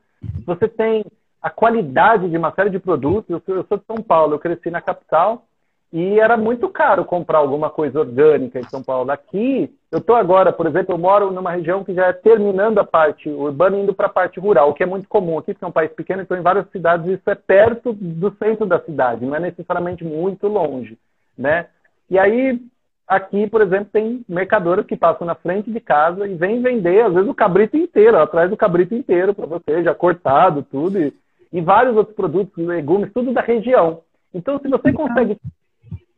Você 0.45 0.69
tem 0.69 1.05
a 1.41 1.49
qualidade 1.49 2.29
de 2.29 2.37
uma 2.37 2.53
série 2.53 2.71
de 2.71 2.79
produtos. 2.79 3.31
Eu 3.31 3.41
sou, 3.41 3.55
eu 3.57 3.65
sou 3.65 3.79
de 3.79 3.85
São 3.87 3.97
Paulo, 3.97 4.35
eu 4.35 4.39
cresci 4.39 4.71
na 4.71 4.83
capital 4.83 5.47
e 5.95 6.19
era 6.19 6.37
muito 6.37 6.69
caro 6.69 7.05
comprar 7.05 7.39
alguma 7.39 7.71
coisa 7.71 8.01
orgânica 8.01 8.59
em 8.59 8.69
São 8.69 8.83
Paulo. 8.83 9.11
Aqui, 9.11 9.73
eu 9.93 10.01
estou 10.01 10.17
agora, 10.17 10.53
por 10.53 10.67
exemplo, 10.67 10.93
eu 10.93 10.99
moro 10.99 11.31
numa 11.31 11.53
região 11.53 11.85
que 11.85 11.95
já 11.95 12.09
é 12.09 12.13
terminando 12.13 12.79
a 12.79 12.85
parte 12.85 13.29
urbana 13.31 13.77
e 13.77 13.83
indo 13.83 13.95
para 13.95 14.07
a 14.07 14.13
parte 14.13 14.41
rural, 14.41 14.71
o 14.71 14.75
que 14.75 14.83
é 14.83 14.87
muito 14.87 15.09
comum 15.09 15.39
aqui, 15.39 15.55
porque 15.55 15.65
é 15.65 15.69
um 15.69 15.73
país 15.73 15.93
pequeno, 15.93 16.23
então 16.23 16.37
em 16.37 16.43
várias 16.43 16.69
cidades 16.71 17.07
isso 17.07 17.31
é 17.31 17.35
perto 17.37 17.93
do 17.93 18.35
centro 18.37 18.67
da 18.67 18.81
cidade, 18.81 19.25
não 19.25 19.37
é 19.37 19.41
necessariamente 19.41 20.05
muito 20.05 20.49
longe 20.49 20.99
né? 21.37 21.67
E 22.09 22.19
aí, 22.19 22.61
aqui, 23.07 23.47
por 23.47 23.61
exemplo, 23.61 23.89
tem 23.93 24.25
mercadoras 24.29 24.87
que 24.87 24.97
passam 24.97 25.27
na 25.27 25.35
frente 25.35 25.71
de 25.71 25.81
casa 25.81 26.27
e 26.27 26.35
vêm 26.35 26.63
vender, 26.63 27.03
às 27.03 27.13
vezes, 27.13 27.29
o 27.29 27.35
cabrito 27.35 27.77
inteiro, 27.77 28.19
atrás 28.19 28.51
do 28.51 28.57
cabrito 28.57 28.95
inteiro 28.95 29.35
para 29.35 29.47
você, 29.47 29.83
já 29.83 29.95
cortado, 29.95 30.63
tudo, 30.63 30.99
e, 30.99 31.13
e, 31.53 31.61
vários 31.61 31.97
outros 31.97 32.17
produtos, 32.17 32.65
legumes, 32.65 33.13
tudo 33.13 33.33
da 33.33 33.41
região. 33.41 34.01
Então, 34.33 34.59
se 34.59 34.69
você 34.69 34.93
consegue 34.93 35.39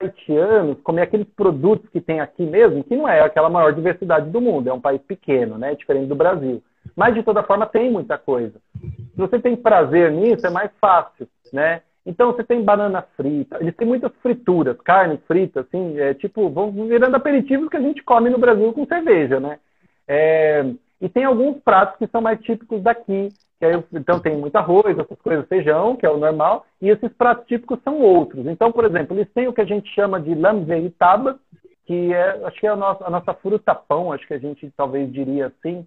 haitianos 0.07 0.81
comer 0.83 1.03
aqueles 1.03 1.27
produtos 1.29 1.89
que 1.91 2.01
tem 2.01 2.21
aqui 2.21 2.45
mesmo, 2.45 2.85
que 2.85 2.97
não 2.97 3.09
é 3.09 3.21
aquela 3.21 3.51
maior 3.51 3.73
diversidade 3.73 4.31
do 4.31 4.41
mundo, 4.41 4.69
é 4.69 4.73
um 4.73 4.81
país 4.81 5.01
pequeno, 5.03 5.59
né? 5.59 5.75
Diferente 5.75 6.09
do 6.09 6.15
Brasil. 6.15 6.63
Mas, 6.95 7.15
de 7.15 7.23
toda 7.23 7.43
forma, 7.43 7.67
tem 7.67 7.91
muita 7.91 8.17
coisa. 8.17 8.61
Se 8.81 9.17
você 9.17 9.39
tem 9.39 9.57
prazer 9.57 10.11
nisso, 10.13 10.47
é 10.47 10.51
mais 10.51 10.71
fácil, 10.81 11.29
né? 11.53 11.83
Então 12.07 12.33
você 12.33 12.45
tem 12.45 12.63
banana 12.63 13.03
frita, 13.17 13.59
eles 13.61 13.75
têm 13.75 13.87
muitas 13.87 14.13
frituras, 14.23 14.77
carne 14.83 15.19
frita, 15.27 15.63
assim, 15.63 15.99
é, 15.99 16.15
tipo, 16.15 16.49
vão 16.49 16.71
virando 16.71 17.17
aperitivos 17.17 17.69
que 17.69 17.77
a 17.77 17.81
gente 17.81 18.01
come 18.05 18.31
no 18.31 18.39
Brasil 18.39 18.73
com 18.73 18.87
cerveja, 18.87 19.41
né? 19.41 19.59
É, 20.07 20.65
e 21.01 21.09
tem 21.09 21.25
alguns 21.25 21.61
pratos 21.63 21.99
que 21.99 22.07
são 22.07 22.21
mais 22.21 22.41
típicos 22.41 22.81
daqui, 22.81 23.29
que 23.59 23.65
aí, 23.65 23.83
então 23.93 24.21
tem 24.21 24.37
muito 24.37 24.57
arroz, 24.57 24.99
essas 24.99 25.19
coisas, 25.21 25.49
feijão, 25.49 25.97
que 25.97 26.05
é 26.05 26.11
o 26.11 26.19
normal, 26.19 26.67
e 26.81 26.89
esses 26.89 27.13
pratos 27.15 27.47
típicos 27.47 27.79
são 27.83 28.01
outros. 28.01 28.47
Então, 28.47 28.71
por 28.71 28.85
exemplo, 28.85 29.17
eles 29.17 29.33
têm 29.33 29.49
o 29.49 29.53
que 29.53 29.61
a 29.61 29.67
gente 29.67 29.89
chama 29.95 30.21
de 30.21 30.35
lamveritaba, 30.35 31.39
que 31.87 32.13
é, 32.13 32.45
acho 32.45 32.61
que 32.61 32.67
é 32.67 32.71
a 32.71 32.77
nossa, 32.77 33.07
a 33.07 33.11
nossa 33.11 33.35
fruta 33.35 33.75
pão, 33.75 34.13
acho 34.13 34.27
que 34.27 34.35
a 34.35 34.39
gente 34.39 34.71
talvez 34.77 35.11
diria 35.13 35.47
assim, 35.47 35.87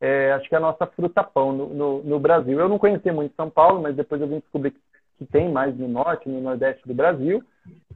é, 0.00 0.32
acho 0.32 0.48
que 0.48 0.54
é 0.54 0.58
a 0.58 0.60
nossa 0.60 0.86
fruta 0.86 1.22
pão 1.22 1.52
no, 1.52 1.68
no, 1.68 2.02
no, 2.02 2.18
Brasil. 2.18 2.60
Eu 2.60 2.68
não 2.68 2.78
conhecia 2.78 3.12
muito 3.12 3.34
São 3.34 3.48
Paulo, 3.48 3.80
mas 3.80 3.96
depois 3.96 4.20
eu 4.20 4.26
vim 4.26 4.40
descobrir 4.40 4.72
que 4.72 4.80
que 5.18 5.24
tem 5.26 5.50
mais 5.50 5.76
no 5.76 5.88
norte, 5.88 6.28
no 6.28 6.40
nordeste 6.40 6.86
do 6.86 6.94
Brasil. 6.94 7.42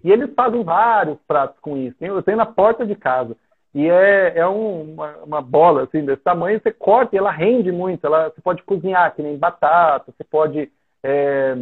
E 0.03 0.11
eles 0.11 0.33
fazem 0.35 0.65
vários 0.65 1.19
pratos 1.27 1.59
com 1.61 1.77
isso. 1.77 1.97
Eu 2.01 2.23
tenho 2.23 2.39
na 2.39 2.47
porta 2.47 2.87
de 2.87 2.95
casa. 2.95 3.37
E 3.75 3.89
é, 3.89 4.39
é 4.39 4.49
um, 4.49 4.95
uma, 4.95 5.17
uma, 5.19 5.43
bola 5.43 5.85
assim, 5.85 6.05
desse 6.05 6.23
tamanho, 6.23 6.61
você 6.61 6.73
corta 6.73 7.15
e 7.15 7.19
ela 7.19 7.31
rende 7.31 7.71
muito. 7.71 8.05
Ela, 8.05 8.29
você 8.29 8.41
pode 8.41 8.63
cozinhar, 8.65 9.15
que 9.15 9.23
nem 9.23 9.39
batata, 9.39 10.13
você 10.13 10.25
pode 10.25 10.71
é, 11.03 11.57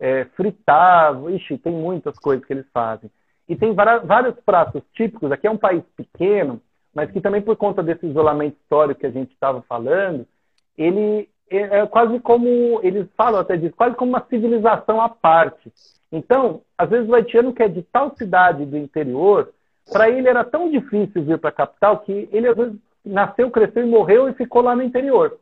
é, 0.00 0.24
fritar. 0.36 1.14
Ixi, 1.30 1.58
tem 1.58 1.72
muitas 1.72 2.18
coisas 2.18 2.44
que 2.44 2.52
eles 2.52 2.66
fazem. 2.72 3.10
E 3.48 3.54
tem 3.54 3.72
vários 3.72 4.34
pratos 4.40 4.82
típicos. 4.94 5.30
Aqui 5.30 5.46
é 5.46 5.50
um 5.50 5.56
país 5.56 5.82
pequeno, 5.96 6.60
mas 6.94 7.10
que 7.10 7.20
também 7.20 7.42
por 7.42 7.56
conta 7.56 7.82
desse 7.82 8.06
isolamento 8.06 8.56
histórico 8.60 9.00
que 9.00 9.06
a 9.06 9.10
gente 9.10 9.32
estava 9.32 9.62
falando, 9.62 10.26
ele, 10.76 11.28
é, 11.50 11.80
é 11.80 11.86
quase 11.86 12.18
como, 12.20 12.80
eles 12.82 13.06
falam 13.16 13.40
até 13.40 13.56
disso, 13.56 13.76
quase 13.76 13.94
como 13.94 14.10
uma 14.10 14.26
civilização 14.28 15.00
à 15.00 15.08
parte. 15.08 15.72
Então, 16.10 16.62
às 16.78 16.88
vezes 16.88 17.08
o 17.08 17.14
haitiano 17.14 17.52
que 17.52 17.62
é 17.62 17.68
de 17.68 17.82
tal 17.82 18.16
cidade 18.16 18.64
do 18.64 18.78
interior, 18.78 19.52
para 19.90 20.08
ele 20.08 20.28
era 20.28 20.44
tão 20.44 20.70
difícil 20.70 21.24
vir 21.24 21.38
para 21.38 21.50
a 21.50 21.52
capital 21.52 21.98
que 21.98 22.28
ele 22.32 22.48
às 22.48 22.56
vezes 22.56 22.74
nasceu, 23.04 23.50
cresceu 23.50 23.86
e 23.86 23.90
morreu 23.90 24.28
e 24.28 24.34
ficou 24.34 24.62
lá 24.62 24.74
no 24.74 24.82
interior. 24.82 25.38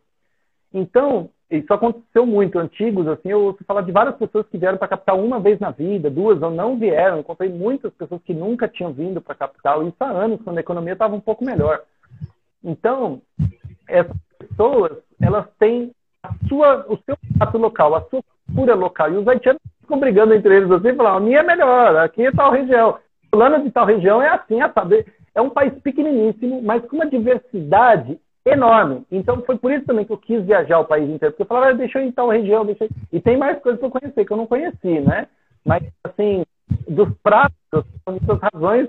Então, 0.74 1.30
isso 1.50 1.72
aconteceu 1.72 2.24
muito, 2.24 2.58
antigos, 2.58 3.06
assim, 3.06 3.28
eu 3.28 3.42
ouço 3.42 3.62
falar 3.64 3.82
de 3.82 3.92
várias 3.92 4.16
pessoas 4.16 4.46
que 4.48 4.56
vieram 4.56 4.78
para 4.78 4.86
a 4.86 4.90
capital 4.90 5.22
uma 5.22 5.38
vez 5.38 5.60
na 5.60 5.70
vida, 5.70 6.10
duas, 6.10 6.40
ou 6.40 6.50
não 6.50 6.78
vieram. 6.78 7.20
Encontrei 7.20 7.50
muitas 7.50 7.92
pessoas 7.92 8.22
que 8.22 8.32
nunca 8.32 8.66
tinham 8.66 8.92
vindo 8.92 9.20
para 9.20 9.34
a 9.34 9.36
capital, 9.36 9.86
isso 9.86 9.96
há 10.00 10.08
anos, 10.08 10.40
quando 10.42 10.56
a 10.56 10.60
economia 10.60 10.94
estava 10.94 11.14
um 11.14 11.20
pouco 11.20 11.44
melhor. 11.44 11.82
Então, 12.64 13.20
essas 13.86 14.16
pessoas, 14.38 14.92
elas 15.20 15.46
têm 15.58 15.92
a 16.22 16.32
sua, 16.48 16.86
o 16.88 16.98
seu 17.04 17.18
prato 17.36 17.58
local, 17.58 17.94
a 17.94 18.02
sua 18.08 18.22
cultura 18.46 18.74
local. 18.74 19.12
E 19.12 19.16
os 19.18 19.28
haitianos 19.28 19.60
ficam 19.80 20.00
brigando 20.00 20.32
entre 20.32 20.56
eles 20.56 20.70
assim, 20.70 20.94
falando, 20.94 21.16
a 21.16 21.20
minha 21.20 21.40
é 21.40 21.42
melhor, 21.42 21.96
aqui 21.96 22.24
é 22.24 22.32
tal 22.32 22.50
região. 22.50 22.98
Fulano 23.32 23.64
de 23.64 23.70
tal 23.70 23.86
região 23.86 24.20
é 24.20 24.28
assim, 24.28 24.60
a 24.60 24.70
saber. 24.70 25.06
É 25.34 25.40
um 25.40 25.50
país 25.50 25.72
pequeniníssimo, 25.80 26.60
mas 26.62 26.84
com 26.84 26.96
uma 26.96 27.06
diversidade 27.06 28.18
enorme. 28.44 29.06
Então 29.10 29.40
foi 29.42 29.56
por 29.56 29.72
isso 29.72 29.86
também 29.86 30.04
que 30.04 30.12
eu 30.12 30.18
quis 30.18 30.44
viajar 30.44 30.80
o 30.80 30.84
país 30.84 31.08
inteiro, 31.08 31.32
porque 31.32 31.42
eu 31.42 31.46
falava, 31.46 31.68
ah, 31.68 31.72
deixa 31.72 31.98
eu 31.98 32.04
ir 32.04 32.08
em 32.08 32.12
tal 32.12 32.28
região, 32.28 32.66
deixa 32.66 32.84
eu... 32.84 32.90
E 33.12 33.20
tem 33.20 33.36
mais 33.36 33.58
coisas 33.60 33.80
para 33.80 33.90
conhecer 33.90 34.24
que 34.24 34.32
eu 34.32 34.36
não 34.36 34.46
conheci, 34.46 35.00
né? 35.00 35.28
Mas, 35.64 35.82
assim, 36.04 36.44
dos 36.88 37.08
pratos, 37.22 37.54
são 37.70 37.84
muitas 38.18 38.38
razões 38.52 38.88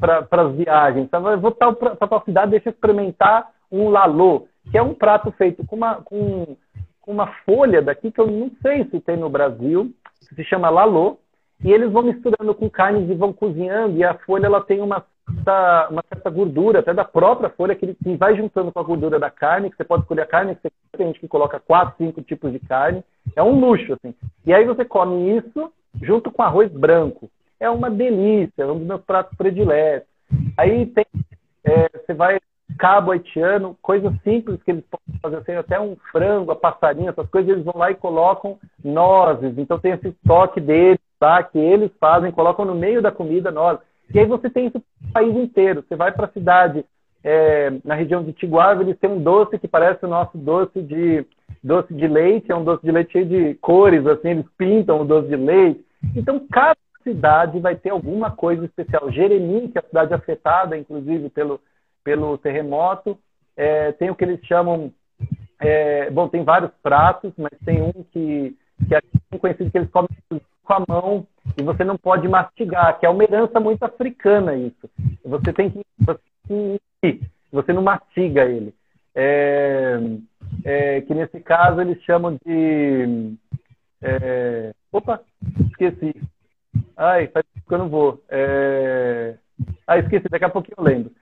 para 0.00 0.26
as 0.30 0.54
viagens. 0.54 1.04
Então, 1.04 1.26
eu 1.28 1.40
vou 1.40 1.52
para 1.52 1.74
tal 1.74 2.24
cidade, 2.24 2.50
deixa 2.50 2.68
eu 2.68 2.72
experimentar 2.72 3.48
um 3.70 3.88
lalô 3.88 4.46
que 4.70 4.76
é 4.76 4.82
um 4.82 4.94
prato 4.94 5.30
feito 5.32 5.64
com 5.66 5.76
uma, 5.76 5.96
com, 6.02 6.56
com 7.00 7.12
uma 7.12 7.28
folha 7.44 7.80
daqui 7.80 8.10
que 8.10 8.20
eu 8.20 8.26
não 8.26 8.50
sei 8.60 8.84
se 8.90 9.00
tem 9.00 9.16
no 9.16 9.30
Brasil, 9.30 9.90
que 10.28 10.34
se 10.34 10.44
chama 10.44 10.68
lalô, 10.68 11.18
e 11.62 11.72
eles 11.72 11.90
vão 11.90 12.02
misturando 12.02 12.54
com 12.54 12.70
carnes 12.70 13.10
e 13.10 13.14
vão 13.14 13.32
cozinhando, 13.32 13.96
e 13.96 14.04
a 14.04 14.14
folha 14.14 14.46
ela 14.46 14.60
tem 14.60 14.80
uma 14.80 15.04
certa, 15.26 15.88
uma 15.90 16.04
certa 16.08 16.30
gordura, 16.30 16.80
até 16.80 16.94
da 16.94 17.04
própria 17.04 17.50
folha, 17.50 17.74
que, 17.74 17.96
vai 18.16 18.36
juntando 18.36 18.72
com 18.72 18.80
a 18.80 18.82
gordura 18.82 19.18
da 19.18 19.30
carne, 19.30 19.70
que 19.70 19.76
você 19.76 19.84
pode 19.84 20.02
escolher 20.02 20.22
a 20.22 20.26
carne 20.26 20.54
que 20.54 20.62
você 20.62 20.70
tem 20.96 21.06
gente 21.08 21.20
que 21.20 21.28
coloca 21.28 21.60
quatro, 21.60 21.94
cinco 21.98 22.22
tipos 22.22 22.52
de 22.52 22.58
carne, 22.60 23.02
É 23.36 23.42
um 23.42 23.58
luxo, 23.58 23.92
assim. 23.94 24.14
E 24.46 24.52
aí 24.52 24.64
você 24.64 24.84
come 24.84 25.36
isso 25.36 25.72
junto 26.00 26.30
com 26.30 26.42
arroz 26.42 26.70
branco. 26.72 27.30
É 27.60 27.68
uma 27.68 27.90
delícia, 27.90 28.62
é 28.62 28.66
um 28.66 28.78
dos 28.78 28.86
meus 28.86 29.02
pratos 29.02 29.36
prediletos. 29.36 30.08
Aí 30.56 30.86
tem, 30.86 31.06
é, 31.64 31.88
você 31.88 32.14
vai 32.14 32.38
cabo 32.78 33.12
haitiano, 33.12 33.76
coisas 33.80 34.12
simples 34.22 34.62
que 34.62 34.70
eles 34.70 34.84
podem 34.84 35.20
fazer, 35.20 35.36
assim, 35.36 35.52
até 35.52 35.80
um 35.80 35.96
frango, 36.12 36.52
a 36.52 36.56
passarinho, 36.56 37.08
essas 37.10 37.28
coisas, 37.28 37.50
eles 37.50 37.64
vão 37.64 37.74
lá 37.76 37.90
e 37.90 37.96
colocam 37.96 38.58
nozes. 38.84 39.56
Então 39.56 39.78
tem 39.78 39.92
esse 39.92 40.12
toque 40.26 40.60
deles, 40.60 41.00
tá? 41.18 41.42
Que 41.42 41.58
eles 41.58 41.90
fazem, 42.00 42.32
colocam 42.32 42.64
no 42.64 42.74
meio 42.74 43.02
da 43.02 43.10
comida 43.10 43.50
nozes. 43.50 43.82
E 44.12 44.18
aí 44.18 44.26
você 44.26 44.48
tem 44.48 44.66
isso 44.66 44.82
no 45.02 45.12
país 45.12 45.34
inteiro. 45.36 45.84
Você 45.86 45.96
vai 45.96 46.12
para 46.12 46.26
a 46.26 46.32
cidade, 46.32 46.84
é, 47.22 47.72
na 47.84 47.94
região 47.94 48.22
de 48.22 48.32
Tiguava, 48.32 48.82
eles 48.82 48.98
têm 48.98 49.10
um 49.10 49.22
doce 49.22 49.58
que 49.58 49.68
parece 49.68 50.04
o 50.04 50.08
nosso 50.08 50.38
doce 50.38 50.80
de 50.82 51.26
doce 51.62 51.92
de 51.92 52.06
leite, 52.06 52.50
é 52.50 52.56
um 52.56 52.64
doce 52.64 52.84
de 52.84 52.92
leite 52.92 53.12
cheio 53.12 53.26
de 53.26 53.54
cores, 53.56 54.06
assim, 54.06 54.30
eles 54.30 54.46
pintam 54.56 55.00
o 55.00 55.04
doce 55.04 55.28
de 55.28 55.36
leite. 55.36 55.84
Então, 56.14 56.46
cada 56.50 56.78
cidade 57.02 57.58
vai 57.58 57.74
ter 57.74 57.90
alguma 57.90 58.30
coisa 58.30 58.64
especial. 58.64 59.10
Jeremim, 59.10 59.68
que 59.68 59.78
é 59.78 59.80
a 59.80 59.86
cidade 59.86 60.14
afetada, 60.14 60.76
inclusive, 60.76 61.28
pelo, 61.30 61.60
pelo 62.04 62.38
terremoto, 62.38 63.18
é, 63.56 63.92
tem 63.92 64.10
o 64.10 64.14
que 64.14 64.24
eles 64.24 64.40
chamam. 64.46 64.92
É, 65.60 66.08
bom, 66.10 66.28
tem 66.28 66.44
vários 66.44 66.70
pratos, 66.80 67.32
mas 67.36 67.50
tem 67.64 67.82
um 67.82 67.92
que, 68.12 68.56
que 68.86 68.94
é 68.94 69.00
conhecido 69.38 69.70
que 69.70 69.78
eles 69.78 69.90
comem 69.90 70.08
com 70.68 70.74
a 70.74 70.84
mão 70.86 71.26
e 71.56 71.62
você 71.62 71.82
não 71.82 71.96
pode 71.96 72.28
mastigar, 72.28 73.00
que 73.00 73.06
é 73.06 73.08
uma 73.08 73.24
herança 73.24 73.58
muito 73.58 73.82
africana 73.82 74.54
isso. 74.54 74.88
Você 75.24 75.50
tem 75.50 75.70
que, 75.70 75.80
você, 75.98 77.20
você 77.50 77.72
não 77.72 77.82
mastiga 77.82 78.44
ele. 78.44 78.74
É, 79.14 79.98
é, 80.64 81.00
que 81.00 81.14
nesse 81.14 81.40
caso 81.40 81.80
eles 81.80 82.00
chamam 82.02 82.38
de. 82.44 83.34
É, 84.02 84.72
opa, 84.92 85.20
esqueci. 85.70 86.14
Ai, 86.94 87.28
faz 87.28 87.44
que 87.66 87.74
eu 87.74 87.78
não 87.78 87.88
vou. 87.88 88.22
Ah, 89.86 89.98
esqueci, 89.98 90.28
daqui 90.28 90.44
a 90.44 90.50
pouquinho 90.50 90.76
eu 90.76 90.84
lembro. 90.84 91.12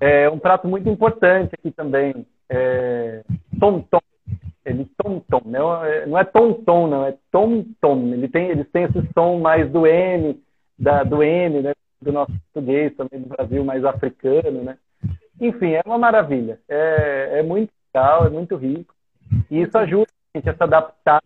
É 0.00 0.28
um 0.28 0.38
prato 0.38 0.66
muito 0.66 0.88
importante 0.88 1.54
aqui 1.54 1.70
também. 1.70 2.26
É, 2.48 3.22
tom 3.60 3.80
tom. 3.82 4.00
Ele 4.64 4.86
tom 5.02 5.20
tom, 5.20 5.40
não 5.44 5.84
é, 5.84 6.06
não 6.06 6.18
é 6.18 6.24
tom 6.24 6.52
tom, 6.52 6.86
não, 6.86 7.06
é 7.06 7.16
tom 7.30 7.64
tom. 7.80 8.12
Ele 8.12 8.28
tem, 8.28 8.48
eles 8.48 8.68
têm 8.70 8.84
esse 8.84 9.08
som 9.14 9.38
mais 9.38 9.70
do 9.70 9.86
M, 9.86 10.40
da, 10.78 11.02
do 11.02 11.22
M, 11.22 11.62
né? 11.62 11.72
Do 12.00 12.12
nosso 12.12 12.32
português 12.52 12.94
também, 12.96 13.20
do 13.20 13.28
Brasil 13.28 13.64
mais 13.64 13.84
africano, 13.84 14.62
né? 14.62 14.76
Enfim, 15.40 15.72
é 15.72 15.82
uma 15.84 15.98
maravilha. 15.98 16.58
É, 16.68 17.38
é 17.38 17.42
muito 17.42 17.70
legal, 17.94 18.26
é 18.26 18.30
muito 18.30 18.56
rico. 18.56 18.94
E 19.50 19.62
isso 19.62 19.76
ajuda 19.78 20.06
a 20.34 20.38
gente 20.38 20.50
a 20.50 20.54
se 20.54 20.62
adaptar, 20.62 21.22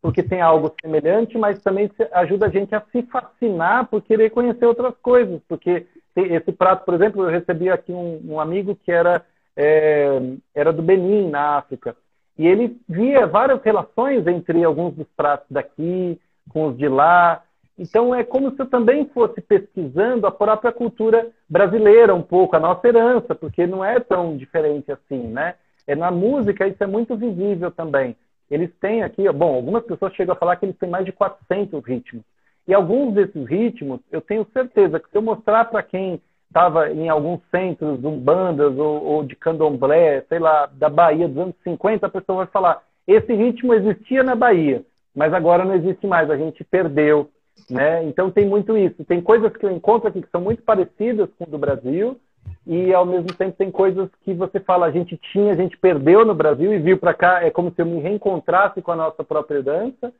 porque 0.00 0.22
tem 0.22 0.40
algo 0.40 0.74
semelhante, 0.80 1.36
mas 1.36 1.62
também 1.62 1.90
ajuda 2.12 2.46
a 2.46 2.48
gente 2.48 2.74
a 2.74 2.82
se 2.92 3.02
fascinar 3.02 3.86
por 3.86 4.00
querer 4.02 4.30
conhecer 4.30 4.64
outras 4.64 4.94
coisas. 5.02 5.40
Porque 5.46 5.86
esse 6.16 6.52
prato, 6.52 6.84
por 6.84 6.94
exemplo, 6.94 7.22
eu 7.22 7.30
recebi 7.30 7.70
aqui 7.70 7.92
um, 7.92 8.20
um 8.24 8.40
amigo 8.40 8.74
que 8.74 8.90
era, 8.90 9.24
é, 9.56 10.20
era 10.54 10.72
do 10.72 10.82
Benin, 10.82 11.28
na 11.28 11.58
África. 11.58 11.94
E 12.38 12.46
ele 12.46 12.80
via 12.88 13.26
várias 13.26 13.60
relações 13.62 14.26
entre 14.26 14.62
alguns 14.62 14.94
dos 14.94 15.06
pratos 15.16 15.46
daqui 15.50 16.18
com 16.48 16.68
os 16.68 16.78
de 16.78 16.88
lá. 16.88 17.42
Então 17.76 18.14
é 18.14 18.22
como 18.22 18.50
se 18.52 18.60
eu 18.60 18.66
também 18.66 19.06
fosse 19.06 19.40
pesquisando 19.40 20.26
a 20.26 20.30
própria 20.30 20.72
cultura 20.72 21.28
brasileira 21.48 22.14
um 22.14 22.22
pouco, 22.22 22.56
a 22.56 22.60
nossa 22.60 22.86
herança, 22.86 23.34
porque 23.34 23.66
não 23.66 23.84
é 23.84 23.98
tão 24.00 24.36
diferente 24.36 24.90
assim, 24.92 25.26
né? 25.28 25.54
É 25.86 25.94
na 25.94 26.10
música 26.10 26.66
isso 26.66 26.82
é 26.82 26.86
muito 26.86 27.16
visível 27.16 27.70
também. 27.70 28.16
Eles 28.50 28.70
têm 28.80 29.02
aqui, 29.02 29.30
bom, 29.30 29.54
algumas 29.54 29.84
pessoas 29.84 30.14
chegam 30.14 30.34
a 30.34 30.38
falar 30.38 30.56
que 30.56 30.64
eles 30.64 30.78
têm 30.78 30.88
mais 30.88 31.04
de 31.04 31.12
400 31.12 31.84
ritmos. 31.84 32.24
E 32.66 32.74
alguns 32.74 33.14
desses 33.14 33.46
ritmos, 33.46 34.00
eu 34.12 34.20
tenho 34.20 34.46
certeza 34.52 35.00
que 35.00 35.10
se 35.10 35.16
eu 35.16 35.22
mostrar 35.22 35.64
para 35.66 35.82
quem 35.82 36.20
estava 36.48 36.90
em 36.90 37.08
alguns 37.08 37.40
centros, 37.50 38.02
umbandas 38.02 38.76
ou, 38.76 39.04
ou 39.04 39.24
de 39.24 39.36
candomblé, 39.36 40.22
sei 40.28 40.38
lá, 40.38 40.66
da 40.66 40.88
Bahia 40.88 41.28
dos 41.28 41.38
anos 41.38 41.54
50, 41.62 42.06
a 42.06 42.10
pessoa 42.10 42.38
vai 42.38 42.46
falar: 42.46 42.82
esse 43.06 43.32
ritmo 43.32 43.72
existia 43.74 44.22
na 44.22 44.34
Bahia, 44.34 44.82
mas 45.14 45.32
agora 45.32 45.64
não 45.64 45.74
existe 45.74 46.06
mais, 46.06 46.30
a 46.30 46.36
gente 46.36 46.64
perdeu. 46.64 47.30
Né? 47.68 48.04
Então 48.04 48.30
tem 48.30 48.46
muito 48.46 48.76
isso. 48.76 49.04
Tem 49.04 49.20
coisas 49.20 49.54
que 49.56 49.66
eu 49.66 49.70
encontro 49.70 50.08
aqui 50.08 50.22
que 50.22 50.30
são 50.30 50.40
muito 50.40 50.62
parecidas 50.62 51.28
com 51.36 51.44
o 51.44 51.50
do 51.50 51.58
Brasil 51.58 52.18
e 52.66 52.94
ao 52.94 53.04
mesmo 53.04 53.34
tempo 53.34 53.56
tem 53.56 53.70
coisas 53.70 54.08
que 54.22 54.32
você 54.32 54.60
fala 54.60 54.86
a 54.86 54.90
gente 54.90 55.16
tinha, 55.32 55.52
a 55.52 55.56
gente 55.56 55.76
perdeu 55.76 56.24
no 56.24 56.34
Brasil 56.34 56.72
e 56.72 56.78
viu 56.78 56.98
para 56.98 57.12
cá 57.12 57.42
é 57.42 57.50
como 57.50 57.70
se 57.72 57.82
eu 57.82 57.86
me 57.86 58.00
reencontrasse 58.00 58.80
com 58.80 58.92
a 58.92 58.96
nossa 58.96 59.24
própria 59.24 59.62
dança. 59.62 60.12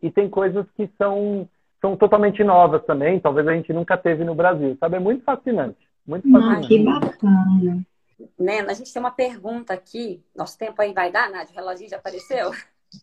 E 0.00 0.10
tem 0.10 0.28
coisas 0.28 0.64
que 0.76 0.88
são 0.98 1.48
são 1.82 1.96
totalmente 1.96 2.44
novas 2.44 2.84
também, 2.84 3.18
talvez 3.18 3.46
a 3.48 3.52
gente 3.52 3.72
nunca 3.72 3.98
teve 3.98 4.24
no 4.24 4.36
Brasil, 4.36 4.76
sabe? 4.78 4.96
É 4.96 5.00
muito 5.00 5.24
fascinante. 5.24 5.76
Muito 6.06 6.30
fascinante. 6.30 6.64
Ah, 6.64 6.68
que 6.68 6.78
bacana. 6.78 7.86
Nena, 8.38 8.70
a 8.70 8.74
gente 8.74 8.92
tem 8.92 9.00
uma 9.00 9.10
pergunta 9.10 9.74
aqui. 9.74 10.22
Nosso 10.34 10.56
tempo 10.56 10.80
aí 10.80 10.92
vai 10.92 11.10
dar, 11.10 11.28
Nádia? 11.28 11.52
O 11.52 11.56
reloginho 11.56 11.90
já 11.90 11.96
apareceu? 11.96 12.52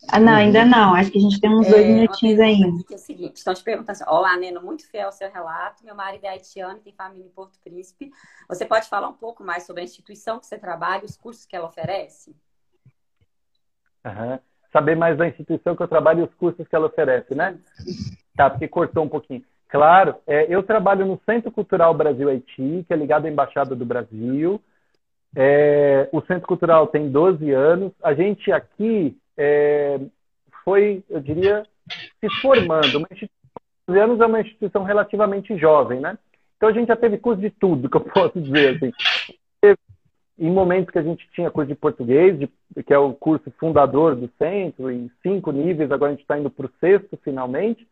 Ah, 0.08 0.20
não, 0.20 0.34
ainda 0.34 0.64
não. 0.64 0.94
Acho 0.94 1.12
que 1.12 1.18
a 1.18 1.22
gente 1.22 1.42
tem 1.42 1.50
uns 1.50 1.68
dois 1.68 1.84
é, 1.84 1.88
minutinhos 1.90 2.40
ainda. 2.40 2.84
é 2.90 2.96
o 2.96 2.98
seguinte, 2.98 3.36
estão 3.38 3.54
te 3.54 3.64
perguntando 3.64 3.92
assim, 3.92 4.04
olá, 4.08 4.38
Nena, 4.38 4.62
muito 4.62 4.90
fiel 4.90 5.08
ao 5.08 5.12
seu 5.12 5.30
relato. 5.30 5.84
Meu 5.84 5.96
marido 5.96 6.24
é 6.24 6.30
haitiano 6.30 6.78
e 6.78 6.82
tem 6.82 6.94
família 6.94 7.26
em 7.26 7.32
Porto 7.32 7.60
Príncipe. 7.62 8.12
Você 8.48 8.66
pode 8.66 8.88
falar 8.88 9.10
um 9.10 9.14
pouco 9.14 9.44
mais 9.44 9.64
sobre 9.64 9.82
a 9.82 9.84
instituição 9.84 10.40
que 10.40 10.46
você 10.46 10.58
trabalha, 10.58 11.04
os 11.04 11.18
cursos 11.18 11.46
que 11.46 11.56
ela 11.56 11.68
oferece? 11.68 12.34
Uhum. 14.06 14.40
Saber 14.72 14.96
mais 14.96 15.18
da 15.18 15.28
instituição 15.28 15.76
que 15.76 15.84
eu 15.84 15.88
trabalho 15.88 16.22
e 16.22 16.24
os 16.24 16.34
cursos 16.36 16.68
que 16.68 16.76
ela 16.76 16.88
oferece, 16.88 17.36
né? 17.36 17.60
Tá, 18.40 18.50
porque 18.50 18.70
cortou 18.70 19.04
um 19.04 19.10
pouquinho. 19.10 19.44
Claro, 19.68 20.16
é, 20.26 20.46
eu 20.48 20.64
trabalho 20.64 21.06
no 21.06 21.20
Centro 21.26 21.52
Cultural 21.52 21.94
Brasil-Haiti, 21.94 22.86
que 22.88 22.94
é 22.94 22.96
ligado 22.96 23.26
à 23.26 23.30
Embaixada 23.30 23.76
do 23.76 23.86
Brasil. 23.86 24.62
É, 25.36 26.08
o 26.14 26.22
Centro 26.22 26.48
Cultural 26.48 26.88
tem 26.88 27.12
12 27.12 27.52
anos. 27.52 27.92
A 28.02 28.14
gente 28.14 28.50
aqui 28.50 29.18
é, 29.36 30.00
foi, 30.64 31.04
eu 31.10 31.20
diria, 31.20 31.64
se 32.22 32.30
formando. 32.42 33.00
Uma 33.00 33.10
instituição 33.12 33.60
de 33.90 33.94
12 33.94 34.00
anos 34.00 34.22
é 34.22 34.26
uma 34.26 34.40
instituição 34.40 34.84
relativamente 34.86 35.58
jovem, 35.58 36.00
né? 36.00 36.18
Então 36.56 36.70
a 36.70 36.72
gente 36.72 36.88
já 36.88 36.96
teve 36.96 37.18
curso 37.18 37.42
de 37.42 37.50
tudo, 37.50 37.90
que 37.90 37.98
eu 37.98 38.02
posso 38.02 38.40
dizer 38.40 38.78
assim. 38.78 38.94
Em 40.40 40.50
momentos 40.50 40.92
que 40.92 41.00
a 41.00 41.04
gente 41.04 41.28
tinha 41.34 41.52
curso 41.52 41.68
de 41.68 41.76
português, 41.76 42.40
de, 42.40 42.50
que 42.84 42.94
é 42.94 42.98
o 42.98 43.14
curso 43.14 43.52
fundador 43.60 44.16
do 44.16 44.30
centro, 44.38 44.90
em 44.90 45.12
cinco 45.22 45.52
níveis, 45.52 45.92
agora 45.92 46.14
a 46.14 46.16
gente 46.16 46.22
está 46.22 46.40
indo 46.40 46.50
para 46.50 46.68
o 46.68 46.72
sexto 46.80 47.20
finalmente. 47.22 47.86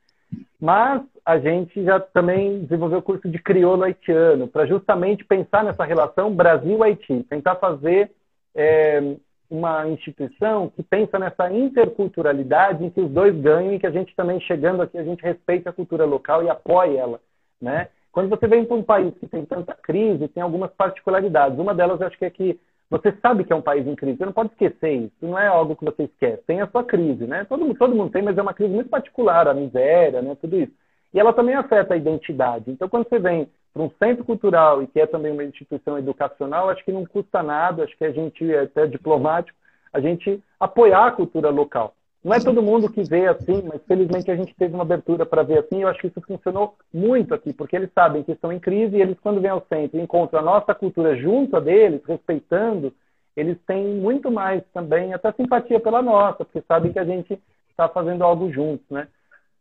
Mas 0.60 1.04
a 1.26 1.38
gente 1.38 1.84
já 1.84 2.00
também 2.00 2.62
desenvolveu 2.62 3.00
o 3.00 3.04
curso 3.04 3.30
de 3.30 3.38
crioulo 3.38 3.84
haitiano, 3.84 4.48
para 4.48 4.66
justamente 4.66 5.24
pensar 5.24 5.64
nessa 5.64 5.84
relação 5.84 6.34
Brasil-Haiti, 6.34 7.26
tentar 7.30 7.56
fazer 7.56 8.12
é, 8.56 9.16
uma 9.50 9.88
instituição 9.88 10.70
que 10.70 10.84
pensa 10.84 11.20
nessa 11.20 11.52
interculturalidade 11.52 12.84
em 12.84 12.90
que 12.90 13.02
os 13.02 13.10
dois 13.12 13.36
ganham 13.36 13.74
e 13.74 13.80
que 13.80 13.88
a 13.88 13.92
gente 13.92 14.16
também, 14.16 14.40
chegando 14.42 14.82
aqui, 14.82 14.98
a 14.98 15.04
gente 15.04 15.22
respeite 15.22 15.68
a 15.68 15.74
cultura 15.74 16.06
local 16.06 16.44
e 16.44 16.50
apoie 16.50 16.98
ela. 16.98 17.20
Né? 17.62 17.90
Quando 18.12 18.30
você 18.30 18.48
vem 18.48 18.66
para 18.66 18.76
um 18.76 18.84
país 18.84 19.14
que 19.20 19.28
tem 19.28 19.46
tanta 19.46 19.74
crise, 19.74 20.28
tem 20.28 20.42
algumas 20.42 20.72
particularidades. 20.72 21.60
Uma 21.60 21.74
delas, 21.74 22.02
acho 22.02 22.18
que 22.18 22.26
é 22.26 22.30
que 22.30 22.60
você 22.90 23.14
sabe 23.22 23.44
que 23.44 23.52
é 23.52 23.56
um 23.56 23.62
país 23.62 23.86
em 23.86 23.96
crise, 23.96 24.18
você 24.18 24.26
não 24.26 24.32
pode 24.32 24.52
esquecer 24.52 24.92
isso, 24.94 25.16
não 25.22 25.38
é 25.38 25.48
algo 25.48 25.76
que 25.76 25.84
você 25.84 26.04
esquece, 26.04 26.44
tem 26.48 26.62
a 26.62 26.68
sua 26.68 26.84
crise, 26.84 27.26
né? 27.28 27.46
Todo, 27.46 27.74
todo 27.76 27.96
mundo 27.96 28.12
tem, 28.12 28.22
mas 28.22 28.38
é 28.38 28.42
uma 28.42 28.54
crise 28.54 28.74
muito 28.74 28.90
particular, 28.90 29.48
a 29.48 29.54
miséria, 29.54 30.22
né? 30.22 30.36
Tudo 30.40 30.58
isso. 30.58 30.72
E 31.14 31.20
ela 31.20 31.34
também 31.34 31.56
afeta 31.56 31.94
a 31.94 31.98
identidade. 31.98 32.72
Então, 32.72 32.88
quando 32.88 33.08
você 33.10 33.20
vem 33.20 33.50
para 33.74 33.84
um 33.84 33.92
centro 34.00 34.24
cultural 34.24 34.82
e 34.82 34.88
que 34.88 35.00
é 35.00 35.06
também 35.06 35.32
uma 35.32 35.44
instituição 35.44 35.98
educacional, 35.98 36.70
acho 36.70 36.84
que 36.84 36.92
não 36.92 37.06
custa 37.06 37.44
nada, 37.44 37.84
acho 37.84 37.98
que 37.98 38.06
a 38.06 38.12
gente 38.12 38.50
é 38.52 38.62
até 38.62 38.88
diplomático, 38.88 39.58
a 39.92 40.00
gente 40.00 40.42
apoiar 40.60 41.08
a 41.08 41.12
cultura 41.12 41.50
local. 41.50 41.94
Não 42.24 42.34
é 42.34 42.40
todo 42.40 42.62
mundo 42.62 42.92
que 42.92 43.04
vê 43.04 43.28
assim, 43.28 43.64
mas 43.64 43.82
felizmente 43.86 44.30
a 44.30 44.36
gente 44.36 44.54
teve 44.56 44.74
uma 44.74 44.84
abertura 44.84 45.26
para 45.26 45.44
ver 45.44 45.60
assim. 45.60 45.82
Eu 45.82 45.88
acho 45.88 46.00
que 46.00 46.08
isso 46.08 46.22
funcionou 46.22 46.76
muito 46.94 47.34
aqui, 47.34 47.54
porque 47.54 47.76
eles 47.76 47.92
sabem 47.94 48.24
que 48.24 48.32
estão 48.32 48.52
em 48.52 48.60
crise 48.60 48.98
e 48.98 49.02
eles, 49.02 49.20
quando 49.20 49.40
vêm 49.40 49.52
ao 49.52 49.66
centro 49.70 49.98
e 49.98 50.02
encontram 50.02 50.40
a 50.40 50.44
nossa 50.44 50.74
cultura 50.74 51.16
junto 51.16 51.56
a 51.56 51.60
deles, 51.60 52.02
respeitando, 52.06 52.94
eles 53.36 53.58
têm 53.68 53.86
muito 53.96 54.32
mais 54.32 54.64
também, 54.74 55.14
até 55.14 55.32
simpatia 55.32 55.80
pela 55.80 56.02
nossa, 56.02 56.44
porque 56.44 56.62
sabem 56.68 56.92
que 56.92 57.00
a 57.00 57.06
gente 57.06 57.40
está 57.70 57.88
fazendo 57.88 58.24
algo 58.24 58.52
juntos, 58.52 58.86
né? 58.90 59.08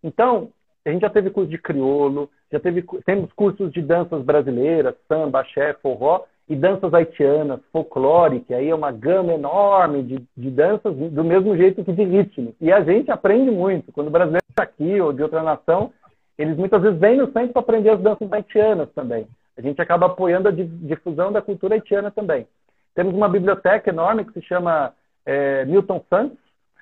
Então, 0.02 0.48
a 0.84 0.90
gente 0.90 1.02
já 1.02 1.10
teve 1.10 1.30
curso 1.30 1.50
de 1.50 1.58
crioulo, 1.58 2.30
já 2.50 2.58
teve, 2.58 2.82
temos 3.04 3.30
cursos 3.32 3.70
de 3.72 3.82
danças 3.82 4.22
brasileiras, 4.24 4.94
samba, 5.06 5.40
axé, 5.40 5.74
forró, 5.74 6.24
e 6.48 6.54
danças 6.54 6.94
haitianas, 6.94 7.60
folclore, 7.72 8.40
que 8.40 8.54
aí 8.54 8.68
é 8.68 8.74
uma 8.74 8.92
gama 8.92 9.32
enorme 9.32 10.02
de, 10.02 10.22
de 10.36 10.50
danças 10.50 10.94
do 10.94 11.24
mesmo 11.24 11.56
jeito 11.56 11.84
que 11.84 11.92
de 11.92 12.04
ritmos. 12.04 12.54
E 12.60 12.72
a 12.72 12.82
gente 12.82 13.10
aprende 13.10 13.50
muito. 13.50 13.90
Quando 13.92 14.06
o 14.06 14.10
brasileiro 14.10 14.44
está 14.48 14.62
aqui 14.62 15.00
ou 15.00 15.12
de 15.12 15.22
outra 15.22 15.42
nação, 15.42 15.92
eles 16.38 16.56
muitas 16.56 16.80
vezes 16.82 17.00
vêm 17.00 17.16
no 17.16 17.32
centro 17.32 17.52
para 17.52 17.62
aprender 17.62 17.90
as 17.90 18.00
danças 18.00 18.32
haitianas 18.32 18.88
também. 18.94 19.26
A 19.56 19.60
gente 19.60 19.80
acaba 19.80 20.06
apoiando 20.06 20.48
a 20.48 20.52
difusão 20.52 21.32
da 21.32 21.42
cultura 21.42 21.74
haitiana 21.74 22.10
também. 22.10 22.46
Temos 22.94 23.14
uma 23.14 23.28
biblioteca 23.28 23.90
enorme 23.90 24.24
que 24.24 24.32
se 24.32 24.42
chama 24.42 24.92
é, 25.24 25.64
Milton 25.64 26.02
Santos, 26.08 26.38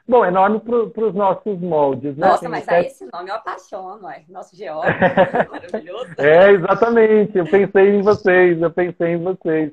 Bom, 0.06 0.24
enorme 0.24 0.60
para 0.60 1.06
os 1.06 1.14
nossos 1.14 1.58
moldes, 1.60 2.16
né? 2.16 2.28
Nossa, 2.28 2.46
mas 2.48 2.68
aí 2.68 2.86
esse 2.86 3.08
nome 3.10 3.30
eu 3.30 3.34
apaixono, 3.34 4.06
é. 4.08 4.22
Nosso 4.28 4.54
geógrafo, 4.54 5.00
maravilhoso. 5.50 6.14
É, 6.18 6.50
exatamente. 6.52 7.38
Eu 7.38 7.46
pensei 7.46 7.96
em 7.96 8.02
vocês, 8.02 8.60
eu 8.60 8.70
pensei 8.70 9.12
em 9.14 9.22
vocês. 9.22 9.72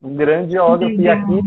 Um 0.00 0.14
grande 0.14 0.52
geógrafo. 0.52 0.94
E 0.94 1.08
aqui, 1.08 1.40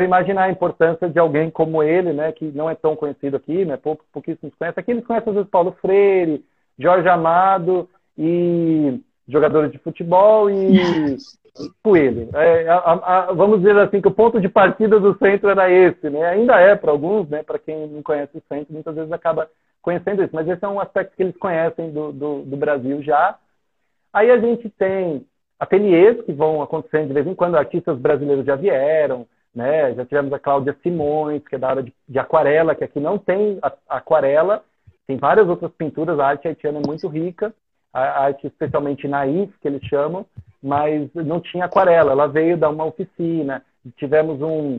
imaginar 0.00 0.44
a 0.44 0.50
importância 0.50 1.08
de 1.08 1.18
alguém 1.18 1.48
como 1.48 1.80
ele, 1.80 2.12
né? 2.12 2.32
Que 2.32 2.46
não 2.46 2.68
é 2.68 2.74
tão 2.74 2.96
conhecido 2.96 3.36
aqui, 3.36 3.64
né? 3.64 3.76
Pouco, 3.76 4.04
pouquíssimos 4.12 4.54
conhecem. 4.56 4.80
Aqui 4.80 4.90
eles 4.90 5.06
conhecem 5.06 5.30
às 5.30 5.34
vezes 5.36 5.50
Paulo 5.50 5.76
Freire, 5.80 6.44
Jorge 6.76 7.08
Amado 7.08 7.88
e 8.18 9.00
jogadores 9.28 9.70
de 9.70 9.78
futebol 9.78 10.50
e 10.50 11.16
Coelho. 11.82 12.30
É, 12.34 12.68
a, 12.68 12.76
a, 12.76 13.32
vamos 13.32 13.58
dizer 13.58 13.76
assim 13.78 14.00
que 14.00 14.08
o 14.08 14.14
ponto 14.14 14.40
de 14.40 14.48
partida 14.48 14.98
do 14.98 15.16
centro 15.18 15.50
era 15.50 15.70
esse, 15.70 16.08
né? 16.08 16.24
Ainda 16.26 16.58
é 16.58 16.74
para 16.74 16.90
alguns, 16.90 17.28
né? 17.28 17.42
Para 17.42 17.58
quem 17.58 17.86
não 17.86 18.02
conhece 18.02 18.36
o 18.36 18.42
centro, 18.48 18.72
muitas 18.72 18.94
vezes 18.94 19.12
acaba 19.12 19.48
conhecendo 19.82 20.22
isso. 20.22 20.34
Mas 20.34 20.48
esse 20.48 20.64
é 20.64 20.68
um 20.68 20.80
aspecto 20.80 21.14
que 21.14 21.22
eles 21.22 21.36
conhecem 21.36 21.90
do, 21.90 22.12
do, 22.12 22.42
do 22.42 22.56
Brasil 22.56 23.02
já. 23.02 23.36
Aí 24.12 24.30
a 24.30 24.38
gente 24.38 24.68
tem 24.70 25.26
ateliês 25.58 26.20
que 26.22 26.32
vão 26.32 26.62
acontecendo 26.62 27.08
de 27.08 27.14
vez 27.14 27.26
em 27.26 27.34
quando, 27.34 27.56
artistas 27.56 27.98
brasileiros 27.98 28.46
já 28.46 28.56
vieram, 28.56 29.26
né? 29.54 29.94
Já 29.94 30.06
tivemos 30.06 30.32
a 30.32 30.38
Cláudia 30.38 30.76
Simões, 30.82 31.46
que 31.46 31.56
é 31.56 31.58
da 31.58 31.68
área 31.68 31.82
de, 31.82 31.94
de 32.08 32.18
aquarela, 32.18 32.74
que 32.74 32.84
aqui 32.84 32.98
não 32.98 33.18
tem 33.18 33.58
aquarela, 33.88 34.64
tem 35.06 35.16
várias 35.16 35.48
outras 35.48 35.70
pinturas, 35.72 36.18
a 36.18 36.26
arte 36.26 36.48
haitiana 36.48 36.80
é 36.80 36.86
muito 36.86 37.06
rica, 37.08 37.48
a 37.48 37.52
arte 37.92 38.46
especialmente 38.46 39.06
naif, 39.06 39.52
que 39.60 39.68
eles 39.68 39.84
chamam, 39.84 40.24
mas 40.62 41.10
não 41.14 41.40
tinha 41.40 41.64
aquarela. 41.64 42.12
Ela 42.12 42.26
veio 42.26 42.56
dar 42.56 42.70
uma 42.70 42.84
oficina. 42.84 43.62
Tivemos 43.96 44.40
um, 44.40 44.78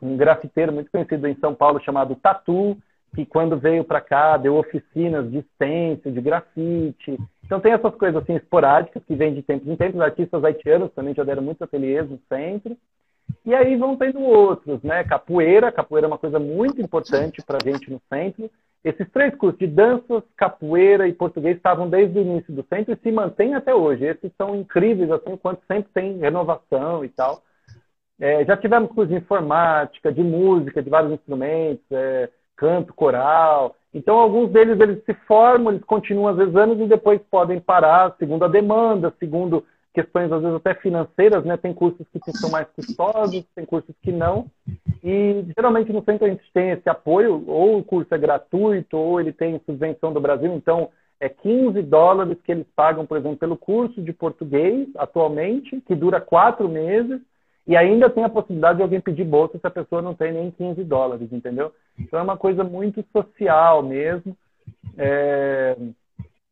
um 0.00 0.16
grafiteiro 0.16 0.72
muito 0.72 0.90
conhecido 0.90 1.26
em 1.26 1.36
São 1.36 1.54
Paulo 1.54 1.80
chamado 1.80 2.14
Tatu, 2.16 2.76
que 3.14 3.24
quando 3.24 3.58
veio 3.58 3.84
para 3.84 4.00
cá 4.00 4.36
deu 4.36 4.56
oficinas 4.56 5.30
de 5.30 5.42
stencil, 5.54 6.12
de 6.12 6.20
grafite. 6.20 7.18
Então 7.44 7.60
tem 7.60 7.72
essas 7.72 7.94
coisas 7.94 8.22
assim 8.22 8.36
esporádicas 8.36 9.02
que 9.04 9.14
vêm 9.14 9.34
de 9.34 9.42
tempos 9.42 9.68
em 9.68 9.76
tempos. 9.76 10.00
Artistas 10.00 10.44
haitianos 10.44 10.92
também 10.92 11.14
já 11.14 11.24
deram 11.24 11.42
muitos 11.42 11.62
ateliês 11.62 12.08
no 12.08 12.18
centro. 12.28 12.76
E 13.44 13.54
aí 13.54 13.76
vão 13.76 13.96
tendo 13.96 14.20
outros, 14.20 14.82
né? 14.82 15.02
Capoeira, 15.04 15.72
capoeira 15.72 16.06
é 16.06 16.08
uma 16.08 16.18
coisa 16.18 16.38
muito 16.38 16.80
importante 16.80 17.42
para 17.44 17.58
a 17.60 17.70
gente 17.70 17.90
no 17.90 18.00
centro. 18.12 18.50
Esses 18.86 19.10
três 19.10 19.34
cursos 19.34 19.58
de 19.58 19.66
danças, 19.66 20.22
capoeira 20.36 21.08
e 21.08 21.12
português 21.12 21.56
estavam 21.56 21.90
desde 21.90 22.20
o 22.20 22.22
início 22.22 22.54
do 22.54 22.64
centro 22.68 22.94
e 22.94 22.96
se 22.96 23.10
mantêm 23.10 23.52
até 23.56 23.74
hoje. 23.74 24.04
Esses 24.04 24.30
são 24.38 24.54
incríveis, 24.54 25.10
assim, 25.10 25.32
enquanto 25.32 25.60
sempre 25.66 25.90
tem 25.92 26.18
renovação 26.18 27.04
e 27.04 27.08
tal. 27.08 27.42
É, 28.20 28.44
já 28.44 28.56
tivemos 28.56 28.88
cursos 28.90 29.08
de 29.08 29.16
informática, 29.16 30.12
de 30.12 30.22
música, 30.22 30.80
de 30.80 30.88
vários 30.88 31.10
instrumentos, 31.10 31.84
é, 31.90 32.30
canto, 32.54 32.94
coral. 32.94 33.74
Então, 33.92 34.20
alguns 34.20 34.52
deles 34.52 34.78
eles 34.78 35.02
se 35.04 35.14
formam, 35.26 35.72
eles 35.72 35.84
continuam 35.84 36.28
às 36.28 36.36
vezes 36.36 36.54
anos 36.54 36.78
e 36.78 36.86
depois 36.86 37.20
podem 37.28 37.58
parar, 37.58 38.14
segundo 38.20 38.44
a 38.44 38.48
demanda, 38.48 39.12
segundo 39.18 39.64
questões 39.96 40.30
às 40.30 40.42
vezes 40.42 40.56
até 40.56 40.74
financeiras, 40.74 41.42
né? 41.46 41.56
Tem 41.56 41.72
cursos 41.72 42.06
que 42.12 42.20
são 42.32 42.50
mais 42.50 42.68
custosos, 42.68 43.46
tem 43.54 43.64
cursos 43.64 43.94
que 44.02 44.12
não. 44.12 44.44
E 45.02 45.42
geralmente 45.56 45.90
no 45.90 46.04
centro 46.04 46.26
a 46.26 46.28
gente 46.28 46.44
tem 46.52 46.70
esse 46.70 46.86
apoio, 46.86 47.42
ou 47.46 47.78
o 47.78 47.82
curso 47.82 48.14
é 48.14 48.18
gratuito, 48.18 48.94
ou 48.94 49.18
ele 49.18 49.32
tem 49.32 49.58
subvenção 49.64 50.12
do 50.12 50.20
Brasil, 50.20 50.52
então 50.52 50.90
é 51.18 51.30
15 51.30 51.80
dólares 51.80 52.36
que 52.44 52.52
eles 52.52 52.66
pagam, 52.76 53.06
por 53.06 53.16
exemplo, 53.16 53.38
pelo 53.38 53.56
curso 53.56 54.02
de 54.02 54.12
português 54.12 54.86
atualmente, 54.96 55.80
que 55.80 55.94
dura 55.94 56.20
quatro 56.20 56.68
meses, 56.68 57.18
e 57.66 57.74
ainda 57.74 58.10
tem 58.10 58.22
a 58.22 58.28
possibilidade 58.28 58.76
de 58.76 58.82
alguém 58.82 59.00
pedir 59.00 59.24
bolsa 59.24 59.58
se 59.58 59.66
a 59.66 59.70
pessoa 59.70 60.02
não 60.02 60.14
tem 60.14 60.30
nem 60.30 60.50
15 60.50 60.84
dólares, 60.84 61.32
entendeu? 61.32 61.72
Então 61.98 62.20
é 62.20 62.22
uma 62.22 62.36
coisa 62.36 62.62
muito 62.62 63.02
social 63.14 63.82
mesmo. 63.82 64.36
É... 64.98 65.74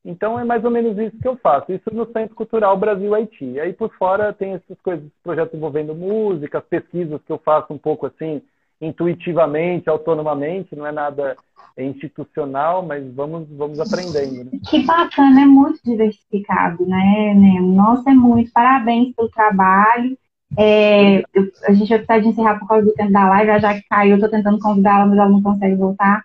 Então 0.05 0.39
é 0.39 0.45
mais 0.45 0.65
ou 0.65 0.71
menos 0.71 0.99
isso 0.99 1.19
que 1.19 1.27
eu 1.27 1.37
faço. 1.37 1.73
Isso 1.73 1.93
no 1.93 2.07
Centro 2.13 2.35
Cultural 2.35 2.77
Brasil-Haiti. 2.77 3.45
E 3.45 3.61
aí 3.61 3.73
por 3.73 3.91
fora 3.97 4.33
tem 4.33 4.53
essas 4.53 4.79
coisas, 4.83 5.05
projetos 5.23 5.55
envolvendo 5.55 5.95
música, 5.95 6.61
pesquisas 6.61 7.21
que 7.27 7.33
eu 7.33 7.39
faço 7.39 7.73
um 7.73 7.79
pouco 7.79 8.07
assim, 8.07 8.43
intuitivamente, 8.81 9.89
autonomamente, 9.89 10.77
não 10.77 10.87
é 10.87 10.93
nada 10.93 11.37
institucional, 11.77 12.85
mas 12.85 13.05
vamos, 13.15 13.49
vamos 13.51 13.81
aprendendo. 13.81 14.45
Né? 14.45 14.61
Que 14.69 14.85
bacana, 14.85 15.41
é 15.41 15.47
muito 15.47 15.81
diversificado, 15.85 16.87
né, 16.87 17.35
Nemo? 17.35 17.75
Nossa, 17.75 18.11
é 18.11 18.15
muito. 18.15 18.53
Parabéns 18.53 19.15
pelo 19.15 19.29
trabalho. 19.31 20.17
É, 20.57 21.21
eu, 21.35 21.51
a 21.67 21.73
gente 21.73 21.89
vai 21.89 21.99
precisar 21.99 22.19
de 22.21 22.29
encerrar 22.29 22.59
por 22.59 22.69
causa 22.69 22.87
do 22.87 22.93
tempo 22.93 23.13
da 23.13 23.29
live, 23.29 23.61
já 23.61 23.75
que 23.75 23.89
caiu, 23.89 24.11
eu 24.11 24.17
estou 24.17 24.31
tentando 24.31 24.59
convidá-la, 24.61 25.07
mas 25.07 25.19
ela 25.19 25.29
não 25.29 25.43
consegue 25.43 25.75
voltar. 25.75 26.23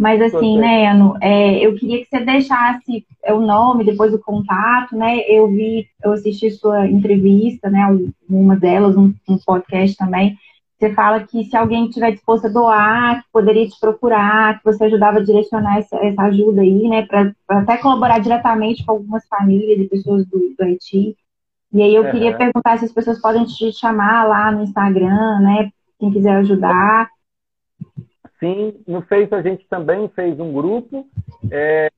Mas 0.00 0.18
assim, 0.22 0.56
né, 0.56 0.86
Ano, 0.86 1.14
é, 1.20 1.58
eu 1.58 1.74
queria 1.74 1.98
que 1.98 2.08
você 2.08 2.24
deixasse 2.24 3.06
o 3.28 3.40
nome, 3.40 3.84
depois 3.84 4.14
o 4.14 4.18
contato, 4.18 4.96
né? 4.96 5.18
Eu 5.28 5.46
vi, 5.46 5.86
eu 6.02 6.12
assisti 6.12 6.50
sua 6.52 6.88
entrevista, 6.88 7.68
né? 7.68 7.86
Uma 8.26 8.56
delas, 8.56 8.96
um, 8.96 9.12
um 9.28 9.36
podcast 9.36 9.94
também. 9.98 10.38
Você 10.78 10.94
fala 10.94 11.20
que 11.20 11.44
se 11.44 11.54
alguém 11.54 11.86
estiver 11.86 12.12
disposto 12.12 12.46
a 12.46 12.48
doar, 12.48 13.22
que 13.22 13.28
poderia 13.30 13.68
te 13.68 13.78
procurar, 13.78 14.58
que 14.58 14.64
você 14.64 14.84
ajudava 14.84 15.18
a 15.18 15.22
direcionar 15.22 15.76
essa, 15.76 15.96
essa 15.98 16.22
ajuda 16.22 16.62
aí, 16.62 16.88
né? 16.88 17.02
Para 17.02 17.34
até 17.50 17.76
colaborar 17.76 18.20
diretamente 18.20 18.82
com 18.86 18.92
algumas 18.92 19.26
famílias 19.28 19.78
e 19.80 19.86
pessoas 19.86 20.24
do, 20.24 20.38
do 20.38 20.64
Haiti. 20.64 21.14
E 21.74 21.82
aí 21.82 21.94
eu 21.94 22.10
queria 22.10 22.34
perguntar 22.38 22.78
se 22.78 22.86
as 22.86 22.92
pessoas 22.92 23.20
podem 23.20 23.44
te 23.44 23.70
chamar 23.74 24.26
lá 24.26 24.50
no 24.50 24.62
Instagram, 24.62 25.40
né? 25.40 25.70
Quem 25.98 26.10
quiser 26.10 26.36
ajudar. 26.36 27.10
Sim, 28.40 28.82
no 28.88 29.02
Face 29.02 29.34
a 29.34 29.42
gente 29.42 29.66
também 29.68 30.08
fez 30.08 30.40
um 30.40 30.52
grupo. 30.52 31.06
É, 31.50 31.90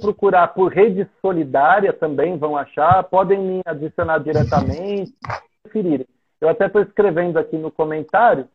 procurar 0.00 0.48
por 0.48 0.72
rede 0.72 1.06
solidária 1.20 1.92
também 1.92 2.38
vão 2.38 2.56
achar. 2.56 3.04
Podem 3.04 3.38
me 3.38 3.60
adicionar 3.64 4.18
diretamente, 4.18 5.12
preferirem. 5.62 6.06
Eu 6.40 6.48
até 6.48 6.66
estou 6.66 6.80
escrevendo 6.80 7.38
aqui 7.38 7.56
no 7.58 7.70
comentário, 7.70 8.48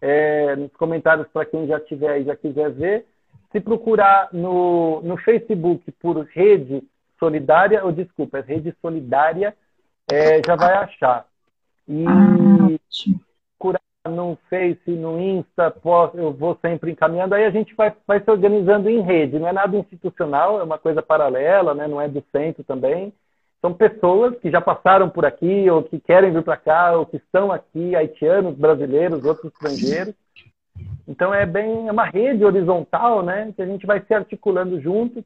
é, 0.00 0.54
nos 0.56 0.72
comentários 0.76 1.26
para 1.28 1.46
quem 1.46 1.66
já 1.66 1.80
tiver 1.80 2.20
e 2.20 2.24
já 2.24 2.36
quiser 2.36 2.70
ver. 2.70 3.06
Se 3.50 3.60
procurar 3.60 4.28
no, 4.32 5.00
no 5.00 5.16
Facebook 5.16 5.90
por 5.92 6.22
rede 6.26 6.82
solidária, 7.18 7.84
ou 7.84 7.90
desculpa, 7.90 8.40
rede 8.40 8.74
solidária, 8.82 9.56
é, 10.12 10.42
já 10.46 10.54
vai 10.54 10.74
achar. 10.74 11.26
E 11.88 12.04
ah, 12.06 13.20
no 14.08 14.38
Face, 14.48 14.90
no 14.90 15.20
Insta, 15.20 15.74
eu 16.14 16.32
vou 16.32 16.58
sempre 16.62 16.90
encaminhando, 16.90 17.34
aí 17.34 17.44
a 17.44 17.50
gente 17.50 17.74
vai, 17.74 17.94
vai 18.06 18.22
se 18.22 18.30
organizando 18.30 18.88
em 18.88 19.02
rede, 19.02 19.38
não 19.38 19.48
é 19.48 19.52
nada 19.52 19.76
institucional, 19.76 20.58
é 20.58 20.62
uma 20.62 20.78
coisa 20.78 21.02
paralela, 21.02 21.74
né? 21.74 21.86
não 21.86 22.00
é 22.00 22.08
do 22.08 22.24
centro 22.32 22.64
também. 22.64 23.12
São 23.60 23.74
pessoas 23.74 24.38
que 24.38 24.50
já 24.50 24.58
passaram 24.58 25.10
por 25.10 25.26
aqui, 25.26 25.68
ou 25.68 25.82
que 25.82 26.00
querem 26.00 26.32
vir 26.32 26.42
para 26.42 26.56
cá, 26.56 26.96
ou 26.96 27.04
que 27.04 27.18
estão 27.18 27.52
aqui, 27.52 27.94
haitianos, 27.94 28.56
brasileiros, 28.56 29.22
outros 29.22 29.52
estrangeiros. 29.52 30.14
Então 31.06 31.34
é 31.34 31.44
bem 31.44 31.86
é 31.86 31.92
uma 31.92 32.06
rede 32.06 32.42
horizontal, 32.42 33.22
né? 33.22 33.52
Que 33.54 33.60
a 33.60 33.66
gente 33.66 33.84
vai 33.84 34.00
se 34.00 34.14
articulando 34.14 34.80
juntos 34.80 35.22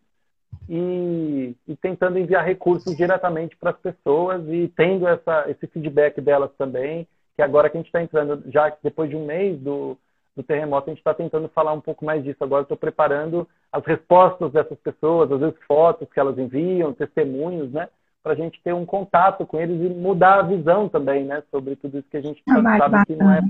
e, 0.69 1.55
e 1.69 1.77
tentando 1.77 2.19
enviar 2.19 2.45
recursos 2.45 2.97
diretamente 2.97 3.57
para 3.57 3.71
as 3.71 3.79
pessoas 3.79 4.43
e 4.49 4.67
tendo 4.77 5.07
essa, 5.07 5.49
esse 5.49 5.69
feedback 5.69 6.21
delas 6.21 6.51
também 6.59 7.07
que 7.37 7.43
agora 7.43 7.69
que 7.69 7.77
a 7.77 7.81
gente 7.81 7.89
está 7.89 8.03
entrando, 8.03 8.43
já 8.51 8.75
depois 8.83 9.11
de 9.11 9.17
um 9.17 9.27
mês 9.27 9.59
do, 9.61 9.97
do 10.37 10.43
terremoto, 10.43 10.89
a 10.89 10.93
gente 10.93 11.01
está 11.01 11.15
tentando 11.15 11.49
falar 11.49 11.73
um 11.73 11.81
pouco 11.81 12.05
mais 12.05 12.23
disso. 12.23 12.43
Agora 12.43 12.63
estou 12.63 12.77
preparando 12.77 13.49
as 13.73 13.85
respostas 13.85 14.53
dessas 14.53 14.79
pessoas, 14.79 15.31
às 15.31 15.41
vezes 15.41 15.57
fotos 15.67 16.09
que 16.13 16.21
elas 16.21 16.39
enviam, 16.39 16.93
testemunhos, 16.93 17.73
né? 17.73 17.89
Para 18.23 18.33
a 18.33 18.37
gente 18.37 18.61
ter 18.63 18.73
um 18.73 18.87
contato 18.87 19.47
com 19.47 19.61
eles 19.61 19.81
e 19.81 19.95
mudar 19.95 20.39
a 20.39 20.43
visão 20.43 20.89
também, 20.89 21.25
né? 21.25 21.43
Sobre 21.51 21.77
tudo 21.77 21.99
isso 21.99 22.09
que 22.09 22.17
a 22.17 22.23
gente 22.23 22.43
ah, 22.49 22.79
sabe 22.79 23.07
que 23.07 23.17
não 23.17 23.31
é 23.31 23.41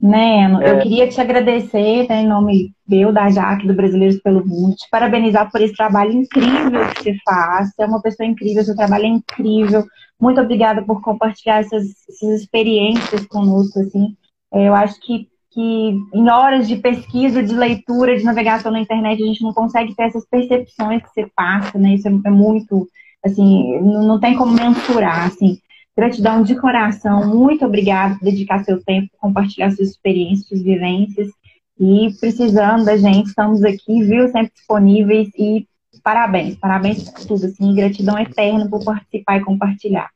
Neno, 0.00 0.62
é. 0.62 0.70
eu 0.70 0.78
queria 0.80 1.08
te 1.08 1.20
agradecer 1.20 2.06
né, 2.08 2.22
em 2.22 2.28
nome 2.28 2.72
meu, 2.86 3.12
da 3.12 3.28
Jaque, 3.30 3.66
do 3.66 3.74
Brasileiros 3.74 4.20
pelo 4.20 4.46
Mundo, 4.46 4.76
te 4.76 4.88
parabenizar 4.90 5.50
por 5.50 5.60
esse 5.60 5.74
trabalho 5.74 6.12
incrível 6.12 6.88
que 6.94 7.02
você 7.02 7.16
faz. 7.24 7.70
Você 7.70 7.82
é 7.82 7.86
uma 7.86 8.00
pessoa 8.00 8.26
incrível, 8.26 8.64
seu 8.64 8.76
trabalho 8.76 9.04
é 9.04 9.08
incrível. 9.08 9.84
Muito 10.20 10.40
obrigada 10.40 10.82
por 10.82 11.02
compartilhar 11.02 11.60
essas, 11.60 11.84
essas 12.08 12.40
experiências 12.40 13.26
conosco. 13.26 13.80
Assim. 13.80 14.16
É, 14.54 14.68
eu 14.68 14.74
acho 14.74 15.00
que, 15.00 15.28
que 15.50 15.98
em 16.14 16.30
horas 16.30 16.68
de 16.68 16.76
pesquisa, 16.76 17.42
de 17.42 17.54
leitura, 17.54 18.16
de 18.16 18.24
navegação 18.24 18.70
na 18.70 18.80
internet, 18.80 19.20
a 19.20 19.26
gente 19.26 19.42
não 19.42 19.52
consegue 19.52 19.94
ter 19.96 20.04
essas 20.04 20.24
percepções 20.26 21.02
que 21.02 21.10
você 21.10 21.30
passa, 21.34 21.76
né? 21.76 21.94
Isso 21.94 22.06
é, 22.06 22.12
é 22.24 22.30
muito, 22.30 22.88
assim, 23.24 23.80
não, 23.80 24.04
não 24.04 24.20
tem 24.20 24.36
como 24.36 24.52
mensurar, 24.52 25.26
assim. 25.26 25.58
Gratidão 25.98 26.44
de 26.44 26.54
coração, 26.54 27.26
muito 27.26 27.64
obrigada 27.66 28.14
por 28.14 28.24
dedicar 28.24 28.62
seu 28.62 28.80
tempo, 28.80 29.08
compartilhar 29.18 29.72
suas 29.72 29.88
experiências, 29.88 30.46
suas 30.46 30.62
vivências. 30.62 31.28
E 31.76 32.14
precisando 32.20 32.84
da 32.84 32.96
gente, 32.96 33.26
estamos 33.26 33.64
aqui, 33.64 34.04
viu? 34.04 34.28
Sempre 34.28 34.52
disponíveis 34.54 35.28
e 35.36 35.66
parabéns, 36.00 36.54
parabéns 36.54 37.10
por 37.10 37.26
tudo, 37.26 37.46
assim, 37.46 37.74
gratidão 37.74 38.16
eterna 38.16 38.70
por 38.70 38.84
participar 38.84 39.38
e 39.38 39.44
compartilhar. 39.44 40.08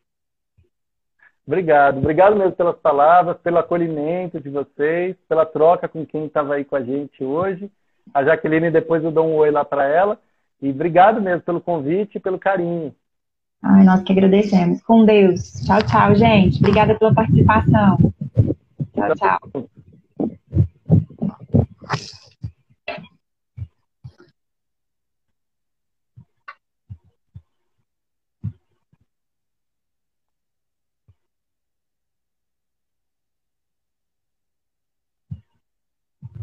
Obrigado, 1.45 1.99
obrigado 1.99 2.37
mesmo 2.37 2.53
pelas 2.53 2.77
palavras, 2.77 3.37
pelo 3.39 3.59
acolhimento 3.59 4.39
de 4.39 4.51
vocês, 4.51 5.17
pela 5.29 5.45
troca 5.45 5.89
com 5.89 6.07
quem 6.07 6.27
estava 6.27 6.55
aí 6.55 6.65
com 6.65 6.77
a 6.77 6.85
gente 6.85 7.25
hoje. 7.25 7.69
A 8.15 8.23
Jaqueline, 8.23 8.71
depois 8.71 9.03
eu 9.03 9.11
dou 9.11 9.27
um 9.27 9.35
oi 9.35 9.51
lá 9.51 9.65
para 9.65 9.85
ela. 9.85 10.17
E 10.61 10.71
obrigado 10.71 11.21
mesmo 11.21 11.43
pelo 11.43 11.61
convite 11.61 12.19
e 12.19 12.21
pelo 12.21 12.39
carinho. 12.39 12.95
Ai, 13.63 13.85
nós 13.85 14.03
que 14.03 14.13
agradecemos. 14.13 14.83
Com 14.83 15.05
Deus. 15.05 15.53
Tchau, 15.65 15.83
tchau, 15.83 16.15
gente. 16.17 16.59
Obrigada 16.59 16.95
pela 16.97 17.15
participação. 17.15 17.97
Tchau, 18.93 19.15
tchau. 19.15 19.39